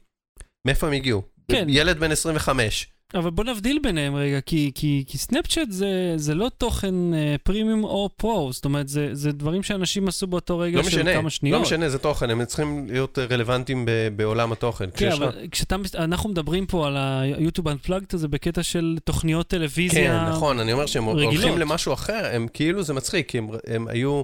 מאיפה 0.68 0.88
הם 0.88 0.94
הגיעו? 0.94 1.22
כן. 1.52 1.66
ילד 1.70 2.00
בן 2.00 2.12
25. 2.12 2.88
אבל 3.16 3.30
בוא 3.30 3.44
נבדיל 3.44 3.80
ביניהם 3.84 4.16
רגע, 4.16 4.42
כי, 4.42 4.72
כי, 4.76 5.04
כי 5.08 5.18
סנאפצ'אט 5.18 5.72
זה, 5.72 5.88
זה 6.16 6.36
לא 6.36 6.52
תוכן 6.58 7.14
אה, 7.14 7.36
פרימיום 7.44 7.84
או 7.84 8.10
pro, 8.18 8.54
זאת 8.54 8.66
אומרת, 8.66 8.88
זה, 8.88 9.10
זה 9.16 9.32
דברים 9.32 9.64
שאנשים 9.64 10.08
עשו 10.08 10.28
באותו 10.28 10.60
רגע 10.60 10.78
לא 10.78 10.84
של 10.84 10.90
משנה, 10.90 11.14
כמה 11.14 11.30
שניות. 11.30 11.56
לא 11.56 11.62
משנה, 11.62 11.90
זה 11.90 11.98
תוכן, 11.98 12.30
הם 12.30 12.46
צריכים 12.46 12.88
להיות 12.90 13.18
רלוונטיים 13.20 13.86
ב- 13.86 14.08
בעולם 14.16 14.52
התוכן. 14.52 14.90
כן, 14.96 15.08
לך- 15.08 15.14
אבל 15.14 15.32
כשאתה, 15.52 15.76
אנחנו 15.96 16.30
מדברים 16.30 16.66
פה 16.66 16.88
על 16.88 16.98
היוטיוב 16.98 17.68
Unplugged 17.68 18.14
הזה 18.14 18.28
בקטע 18.28 18.64
של 18.64 18.98
תוכניות 19.04 19.48
טלוויזיה. 19.48 20.26
כן, 20.26 20.32
נכון, 20.32 20.60
אני 20.60 20.74
אומר 20.74 20.86
שהם 20.86 21.10
רגילות. 21.10 21.34
הולכים 21.34 21.58
למשהו 21.58 21.94
אחר, 21.94 22.26
הם 22.34 22.48
כאילו, 22.54 22.84
זה 22.84 22.94
מצחיק, 22.94 23.36
הם, 23.36 23.48
הם 23.68 23.88
היו, 23.88 24.22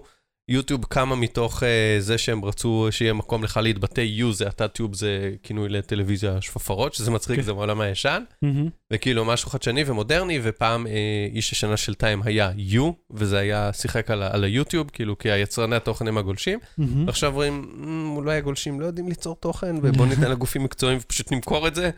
יוטיוב 0.50 0.86
קמה 0.86 1.16
מתוך 1.16 1.64
uh, 1.64 1.66
זה 2.00 2.18
שהם 2.18 2.46
רצו 2.46 2.88
שיהיה 2.92 3.14
מקום 3.14 3.44
לך 3.44 3.60
להתבטא, 3.64 4.02
יו 4.02 4.34
זה 4.34 4.48
הטאטיוב 4.48 4.96
זה 4.96 5.32
כינוי 5.44 5.70
לטלוויזיה 5.70 6.42
שפופרות, 6.42 6.94
שזה 6.94 7.12
מצחיק, 7.12 7.36
כן. 7.36 7.42
זה 7.42 7.54
מעולם 7.54 7.82
הישן, 7.82 8.24
מהמם, 8.42 8.70
וכאילו 8.94 9.26
משהו 9.26 9.50
חדשני 9.50 9.84
ומודרני, 9.88 10.40
ופעם 10.44 10.88
אה, 10.88 11.28
איש 11.34 11.52
השנה 11.52 11.78
של 11.78 11.94
טיים 11.94 12.22
היה 12.24 12.52
יו, 12.56 12.92
וזה 13.12 13.38
היה, 13.38 13.74
שיחק 13.74 14.12
על, 14.12 14.24
על 14.24 14.44
היוטיוב, 14.44 14.90
כאילו, 14.90 15.18
כי 15.18 15.32
היצרני 15.32 15.76
התוכן 15.76 16.08
הם 16.08 16.18
הגולשים, 16.18 16.60
מהמם. 16.78 17.08
ועכשיו 17.08 17.32
אומרים, 17.32 17.72
"מ, 17.78 18.16
אולי 18.16 18.38
הגולשים 18.38 18.80
לא 18.80 18.86
יודעים 18.86 19.08
ליצור 19.08 19.36
תוכן, 19.36 19.76
ובואו 19.82 20.06
ניתן 20.16 20.32
לגופים 20.32 20.64
מקצועיים 20.64 21.00
ופשוט 21.02 21.32
נמכור 21.32 21.68
את 21.68 21.76
זה. 21.76 21.90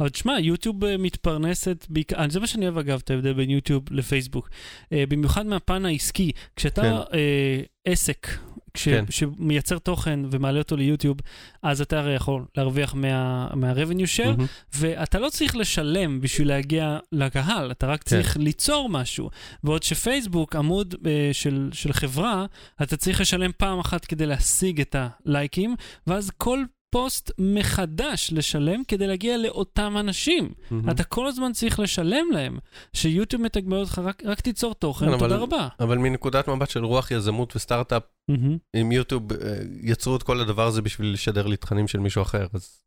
אבל 0.00 0.08
תשמע, 0.08 0.40
יוטיוב 0.40 0.84
אה, 0.84 0.96
מתפרנסת, 0.96 1.86
בעיקר, 1.88 2.30
זה 2.30 2.40
מה 2.40 2.46
שאני 2.46 2.64
אוהב 2.64 2.78
אגב, 2.78 3.00
את 3.04 3.10
ההבדל 3.10 3.32
בין 3.32 3.50
יוטיוב 3.50 3.84
לפייסבוק. 3.90 4.48
אה, 4.92 5.04
במיוחד 5.08 5.46
מהפן 5.46 5.84
העסקי, 5.84 6.32
כשאתה 6.56 6.82
כן. 6.82 7.16
אה, 7.18 7.60
עסק, 7.88 8.28
כש, 8.74 8.88
כן. 8.88 9.04
שמייצר 9.10 9.78
תוכן 9.78 10.20
ומעלה 10.30 10.58
אותו 10.58 10.76
ליוטיוב, 10.76 11.16
אז 11.62 11.80
אתה 11.80 11.98
הרי 11.98 12.14
יכול 12.14 12.44
להרוויח 12.56 12.94
מה, 12.94 13.48
מה-revenue 13.54 14.18
share, 14.18 14.26
מהמם. 14.26 14.46
ואתה 14.74 15.18
לא 15.18 15.28
צריך 15.28 15.56
לשלם 15.56 16.20
בשביל 16.20 16.48
להגיע 16.48 16.98
לקהל, 17.12 17.70
אתה 17.70 17.86
רק 17.86 18.02
כן. 18.02 18.10
צריך 18.10 18.36
ליצור 18.36 18.88
משהו. 18.88 19.30
בעוד 19.64 19.82
שפייסבוק, 19.82 20.56
עמוד 20.56 20.94
אה, 21.06 21.30
של, 21.32 21.70
של 21.72 21.92
חברה, 21.92 22.46
אתה 22.82 22.96
צריך 22.96 23.20
לשלם 23.20 23.50
פעם 23.56 23.78
אחת 23.78 24.04
כדי 24.04 24.26
להשיג 24.26 24.80
את 24.80 24.96
הלייקים, 24.98 25.74
ואז 26.06 26.30
כל 26.36 26.64
פוסט 26.90 27.30
מחדש 27.38 28.30
לשלם 28.32 28.82
כדי 28.88 29.06
להגיע 29.06 29.36
לאותם 29.36 29.96
אנשים. 30.00 30.48
מהמם. 30.70 30.90
אתה 30.90 31.04
כל 31.04 31.26
הזמן 31.26 31.52
צריך 31.52 31.80
לשלם 31.80 32.26
להם. 32.32 32.58
שיוטיוב 32.92 33.42
מתגמל 33.42 33.76
אותך, 33.76 34.00
רק, 34.04 34.22
רק 34.26 34.40
תיצור 34.40 34.74
תוכן, 34.74 35.06
כן, 35.06 35.18
תודה 35.18 35.34
אבל- 35.34 35.42
רבה. 35.42 35.68
אבל 35.80 35.98
מנקודת 35.98 36.48
מבט 36.48 36.70
של 36.70 36.84
רוח 36.84 37.10
יזמות 37.10 37.56
וסטארט-אפ, 37.56 38.02
מהמם. 38.28 38.56
אם 38.80 38.92
יוטיוב 38.92 39.32
אה, 39.32 39.38
יצרו 39.82 40.16
את 40.16 40.22
כל 40.22 40.40
הדבר 40.40 40.66
הזה 40.66 40.82
בשביל 40.82 41.12
לשדר 41.12 41.46
לי 41.46 41.56
תכנים 41.56 41.88
של 41.88 41.98
מישהו 41.98 42.22
אחר, 42.22 42.46
אז... 42.54 42.80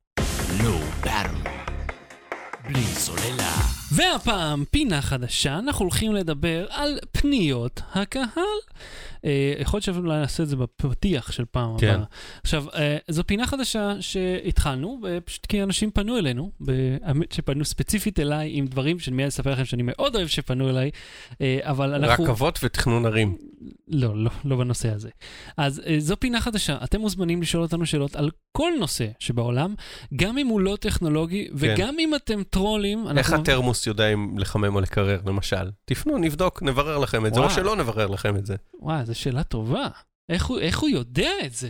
Low 0.59 1.05
Battery. 1.05 1.49
בלי 2.67 2.83
סוללה. 2.83 3.55
והפעם, 3.91 4.63
פינה 4.71 5.01
חדשה, 5.01 5.57
אנחנו 5.59 5.85
הולכים 5.85 6.13
לדבר 6.13 6.65
על 6.69 6.99
פניות 7.11 7.81
הקהל. 7.93 8.57
אה, 9.25 9.53
יכול 9.59 9.77
להיות 9.77 9.83
שאפילו 9.83 10.07
נעשה 10.07 10.43
את 10.43 10.47
זה 10.47 10.55
בפתיח 10.55 11.31
של 11.31 11.45
פעם 11.51 11.77
כן. 11.77 11.89
הבאה. 11.89 12.03
עכשיו, 12.41 12.65
אה, 12.73 12.97
זו 13.07 13.23
פינה 13.27 13.47
חדשה 13.47 13.93
שהתחלנו, 13.99 14.99
אה, 15.07 15.21
פשוט 15.21 15.45
כי 15.45 15.63
אנשים 15.63 15.91
פנו 15.91 16.17
אלינו, 16.17 16.51
האמת 17.03 17.31
שפנו 17.31 17.65
ספציפית 17.65 18.19
אליי 18.19 18.49
עם 18.53 18.67
דברים 18.67 18.99
שאני 18.99 19.15
מיד 19.15 19.27
אספר 19.27 19.51
לכם 19.51 19.65
שאני 19.65 19.83
מאוד 19.85 20.15
אוהב 20.15 20.27
שפנו 20.27 20.69
אליי, 20.69 20.91
אבל 21.61 21.93
אנחנו... 21.93 22.23
רכבות 22.23 22.59
ותכנון 22.63 23.05
ערים. 23.05 23.37
לא, 23.87 24.15
לא, 24.15 24.31
לא 24.45 24.55
בנושא 24.55 24.93
הזה. 24.93 25.09
אז 25.57 25.81
זו 25.97 26.17
פינה 26.19 26.41
חדשה, 26.41 26.77
אתם 26.83 27.01
מוזמנים 27.01 27.41
לשאול 27.41 27.63
אותנו 27.63 27.85
שאלות 27.85 28.15
על 28.15 28.29
כל 28.51 28.71
נושא 28.79 29.07
שבעולם, 29.19 29.75
גם 30.15 30.37
אם 30.37 30.47
הוא 30.47 30.61
לא 30.61 30.77
טכנולוגי, 30.79 31.47
וגם 31.53 31.95
אם 31.99 32.15
אתם 32.15 32.43
טרולים, 32.43 33.05
כן. 33.07 33.17
איך 33.17 33.29
אנחנו... 33.29 33.43
התרמוס 33.43 33.87
יודע 33.87 34.13
אם 34.13 34.37
לחמם 34.37 34.75
או 34.75 34.81
לקרר, 34.81 35.19
למשל? 35.25 35.69
תפנו, 35.85 36.17
נבדוק, 36.17 36.63
נברר 36.63 36.97
לכם 36.97 37.25
את 37.25 37.33
זה, 37.33 37.39
או 37.39 37.45
וואו. 37.45 37.55
שלא 37.55 37.75
נברר 37.75 38.07
לכם 38.07 38.35
את 38.35 38.45
זה. 38.45 38.55
וואי, 38.79 39.05
זו 39.11 39.19
שאלה 39.19 39.43
טובה. 39.43 39.87
איך 40.29 40.45
הוא, 40.45 40.59
איך 40.59 40.79
הוא 40.79 40.89
יודע 40.89 41.31
את 41.45 41.53
זה? 41.53 41.69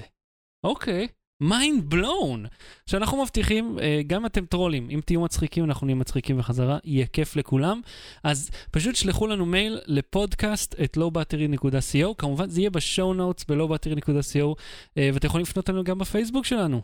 אוקיי. 0.63 1.07
mind 1.43 1.93
blown. 1.93 2.47
עכשיו, 2.83 2.99
אנחנו 2.99 3.23
מבטיחים, 3.23 3.79
אה, 3.79 4.01
גם 4.07 4.25
אתם 4.25 4.45
טרולים, 4.45 4.89
אם 4.89 4.99
תהיו 5.05 5.21
מצחיקים, 5.21 5.63
אנחנו 5.63 5.85
נהיה 5.87 5.95
מצחיקים 5.95 6.37
בחזרה, 6.37 6.77
יהיה 6.83 7.05
כיף 7.05 7.35
לכולם. 7.35 7.81
אז 8.23 8.49
פשוט 8.71 8.95
שלחו 8.95 9.27
לנו 9.27 9.45
מייל 9.45 9.79
לפודקאסט 9.85 10.75
את 10.83 10.97
lowbattery.co, 10.97 12.15
כמובן 12.17 12.49
זה 12.49 12.61
יהיה 12.61 12.69
בשואו 12.69 13.13
נוטס 13.13 13.45
ב-lowbattery.co, 13.45 14.55
אה, 14.97 15.09
ואתם 15.13 15.27
יכולים 15.27 15.43
לפנות 15.43 15.69
אלינו 15.69 15.83
גם 15.83 15.97
בפייסבוק 15.97 16.45
שלנו, 16.45 16.81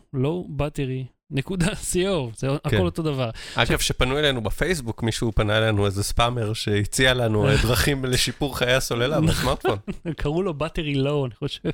lowbattery.co, 1.32 2.36
זה 2.36 2.48
הכל 2.50 2.70
כן. 2.70 2.78
אותו 2.78 3.02
דבר. 3.02 3.30
אגב, 3.54 3.78
שפנו 3.78 4.18
אלינו 4.18 4.40
בפייסבוק, 4.40 5.02
מישהו 5.02 5.32
פנה 5.32 5.58
אלינו, 5.58 5.86
איזה 5.86 6.02
ספאמר 6.02 6.52
שהציע 6.52 7.14
לנו 7.14 7.48
אה, 7.48 7.56
דרכים 7.66 8.04
לשיפור 8.04 8.58
חיי 8.58 8.74
הסוללה 8.74 9.20
בסמארטפון, 9.26 9.78
קראו 10.16 10.42
לו 10.42 10.54
battery 10.60 10.96
low, 10.96 11.26
אני 11.26 11.34
חושב. 11.34 11.68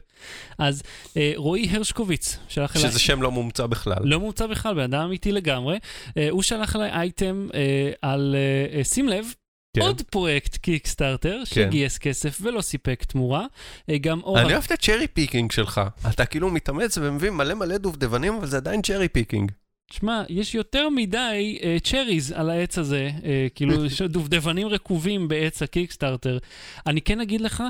אז 0.58 0.82
אה, 1.16 1.32
רועי 1.36 1.68
הרשקוביץ 1.70 2.38
שלח 2.48 2.76
אליי... 2.76 2.90
שזה 2.90 2.98
שם 2.98 3.22
לא 3.22 3.30
מומצא 3.30 3.66
בכלל. 3.66 3.98
לא 4.04 4.20
מומצא 4.20 4.46
בכלל, 4.46 4.74
בן 4.74 4.80
אדם 4.80 5.04
אמיתי 5.04 5.32
לגמרי. 5.32 5.78
אה, 6.16 6.28
הוא 6.30 6.42
שלח 6.42 6.76
אליי 6.76 6.90
אייטם 6.90 7.48
אה, 7.54 7.90
על, 8.02 8.36
אה, 8.38 8.78
אה, 8.78 8.84
שים 8.84 9.08
לב, 9.08 9.26
כן. 9.74 9.80
עוד 9.80 10.02
פרויקט 10.02 10.56
קיקסטארטר 10.56 11.42
שגייס 11.44 11.98
כסף 11.98 12.38
ולא 12.42 12.60
סיפק 12.60 13.04
תמורה. 13.04 13.46
אה, 13.90 13.98
גם 13.98 14.20
אור... 14.20 14.40
אני 14.40 14.52
אוהב 14.52 14.64
את 14.66 14.70
ה 14.70 14.75
cherry 14.75 15.06
picking 15.06 15.52
שלך. 15.52 15.80
אתה 16.10 16.26
כאילו 16.26 16.50
מתאמץ 16.50 16.98
ומביא 16.98 17.30
מלא 17.30 17.54
מלא 17.54 17.76
דובדבנים, 17.76 18.34
אבל 18.34 18.46
זה 18.46 18.56
עדיין 18.56 18.82
cherry 18.82 19.08
picking. 19.08 19.52
שמע, 19.92 20.22
יש 20.28 20.54
יותר 20.54 20.88
מדי 20.88 21.58
אה, 21.62 21.76
cherries 21.82 22.32
על 22.32 22.50
העץ 22.50 22.78
הזה, 22.78 23.10
אה, 23.24 23.46
כאילו 23.54 23.84
יש 23.86 24.02
דובדבנים 24.02 24.66
רקובים 24.68 25.28
בעץ 25.28 25.62
הקיקסטארטר. 25.62 26.38
אני 26.86 27.00
כן 27.00 27.20
אגיד 27.20 27.40
לך, 27.40 27.62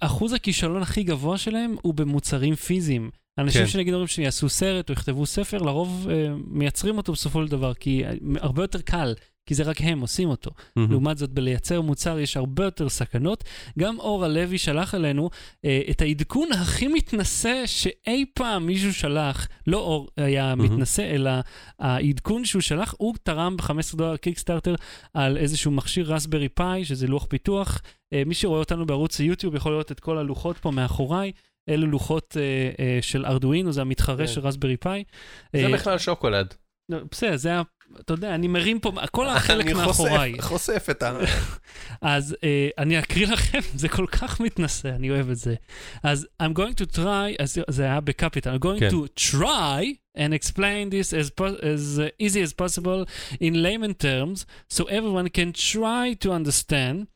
אחוז 0.00 0.32
הכישלון 0.32 0.82
הכי 0.82 1.02
גבוה 1.02 1.38
שלהם 1.38 1.76
הוא 1.82 1.94
במוצרים 1.94 2.54
פיזיים. 2.54 3.10
אנשים 3.38 3.62
כן. 3.62 3.68
שנגיד 3.68 3.94
אומרים 3.94 4.06
שיעשו 4.06 4.48
סרט 4.48 4.88
או 4.88 4.92
יכתבו 4.92 5.26
ספר, 5.26 5.58
לרוב 5.58 6.08
אה, 6.10 6.28
מייצרים 6.46 6.96
אותו 6.96 7.12
בסופו 7.12 7.44
של 7.44 7.50
דבר, 7.50 7.74
כי 7.74 8.02
הרבה 8.40 8.62
יותר 8.62 8.80
קל, 8.80 9.14
כי 9.48 9.54
זה 9.54 9.62
רק 9.62 9.76
הם 9.80 10.00
עושים 10.00 10.28
אותו. 10.28 10.50
לעומת 10.76 11.18
זאת, 11.18 11.30
בלייצר 11.30 11.80
מוצר 11.80 12.18
יש 12.18 12.36
הרבה 12.36 12.64
יותר 12.64 12.88
סכנות. 12.88 13.44
גם 13.78 13.98
אור 13.98 14.24
הלוי 14.24 14.58
שלח 14.58 14.94
אלינו 14.94 15.30
אה, 15.64 15.80
את 15.90 16.00
העדכון 16.00 16.52
הכי 16.52 16.88
מתנשא 16.88 17.62
שאי 17.66 18.24
פעם 18.34 18.66
מישהו 18.66 18.94
שלח, 18.94 19.48
לא 19.66 19.78
אור 19.78 20.08
היה 20.16 20.54
מהמם. 20.54 20.74
מתנשא, 20.74 21.14
אלא 21.14 21.30
העדכון 21.78 22.44
שהוא 22.44 22.62
שלח, 22.62 22.94
הוא 22.98 23.14
תרם 23.22 23.56
ב-15 23.56 23.96
דולר 23.96 24.16
קיקסטארטר 24.16 24.74
על 25.14 25.36
איזשהו 25.36 25.70
מכשיר 25.70 26.12
רסברי 26.12 26.48
פאי, 26.48 26.84
שזה 26.84 27.06
לוח 27.06 27.26
פיתוח. 27.28 27.82
אה, 28.12 28.22
מי 28.26 28.34
שרואה 28.34 28.58
אותנו 28.58 28.86
בערוץ 28.86 29.20
היוטיוב 29.20 29.54
יכול 29.54 29.72
לראות 29.72 29.92
את 29.92 30.00
כל 30.00 30.18
הלוחות 30.18 30.58
פה 30.58 30.70
מאחוריי. 30.70 31.32
אלו 31.68 31.86
לוחות 31.86 32.36
אה, 32.40 32.84
אה, 32.84 32.98
של 33.02 33.26
ארדואינו, 33.26 33.72
זה 33.72 33.80
המתחרה 33.80 34.16
כן. 34.16 34.26
של 34.26 34.40
רסברי 34.40 34.76
פאי. 34.76 35.04
זה 35.52 35.66
אה, 35.66 35.72
בכלל 35.72 35.98
שוקולד. 35.98 36.54
לא, 36.88 36.98
בסדר, 37.10 37.36
זה 37.36 37.52
אתה 37.99 38.13
יודע, 38.13 38.35
אני 38.35 38.47
מרים 38.47 38.79
פה, 38.79 38.91
כל 39.11 39.29
החלק 39.29 39.65
אני 39.65 39.73
מאחוריי. 39.73 40.33
חושף- 40.41 40.47
חושף 40.47 40.87
את 40.91 41.03
ה... 41.03 41.17
אז 42.01 42.35
uh, 42.39 42.45
אני 42.77 42.99
אקריא 42.99 43.27
לכם, 43.27 43.59
זה 43.75 43.89
כל 43.89 44.05
כך 44.11 44.39
מתנשא, 44.39 44.89
אני 44.89 45.09
אוהב 45.09 45.29
את 45.29 45.37
זה. 45.37 45.55
אז 46.03 46.27
I'm 46.43 46.57
going 46.57 46.73
to 46.83 46.95
try, 46.97 47.35
אז 47.39 47.57
זה 47.69 47.83
היה 47.83 47.99
בקפיטל, 48.01 48.55
I'm 48.55 48.59
going 48.65 48.79
כן. 48.79 48.89
to 48.89 49.07
try 49.31 49.83
and 50.17 50.33
explain 50.33 50.89
this 50.91 51.13
as, 51.13 51.29
po- 51.29 51.57
as 51.61 51.99
uh, 51.99 52.25
easy 52.25 52.41
as 52.41 52.53
possible 52.53 53.05
in 53.41 53.53
layman 53.63 53.93
terms, 53.93 54.45
so 54.73 54.83
everyone 54.85 55.27
can 55.29 55.51
try 55.73 56.13
to 56.25 56.31
understand. 56.31 57.07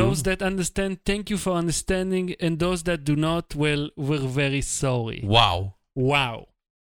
Those 0.00 0.22
that 0.28 0.40
understand, 0.50 0.92
thank 1.10 1.24
you 1.32 1.36
for 1.44 1.52
understanding, 1.62 2.26
and 2.44 2.52
those 2.64 2.80
that 2.88 3.00
do 3.10 3.14
not, 3.16 3.46
well, 3.62 3.82
we're 4.06 4.28
very 4.42 4.62
sorry. 4.80 5.20
וואו. 5.24 5.70
וואו. 5.96 6.46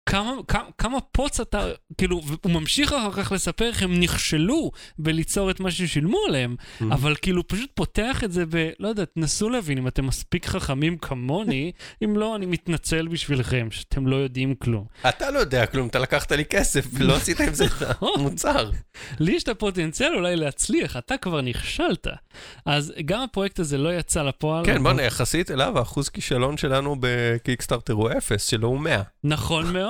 כמה, 0.06 0.32
כמה, 0.48 0.64
כמה 0.78 1.00
פוץ 1.00 1.40
אתה, 1.40 1.66
כאילו, 1.98 2.20
הוא 2.44 2.52
ממשיך 2.52 2.92
אחר 2.92 3.12
כך 3.12 3.32
לספר 3.32 3.64
איך 3.66 3.82
הם 3.82 4.00
נכשלו 4.00 4.70
בליצור 4.98 5.50
את 5.50 5.60
מה 5.60 5.70
ששילמו 5.70 6.18
עליהם, 6.28 6.56
אבל 6.80 7.14
כאילו 7.22 7.48
פשוט 7.48 7.70
פותח 7.74 8.24
את 8.24 8.32
זה 8.32 8.44
ב... 8.50 8.70
לא 8.80 8.88
יודע, 8.88 9.04
תנסו 9.04 9.50
להבין 9.50 9.78
אם 9.78 9.88
אתם 9.88 10.06
מספיק 10.06 10.46
חכמים 10.46 10.98
כמוני, 10.98 11.72
אם 12.04 12.16
לא, 12.16 12.36
אני 12.36 12.46
מתנצל 12.46 13.08
בשבילכם, 13.08 13.68
שאתם 13.70 14.06
לא 14.06 14.16
יודעים 14.16 14.54
כלום. 14.54 14.84
אתה 15.08 15.30
לא 15.30 15.38
יודע 15.38 15.66
כלום, 15.66 15.88
אתה 15.88 15.98
לקחת 15.98 16.32
לי 16.32 16.44
כסף 16.44 16.86
ולא 16.94 17.16
עשית 17.16 17.40
עם 17.40 17.54
זה 17.54 17.64
את 17.64 17.96
המוצר. 18.00 18.70
לי 19.20 19.32
יש 19.32 19.42
את 19.42 19.48
הפוטנציאל 19.48 20.14
אולי 20.14 20.36
להצליח, 20.36 20.96
אתה 20.96 21.16
כבר 21.16 21.40
נכשלת. 21.40 22.06
אז 22.66 22.92
גם 23.04 23.20
הפרויקט 23.22 23.58
הזה 23.58 23.78
לא 23.78 23.94
יצא 23.94 24.22
לפועל. 24.22 24.64
כן, 24.64 24.82
בוא'נה, 24.82 25.02
יחסית 25.02 25.50
אליו, 25.50 25.78
האחוז 25.78 26.08
כישלון 26.08 26.56
שלנו 26.56 26.96
בקיקסטארטר 27.00 27.92
הוא 27.92 28.10
אפס, 28.18 28.46
שלו 28.46 28.68
הוא 28.68 28.80
100. 28.80 29.02
נכון 29.24 29.72
מאוד. 29.72 29.89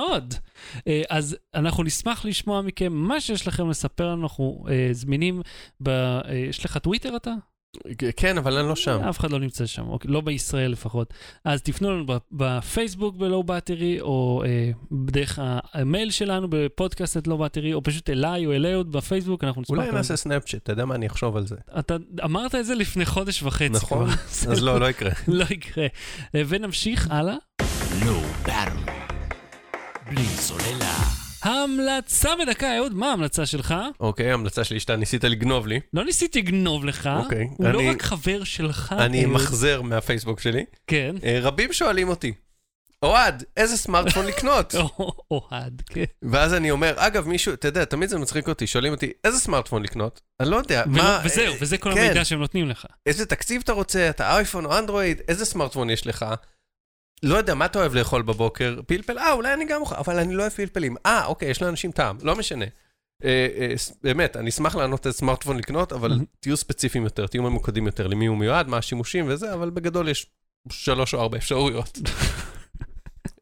אה, 0.87 1.01
אז 1.09 1.37
אנחנו 1.55 1.83
נשמח 1.83 2.25
לשמוע 2.25 2.61
מכם 2.61 2.93
מה 2.93 3.21
שיש 3.21 3.47
לכם 3.47 3.69
לספר 3.69 4.07
לנו, 4.07 4.23
אנחנו 4.23 4.65
אה, 4.69 4.89
זמינים 4.91 5.41
ב... 5.83 5.89
אה, 5.89 6.21
יש 6.49 6.65
לך 6.65 6.77
טוויטר 6.77 7.15
אתה? 7.15 7.31
כן, 8.17 8.37
אבל 8.37 8.57
אני 8.57 8.67
לא 8.67 8.75
שם. 8.75 9.01
אף 9.09 9.19
אחד 9.19 9.31
לא 9.31 9.39
נמצא 9.39 9.65
שם, 9.65 9.87
אוקיי, 9.87 10.11
לא 10.11 10.21
בישראל 10.21 10.71
לפחות. 10.71 11.13
אז 11.45 11.61
תפנו 11.61 11.91
לנו 11.91 12.05
ב- 12.05 12.17
בפייסבוק 12.31 13.15
בלואו 13.15 13.43
באטרי, 13.43 14.01
או 14.01 14.43
אה, 14.45 14.71
דרך 14.91 15.39
המייל 15.73 16.11
שלנו 16.11 16.47
בפודקאסט 16.49 17.17
את 17.17 17.27
לואו 17.27 17.37
באטרי, 17.37 17.73
או 17.73 17.83
פשוט 17.83 18.09
אליי 18.09 18.45
או 18.45 18.51
אלי 18.51 18.73
עוד 18.73 18.91
בפייסבוק, 18.91 19.43
אנחנו 19.43 19.61
נשמח. 19.61 19.77
אולי 19.77 19.85
מאוד. 19.85 19.97
נעשה 19.97 20.15
סנאפצ'אט, 20.15 20.63
אתה 20.63 20.71
יודע 20.71 20.85
מה, 20.85 20.95
אני 20.95 21.07
אחשוב 21.07 21.37
על 21.37 21.47
זה. 21.47 21.55
אתה 21.79 21.95
אמרת 22.23 22.55
את 22.55 22.65
זה 22.65 22.75
לפני 22.75 23.05
חודש 23.05 23.43
וחצי. 23.43 23.69
נכון? 23.69 24.09
אז 24.49 24.63
לא, 24.63 24.79
לא 24.79 24.89
יקרה. 24.89 25.11
לא 25.27 25.45
יקרה. 25.49 25.87
ונמשיך 26.33 27.07
הלאה. 27.11 27.35
Low 28.01 28.47
Battery. 28.47 29.00
בלי 30.09 30.23
סוללה. 30.25 30.97
המלצה 31.43 32.29
בדקה, 32.41 32.77
אהוד, 32.77 32.93
מה 32.93 33.09
ההמלצה 33.09 33.45
שלך? 33.45 33.75
אוקיי, 33.99 34.31
ההמלצה 34.31 34.63
שלי 34.63 34.79
שאתה 34.79 34.95
ניסית 34.95 35.23
לגנוב 35.23 35.67
לי. 35.67 35.79
לא 35.93 36.05
ניסיתי 36.05 36.39
לגנוב 36.41 36.85
לך, 36.85 37.09
אוקיי, 37.23 37.47
הוא 37.57 37.67
לא 37.67 37.79
אני- 37.79 37.89
רק 37.89 38.01
חבר 38.01 38.43
שלך. 38.43 38.95
אני 38.99 39.23
אהוד. 39.23 39.33
מחזר 39.35 39.81
מהפייסבוק 39.81 40.39
שלי. 40.39 40.65
כן. 40.87 41.15
אה, 41.23 41.39
רבים 41.41 41.73
שואלים 41.73 42.09
אותי, 42.09 42.33
אוהד, 43.03 43.43
איזה 43.57 43.77
סמארטפון 43.77 44.25
לקנות? 44.25 44.75
או- 44.75 45.13
אוהד, 45.31 45.81
כן. 45.89 46.03
ואז 46.21 46.53
אני 46.53 46.71
אומר, 46.71 46.93
אגב, 46.97 47.27
מישהו, 47.27 47.53
אתה 47.53 47.67
יודע, 47.67 47.85
תמיד 47.85 48.09
זה 48.09 48.17
מצחיק 48.17 48.47
אותי, 48.49 48.67
שואלים 48.67 48.93
אותי, 48.93 49.11
איזה 49.23 49.39
סמארטפון 49.39 49.83
לקנות? 49.83 50.21
אני 50.39 50.49
לא 50.49 50.55
יודע, 50.55 50.83
ולא- 50.87 51.03
מה... 51.03 51.21
וזהו, 51.25 51.45
אה, 51.53 51.57
וזה 51.61 51.77
כל 51.77 51.93
כן. 51.93 52.01
המידע 52.01 52.25
שהם 52.25 52.39
נותנים 52.39 52.69
לך. 52.69 52.85
איזה 53.05 53.25
תקציב 53.25 53.61
אתה 53.63 53.73
רוצה, 53.73 54.09
אתה 54.09 54.35
אייפון 54.37 54.65
או 54.65 54.77
אנדרואיד, 54.77 55.21
איזה 55.27 55.45
סמארטפון 55.45 55.89
יש 55.89 56.07
לך? 56.07 56.25
לא 57.23 57.35
יודע, 57.35 57.55
מה 57.55 57.65
אתה 57.65 57.79
אוהב 57.79 57.95
לאכול 57.95 58.21
בבוקר? 58.21 58.79
פלפל? 58.87 59.19
אה, 59.19 59.31
אולי 59.31 59.53
אני 59.53 59.65
גם 59.65 59.81
אוכל, 59.81 59.95
אבל 59.95 60.19
אני 60.19 60.33
לא 60.33 60.41
אוהב 60.41 60.51
פלפלים. 60.51 60.95
אה, 61.05 61.25
אוקיי, 61.25 61.49
יש 61.49 61.61
לאנשים 61.61 61.91
טעם, 61.91 62.17
לא 62.21 62.35
משנה. 62.35 62.65
אה, 63.23 63.47
אה, 63.57 63.73
באמת, 64.03 64.37
אני 64.37 64.49
אשמח 64.49 64.75
לענות 64.75 65.05
איזה 65.05 65.17
סמארטפון 65.17 65.57
לקנות, 65.57 65.93
אבל 65.93 66.09
מהמם. 66.09 66.25
תהיו 66.39 66.57
ספציפיים 66.57 67.03
יותר, 67.03 67.27
תהיו 67.27 67.43
ממוקדים 67.43 67.85
יותר, 67.85 68.07
למי 68.07 68.25
הוא 68.25 68.37
מיועד, 68.37 68.67
מה 68.67 68.77
השימושים 68.77 69.25
וזה, 69.27 69.53
אבל 69.53 69.69
בגדול 69.69 70.09
יש 70.09 70.27
שלוש 70.69 71.13
או 71.13 71.21
ארבע 71.21 71.37
אפשרויות. 71.37 71.99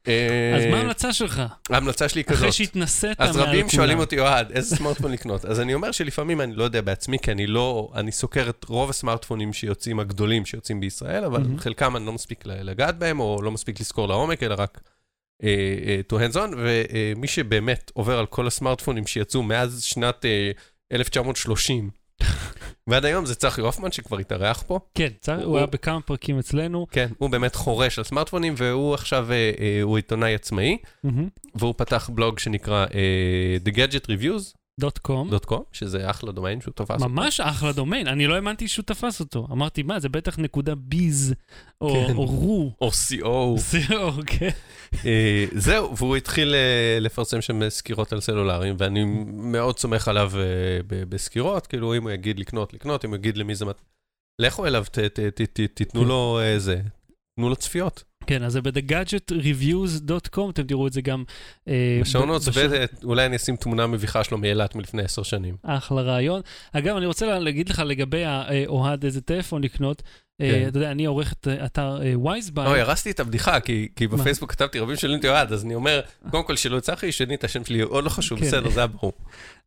אה, 0.07 0.55
אז 0.57 0.65
מה 0.71 0.77
ההמלצה 0.77 1.13
שלך? 1.13 1.41
ההמלצה 1.69 2.09
שלי 2.09 2.21
היא 2.21 2.25
אחרי 2.35 2.37
כזאת. 2.37 2.53
שהתנסית 2.53 3.19
מעל 3.19 3.29
אז 3.29 3.35
כולם. 3.35 3.49
רבים 3.49 3.69
שואלים 3.69 3.99
אותי, 3.99 4.19
אוהד, 4.19 4.51
איזה 4.51 4.75
סמארטפון 4.75 5.11
לקנות? 5.11 5.45
אז 5.45 5.59
אני 5.59 5.73
אומר 5.73 5.91
שלפעמים 5.91 6.41
אני 6.41 6.55
לא 6.55 6.63
יודע 6.63 6.81
בעצמי, 6.81 7.19
כי 7.19 7.31
אני 7.31 7.47
לא, 7.47 7.91
אני 7.95 8.11
סוקר 8.11 8.49
את 8.49 8.65
רוב 8.67 8.89
הסמארטפונים 8.89 9.53
שיוצאים, 9.53 9.99
הגדולים 9.99 10.45
שיוצאים 10.45 10.79
בישראל, 10.79 11.23
אבל. 11.23 11.43
חלקם 11.57 11.95
אני 11.95 12.05
לא 12.05 12.13
מספיק 12.13 12.45
לגעת 12.45 12.97
בהם, 12.97 13.19
או 13.19 13.41
לא 13.41 13.51
מספיק 13.51 13.79
לזכור 13.79 14.07
לעומק, 14.07 14.43
אלא 14.43 14.55
רק 14.57 14.81
אה, 15.43 15.75
אה, 15.85 15.99
to 16.11 16.15
hands 16.15 16.35
on, 16.35 16.55
ומי 16.57 17.27
שבאמת 17.27 17.91
עובר 17.93 18.19
על 18.19 18.25
כל 18.25 18.47
הסמארטפונים 18.47 19.07
שיצאו 19.07 19.43
מאז 19.43 19.83
שנת 19.83 20.25
אה, 20.25 20.51
1930, 20.91 21.89
ועד 22.89 23.05
היום 23.05 23.25
זה 23.25 23.35
צחי 23.35 23.61
הופמן 23.61 23.91
שכבר 23.91 24.17
התארח 24.17 24.63
פה. 24.67 24.79
כן, 24.95 25.07
צר- 25.21 25.35
הוא 25.35 25.43
הוא- 25.43 25.57
היה 25.57 25.65
בכמה 25.65 26.01
פרקים 26.01 26.39
אצלנו. 26.39 26.87
כן, 26.91 27.07
הוא 27.17 27.29
באמת 27.29 27.55
חורש 27.55 27.97
על 27.97 28.03
סמארטפונים, 28.03 28.53
והוא 28.57 28.93
עכשיו, 28.93 29.31
אה, 29.31 29.35
אה, 29.59 29.79
הוא 29.81 29.95
עיתונאי 29.97 30.35
עצמאי, 30.35 30.77
מהמם. 31.03 31.27
והוא 31.55 31.73
פתח 31.77 32.09
בלוג 32.13 32.39
שנקרא 32.39 32.85
אה, 32.93 33.57
The 33.65 33.75
Gadget 33.75 34.05
Reviews. 34.05 34.58
דוט 34.79 34.97
קום. 34.97 35.29
דוט 35.29 35.45
קום, 35.45 35.63
שזה 35.71 36.09
אחלה 36.09 36.31
דומיין 36.31 36.61
שהוא 36.61 36.73
תפס. 36.75 36.91
אותו. 36.91 37.09
ממש 37.09 37.39
אחלה 37.39 37.71
דומיין, 37.71 38.07
אני 38.07 38.27
לא 38.27 38.35
האמנתי 38.35 38.67
שהוא 38.67 38.83
תפס 38.83 39.19
אותו. 39.19 39.47
אמרתי, 39.51 39.83
מה, 39.83 39.99
זה 39.99 40.09
בטח 40.09 40.39
נקודה 40.39 40.75
ביז, 40.75 41.33
או 41.81 41.93
כן. 42.07 42.15
או 42.15 42.25
רו. 42.25 42.71
או 42.81 42.89
CO. 42.89 43.57
זהו, 43.57 44.11
כן. 44.25 44.49
אה, 45.05 45.45
זהו, 45.55 45.97
והוא 45.97 46.15
התחיל 46.15 46.55
אה, 46.55 46.97
לפרסם 47.01 47.41
שם 47.41 47.69
סקירות 47.69 48.13
על 48.13 48.21
סלולריים, 48.21 48.75
ואני 48.77 49.03
מאוד 49.27 49.79
סומך 49.79 50.07
עליו 50.07 50.31
אה, 50.35 50.43
בסקירות, 51.09 51.67
כאילו 51.67 51.95
אם 51.97 52.03
הוא 52.03 52.11
יגיד 52.11 52.39
לקנות, 52.39 52.73
לקנות, 52.73 53.05
אם 53.05 53.09
הוא 53.09 53.17
יגיד 53.17 53.37
למי 53.37 53.55
זה... 53.55 53.65
מת- 53.65 53.81
לכו 54.41 54.65
אליו, 54.65 54.85
ת- 54.91 54.99
ת- 54.99 55.19
ת- 55.19 55.41
ת- 55.41 55.69
תיתנו 55.73 56.05
לו 56.05 56.39
אה, 56.41 56.59
זה, 56.59 56.81
תנו 57.39 57.49
לו 57.49 57.55
צפיות. 57.55 58.03
כן, 58.29 58.43
אז 58.43 58.53
זה 58.53 58.61
ב-thegadgetreviews.com, 58.61 60.49
אתם 60.49 60.63
תראו 60.63 60.87
את 60.87 60.93
זה 60.93 61.01
גם... 61.01 61.23
אה, 61.67 61.99
בשעונות, 62.01 62.41
בש- 62.41 62.57
ואולי 63.03 63.25
אני 63.25 63.35
אשים 63.35 63.55
תמונה 63.55 63.87
מביכה 63.87 64.23
שלו 64.23 64.37
מאילת 64.37 64.75
מלפני 64.75 65.01
עשר 65.03 65.23
שנים. 65.23 65.55
אחלה 65.63 66.01
רעיון. 66.01 66.41
אגב, 66.73 66.95
אני 66.97 67.05
רוצה 67.05 67.25
לה- 67.25 67.39
להגיד 67.39 67.69
לך 67.69 67.83
לגבי 67.85 68.23
האוהד 68.25 69.05
איזה 69.05 69.21
טלפון 69.21 69.63
לקנות. 69.63 70.03
אה, 70.41 70.51
כן. 70.51 70.67
אתה 70.67 70.77
יודע, 70.77 70.91
אני 70.91 71.05
עורך 71.05 71.33
את 71.33 71.47
אה, 71.47 71.65
אתר 71.65 71.99
וייזביי. 72.23 72.67
אוי, 72.67 72.81
הרסתי 72.81 73.11
את 73.11 73.19
הבדיחה, 73.19 73.59
כי? 73.59 73.87
בפייסבוק 74.11 74.51
כתבתי 74.51 74.79
רבים 74.79 74.95
שואלים 74.95 75.17
אותי 75.17 75.29
אוהד, 75.29 75.53
אז 75.53 75.65
אני 75.65 75.75
אומר, 75.75 76.01
קודם 76.31 76.43
כל 76.43 76.55
שלא 76.55 76.79
צחי, 76.79 77.11
שני 77.11 77.35
את 77.35 77.43
השם 77.43 77.65
שלי, 77.65 77.81
עוד 77.81 78.03
לא 78.03 78.09
חשוב, 78.09 78.39
כן. 78.39 78.45
בסדר, 78.45 78.69
זה 78.69 78.79
היה 78.79 78.87
ברור. 78.87 79.13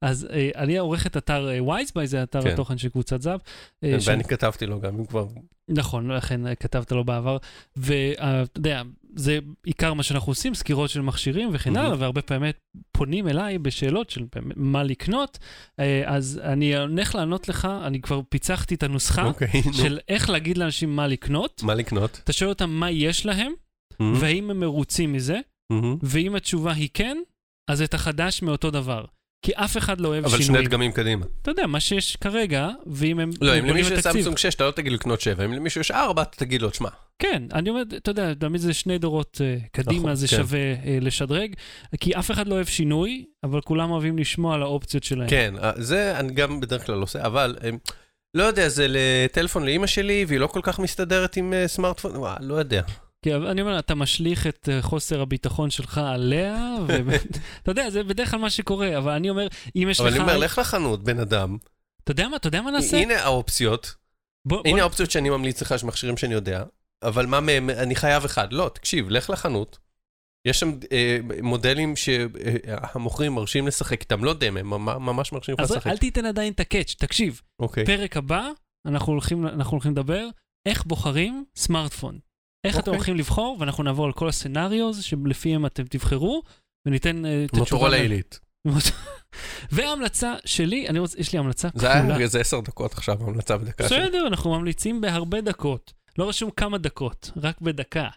אז 0.03 0.29
אה, 0.33 0.51
אני 0.57 0.79
עורך 0.79 1.07
את 1.07 1.17
אתר 1.17 1.51
וייזביי, 1.67 2.07
זה 2.07 2.23
אתר 2.23 2.43
כן. 2.43 2.49
התוכן 2.51 2.79
של 2.79 2.89
קבוצת 2.89 3.23
זאב. 3.23 3.41
אה, 3.85 3.97
ואני 4.07 4.25
כתבתי 4.25 4.67
לו 4.67 4.81
גם, 4.81 4.99
אם 4.99 5.05
כבר... 5.05 5.27
נכון, 5.69 6.11
לכן 6.11 6.47
אה, 6.47 6.55
כתבת 6.55 6.93
לו 6.93 7.05
בעבר. 7.05 7.37
ואתה 7.77 8.59
יודע, 8.59 8.83
זה 9.15 9.39
עיקר 9.67 9.95
מה 9.95 10.03
שאנחנו 10.03 10.31
עושים, 10.31 10.55
סקירות 10.55 10.91
של 10.91 11.01
מכשירים 11.01 11.51
וכן 11.53 11.77
הלאה. 11.77 11.99
והרבה 11.99 12.23
פעמים 12.23 12.53
פונים 12.93 13.29
אליי 13.29 13.59
בשאלות 13.59 14.11
של 14.11 14.25
מה 14.57 14.83
לקנות. 14.83 15.39
אה, 15.81 16.03
אז 16.07 16.41
אני 16.45 16.77
הולך 16.77 17.15
לענות 17.15 17.49
לך, 17.49 17.69
אני 17.85 18.01
כבר 18.01 18.21
פיצחתי 18.29 18.75
את 18.75 18.83
הנוסחה 18.83 19.25
אוקיי, 19.25 19.63
נו. 19.67 19.73
של 19.73 19.99
איך 20.09 20.31
להגיד 20.31 20.59
לאנשים 20.59 20.97
מה 20.97 21.07
לקנות. 21.07 21.63
מה 21.63 21.75
לקנות? 21.75 22.21
אתה 22.25 22.33
שואל 22.33 22.51
אותם 22.51 22.71
מה 22.71 22.91
יש 22.91 23.27
להם, 23.27 23.53
והאם 24.01 24.51
הם 24.51 24.61
מרוצים 24.61 25.13
מזה. 25.13 25.41
ואם 26.03 26.35
התשובה 26.35 26.73
היא 26.73 26.89
כן, 26.95 27.19
אז 27.71 27.83
אתה 27.83 27.99
חדש 27.99 28.43
מאותו 28.43 28.71
דבר. 28.71 29.05
כי 29.43 29.53
אף 29.55 29.77
אחד 29.77 30.01
לא 30.01 30.09
אוהב 30.09 30.25
אבל 30.25 30.37
שני 30.37 30.45
שינויים. 30.45 30.67
דגמים 30.67 30.93
קדימה. 30.93 31.27
אתה 31.43 31.51
יודע, 31.51 31.67
מה 31.67 31.81
שיש 31.81 32.17
כרגע, 32.17 32.69
ואם 32.87 33.21
הם 33.21 33.31
לא, 33.41 33.59
אם 33.59 33.67
למישהו 33.67 33.95
יש. 33.95 34.01
סמסונג 34.01 34.39
6, 34.39 34.55
אתה 34.55 34.65
לא 34.65 34.71
תגיד 34.71 34.93
לקנות 34.93 35.21
7, 35.21 35.45
אם 35.45 35.53
למישהו 35.53 35.81
יש 35.81 35.91
4, 35.91 36.23
אתה 36.23 36.37
תגיד 36.37 36.63
לו, 36.63 36.71
תשמע. 36.71 36.89
כן, 37.19 37.43
אני 37.53 37.71
אומר, 37.71 37.83
אתה 37.97 38.11
יודע, 38.11 38.35
תמיד 38.35 38.61
זה 38.61 38.75
שני 38.75 38.99
דורות 38.99 39.41
uh, 39.41 39.69
קדימה, 39.73 39.99
נכון, 39.99 40.15
זה 40.15 40.29
כן. 40.29 40.37
שווה 40.37 40.75
uh, 40.75 40.87
לשדרג, 41.01 41.55
כי 42.01 42.15
אף 42.15 42.31
אחד 42.31 42.49
לא 42.49 42.55
אוהב 42.55 42.67
שינוי, 42.67 43.25
אבל 43.45 43.61
כולם 43.61 43.91
אוהבים 43.91 44.19
לשמוע 44.19 44.55
על 44.55 44.63
האופציות 44.63 45.05
שלהם. 45.05 45.29
כן, 45.29 45.55
אה, 45.63 45.73
זה 45.77 46.19
אני 46.19 46.33
גם 46.33 46.61
בדרך 46.61 46.87
כלל 46.87 47.01
עושה, 47.01 47.27
אבל 47.27 47.57
אה, 47.65 47.71
לא 48.35 48.43
יודע, 48.43 48.69
זה 48.69 48.87
לטלפון 48.89 49.65
לאימא 49.65 49.87
שלי, 49.87 50.25
והיא 50.29 50.41
לא 50.41 50.47
כל 50.47 50.61
כך 50.63 50.79
מסתדרת 50.79 51.37
עם 51.37 51.55
סמארטפון, 51.67 52.13
לא 52.41 52.55
יודע. 52.55 52.83
כי 53.23 53.35
אני 53.35 53.61
אומר, 53.61 53.79
אתה 53.79 53.95
משליך 53.95 54.47
את 54.47 54.69
uh, 54.69 54.83
חוסר 54.83 55.21
הביטחון 55.21 55.71
שלך 55.71 55.99
עליה, 55.99 56.75
ואתה 56.87 57.71
יודע, 57.71 57.91
זה 57.91 58.03
בדרך 58.03 58.31
כלל 58.31 58.41
מה 58.41 58.51
שקורה, 58.51 58.99
אבל 58.99 59.13
אני 59.13 59.31
אומר, 59.31 59.47
אם 59.77 59.89
יש 59.91 60.01
אבל 60.01 60.09
לך... 60.09 60.15
אני 60.15 60.23
אומר, 60.23 60.39
לך 60.39 60.59
לחנות, 60.59 61.05
בן 61.05 61.19
אדם, 61.19 61.57
אתה 62.05 62.11
יודע 62.11 62.29
מה, 62.29 62.37
אתה 62.37 62.49
יודע 62.49 62.63
מה 62.63 62.71
נעשה? 62.71 62.97
הנה 62.97 63.23
האופציות, 63.23 63.95
בוא, 64.45 64.63
בוא, 64.63 64.71
הנה 64.71 64.81
האופציות 64.83 65.11
שאני 65.11 65.31
ממליץ 65.31 65.63
לך, 65.63 65.71
יש 65.71 65.85
מכשירים 65.85 66.17
שאני 66.17 66.35
יודע, 66.35 66.65
אבל 67.03 67.27
מה 67.27 67.41
מהם, 67.41 67.71
אני 67.71 67.97
חייב 67.97 68.25
אחד. 68.25 68.53
לא, 68.53 68.71
תקשיב, 68.75 69.11
לך 69.11 69.31
לחנות. 69.31 69.79
יש 70.45 70.61
שם 70.61 70.73
אה, 70.93 71.19
מודלים 71.43 71.95
שהמוכרים 71.97 73.33
מרשים 73.33 73.67
לשחק 73.67 74.01
איתם, 74.01 74.25
לא 74.25 74.35
דמה, 74.35 74.63
ממ- 74.63 75.03
ממש 75.03 75.33
מרשים 75.33 75.55
לך 75.55 75.61
אז 75.61 75.71
לשחק. 75.71 75.87
אל 75.87 75.97
תיתן 75.97 76.27
עדיין 76.27 76.53
את 76.53 76.61
הקאץ', 76.61 76.95
תקשיב, 76.99 77.41
אוקיי. 77.59 77.85
פרק 77.87 78.17
הבא, 78.17 78.49
אנחנו 78.87 79.13
הולכים, 79.13 79.47
אנחנו 79.47 79.73
הולכים 79.73 79.93
לדבר 79.93 80.27
איך 80.67 80.85
בוחרים 80.85 81.45
סמארטפון. 81.57 82.19
איך 82.65 82.75
אתם 82.75 82.81
אוקיי. 82.81 82.95
הולכים 82.95 83.17
לבחור, 83.17 83.57
ואנחנו 83.61 83.85
נעבור 83.85 84.07
על 84.07 84.13
כל 84.13 84.29
הסצנריוז 84.29 85.03
שלפיהם 85.03 85.67
אתם 85.67 85.83
תבחרו, 85.85 86.43
וניתן 86.87 87.27
אה, 87.27 87.45
את 87.45 87.51
התשובה. 87.51 87.61
מוטורולה 87.61 87.97
עילית. 87.97 88.41
וההמלצה 89.73 90.35
שלי, 90.45 90.89
אני 90.89 90.99
רוצה, 90.99 91.21
יש 91.21 91.33
לי 91.33 91.39
המלצה 91.39 91.69
זה 91.75 91.89
כפולה. 91.89 92.15
היה 92.15 92.19
איזה 92.19 92.41
עשר 92.41 92.61
דקות 92.61 92.93
עכשיו, 92.93 93.17
המלצה 93.21 93.57
בדקה 93.57 93.89
שלי. 93.89 94.01
בסדר, 94.01 94.27
אנחנו 94.27 94.51
ממליצים 94.59 95.01
בהרבה 95.01 95.41
דקות. 95.41 95.93
לא 96.19 96.29
רשום 96.29 96.51
כמה 96.51 96.79
דקות, 96.79 97.31
רק 97.37 97.61
בדקה. 97.61 98.09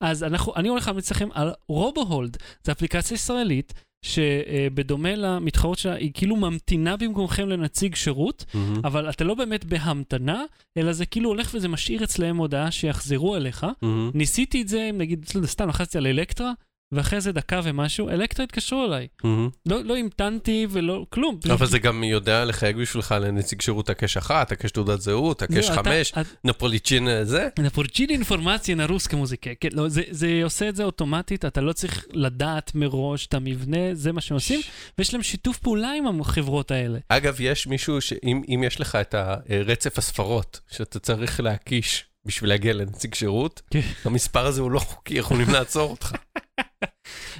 אז 0.00 0.24
אנחנו, 0.24 0.56
אני 0.56 0.68
הולך 0.68 0.86
להמליץ 0.86 1.10
לכם 1.10 1.28
על 1.32 1.52
רובו-הולד. 1.68 2.36
זו 2.64 2.72
אפליקציה 2.72 3.14
ישראלית, 3.14 3.74
שבדומה 4.02 5.14
למתחרות 5.16 5.78
שלה, 5.78 5.94
היא 5.94 6.10
כאילו 6.14 6.36
ממתינה 6.36 6.96
במקומכם 6.96 7.48
לנציג 7.48 7.94
שירות, 7.94 8.44
מהמם. 8.54 8.80
אבל 8.84 9.10
אתה 9.10 9.24
לא 9.24 9.34
באמת 9.34 9.64
בהמתנה, 9.64 10.42
אלא 10.76 10.92
זה 10.92 11.06
כאילו 11.06 11.28
הולך 11.28 11.50
וזה 11.54 11.68
משאיר 11.68 12.04
אצלהם 12.04 12.36
הודעה 12.36 12.70
שיחזרו 12.70 13.36
אליך. 13.36 13.66
מהמם. 13.82 14.10
ניסיתי 14.14 14.62
את 14.62 14.68
זה, 14.68 14.90
נגיד, 14.94 15.26
סתם 15.44 15.68
לחצתי 15.68 15.98
על 15.98 16.06
אלקטרה, 16.06 16.52
ואחרי 16.92 17.20
זה 17.20 17.32
דקה 17.32 17.60
ומשהו, 17.64 18.08
אלקטרה 18.08 18.44
התקשרו 18.44 18.84
אליי. 18.84 19.06
מהמם. 19.24 19.48
לא, 19.66 19.84
לא 19.84 19.96
המתנתי 19.96 20.66
ולא, 20.70 21.06
כלום. 21.10 21.38
אבל 21.50 21.66
זה 21.66 21.78
גם 21.78 22.04
יודע 22.04 22.44
לחייג 22.44 22.76
בשבילך 22.76 23.14
לנציג 23.20 23.60
שירות 23.60 23.90
הקש 23.90 24.16
אחת, 24.16 24.52
הקש 24.52 24.70
תעודת 24.70 25.00
זהות, 25.00 25.42
הקש 25.42 25.70
אתה- 25.70 25.74
חמש, 25.82 26.12
נפוליצ'ין 26.44 27.08
אה, 27.08 27.24
זה. 27.24 27.48
נפורצ'יני 27.58 28.12
אינפורמציה 28.12 28.74
נרוסקה 28.74 29.16
מוזיקה. 29.16 29.50
כן, 29.60 29.68
לא, 29.72 29.88
זה, 29.88 30.02
זה 30.10 30.40
עושה 30.44 30.68
את 30.68 30.76
זה 30.76 30.84
אוטומטית, 30.84 31.44
אתה 31.44 31.60
לא 31.60 31.72
צריך 31.72 32.04
לדעת 32.12 32.74
מראש 32.74 33.26
את 33.26 33.34
המבנה, 33.34 33.78
זה 33.92 34.12
מה 34.12 34.20
שהם 34.20 34.34
עושים, 34.34 34.60
ויש 34.98 35.14
להם 35.14 35.22
שיתוף 35.22 35.58
פעולה 35.58 35.92
עם 35.92 36.20
החברות 36.20 36.70
האלה. 36.70 36.98
אגב, 37.08 37.36
יש 37.40 37.66
מישהו 37.66 38.00
שאם 38.00 38.42
אם 38.48 38.62
יש 38.66 38.80
לך 38.80 38.96
את 39.00 39.14
הרצף 39.14 39.98
הספרות 39.98 40.60
שאתה 40.70 40.98
צריך 40.98 41.40
להקיש 41.40 42.04
בשביל 42.24 42.50
להגיע 42.50 42.72
לנציג 42.72 43.14
שירות, 43.14 43.62
כן. 43.70 43.80
המספר 44.04 44.46
הזה 44.46 44.60
הוא 44.60 44.70
לא 44.70 44.78
חוקי, 44.78 45.14
יכולים 45.14 45.46
לעצור 45.50 45.90
אותך. 45.90 46.12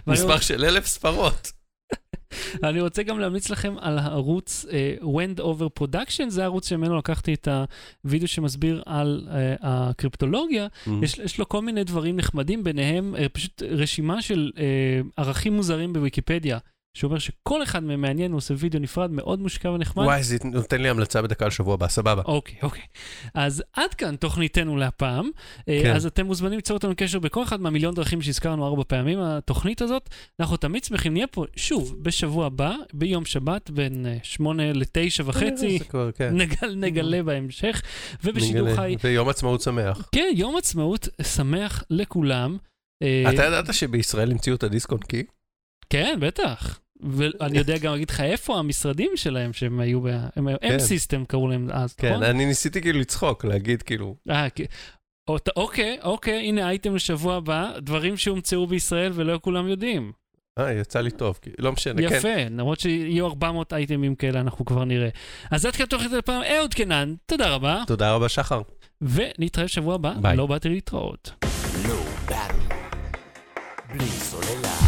מספר 0.07 0.41
של 0.41 0.65
אלף 0.65 0.87
ספרות. 0.87 1.53
אני 2.69 2.81
רוצה 2.81 3.03
גם 3.03 3.19
להמליץ 3.19 3.51
לכם 3.51 3.75
על 3.79 3.99
הערוץ 3.99 4.65
uh, 4.65 5.05
Wend 5.05 5.41
Over 5.41 5.83
Production, 5.83 6.29
זה 6.29 6.43
הערוץ 6.43 6.69
שממנו 6.69 6.97
לקחתי 6.97 7.35
את 7.35 7.49
הוידאו 8.05 8.29
שמסביר 8.29 8.83
על 8.87 9.27
uh, 9.27 9.31
הקריפטולוגיה. 9.63 10.67
יש, 11.03 11.19
יש 11.19 11.39
לו 11.39 11.49
כל 11.49 11.63
מיני 11.63 11.85
דברים 11.85 12.17
נחמדים, 12.17 12.65
ביניהם 12.65 13.15
uh, 13.15 13.29
פשוט 13.29 13.63
רשימה 13.63 14.23
של 14.23 14.51
uh, 14.55 14.61
ערכים 15.17 15.53
מוזרים 15.53 15.93
בוויקיפדיה, 15.93 16.59
שאומר 16.97 17.19
שכל 17.19 17.63
אחד 17.63 17.85
מהם 17.85 18.01
מעניין, 18.01 18.31
הוא 18.31 18.39
עושה 18.39 18.55
וידאו 18.59 18.81
נפרד, 18.81 19.11
מאוד 19.11 19.41
מושקע 19.41 19.71
ונחמד. 19.71 20.05
וואי, 20.05 20.23
זה 20.23 20.37
נותן 20.45 20.83
לי 20.83 20.89
המלצה 20.89 21.23
בדקה 21.23 21.47
לשבוע 21.47 21.75
הבא, 21.75 21.89
סבבה. 21.89 22.23
אוקיי, 22.23 22.57
אוקיי. 22.63 22.83
אז 23.35 23.63
עד 23.73 23.95
כאן 23.95 24.17
תוכניתנו 24.17 24.77
להפעם. 24.77 25.31
כן. 25.67 25.79
כן. 25.83 25.95
אז 25.95 26.07
אתם 26.07 26.27
מוזמנים 26.27 26.59
ליצור 26.59 26.77
אותנו 26.77 26.93
קשר 26.97 27.19
בכל 27.19 27.43
אחד 27.43 27.61
מהמיליון 27.61 27.95
דרכים 27.95 28.23
שהזכרנו 28.23 28.67
ארבע 28.67 28.83
פעמים, 28.89 29.21
התוכנית 29.21 29.83
הזאת. 29.83 30.11
אנחנו 30.41 30.57
תמיד 30.57 30.85
שמחים, 30.85 31.13
נהיה 31.13 31.27
פה 31.27 31.45
שוב 31.57 31.97
בשבוע 32.03 32.47
הבא, 32.47 32.75
ביום 32.93 33.25
שבת, 33.25 33.71
בין 33.71 34.07
אה, 34.07 34.17
שמונה 34.23 34.73
לתשע 34.73 35.23
וחצי. 35.27 35.79
זה 35.79 35.85
כבר, 35.85 36.13
כן. 36.13 36.37
נגל, 36.37 36.75
נגלה 36.77 37.23
בהמשך, 37.23 37.83
ובשידור. 38.25 38.77
חי. 38.77 38.97
ויום 39.05 39.29
עצמאות 39.29 39.61
שמח. 39.61 40.09
כן, 40.13 40.31
יום 40.35 40.57
עצמאות 40.57 41.09
שמח 41.23 41.85
לכולם. 41.91 42.57
אה, 43.03 43.25
אתה 43.35 43.45
ידעת 43.45 43.75
שבישראל 43.75 44.31
המציאו 44.31 44.55
את 44.57 44.63
הדיסק-און 44.63 45.01
קי? 45.01 45.23
כן, 45.91 46.19
בטח. 46.21 46.81
ואני 47.01 47.59
יודע 47.59 47.79
גם 47.79 47.93
להגיד 47.93 48.11
לך 48.11 48.21
איפה 48.21 48.59
המשרדים 48.59 49.11
שלהם 49.15 49.53
שהם 49.53 49.81
היו, 49.81 50.01
ב- 50.01 50.09
הם 50.37 50.47
היו 50.49 50.57
כן. 50.61 50.77
M-System 50.77 51.27
קראו 51.29 51.49
להם 51.49 51.69
אז, 51.73 51.95
כן, 51.95 52.11
נכון? 52.11 52.23
אני 52.23 52.47
ניסיתי 52.47 52.83
כאילו 52.83 53.01
לצחוק, 53.01 53.45
להגיד 53.45 53.83
כאילו, 53.83 54.17
אה, 54.31 54.51
כן. 54.51 54.65
אוקיי, 55.57 55.99
אוקיי, 56.03 56.49
הנה 56.49 56.69
אייטם 56.69 56.95
לשבוע 56.95 57.35
הבא, 57.37 57.73
דברים 57.79 58.17
שהומצאו 58.17 58.67
בישראל 58.67 59.13
ולא 59.15 59.39
כולם 59.43 59.69
יודעים. 59.69 60.13
אה, 60.59 60.73
יצא 60.73 61.01
לי 61.01 61.11
טוב, 61.11 61.39
כי- 61.43 61.51
לא 61.59 61.73
משנה, 61.73 62.09
כן. 62.09 62.15
יפה, 62.17 62.35
למרות 62.51 62.81
שיהיו 62.81 63.27
400 63.27 63.73
אייטמים 63.73 64.15
כאלה, 64.15 64.41
אנחנו 64.41 64.65
כבר 64.65 64.85
נראה. 64.85 65.09
אז 65.51 65.67
עד 65.67 65.77
כאן 65.77 65.87
תוכנית 65.87 66.13
הפעם, 66.13 66.43
אהוד 66.43 66.75
קנן, 66.75 67.15
תודה 67.27 67.49
רבה, 67.55 67.83
תודה 67.87 68.13
רבה, 68.15 68.29
שחר. 68.29 68.61
ונתראה 69.03 69.65
בשבוע 69.67 69.95
הבא, 69.95 70.13
ביי. 70.23 70.37
לא 70.37 70.47
באתי 70.47 70.69
להתראות. 70.69 71.31
Battery. 72.29 72.75
בלי 73.93 74.07
סוללה. 74.07 74.86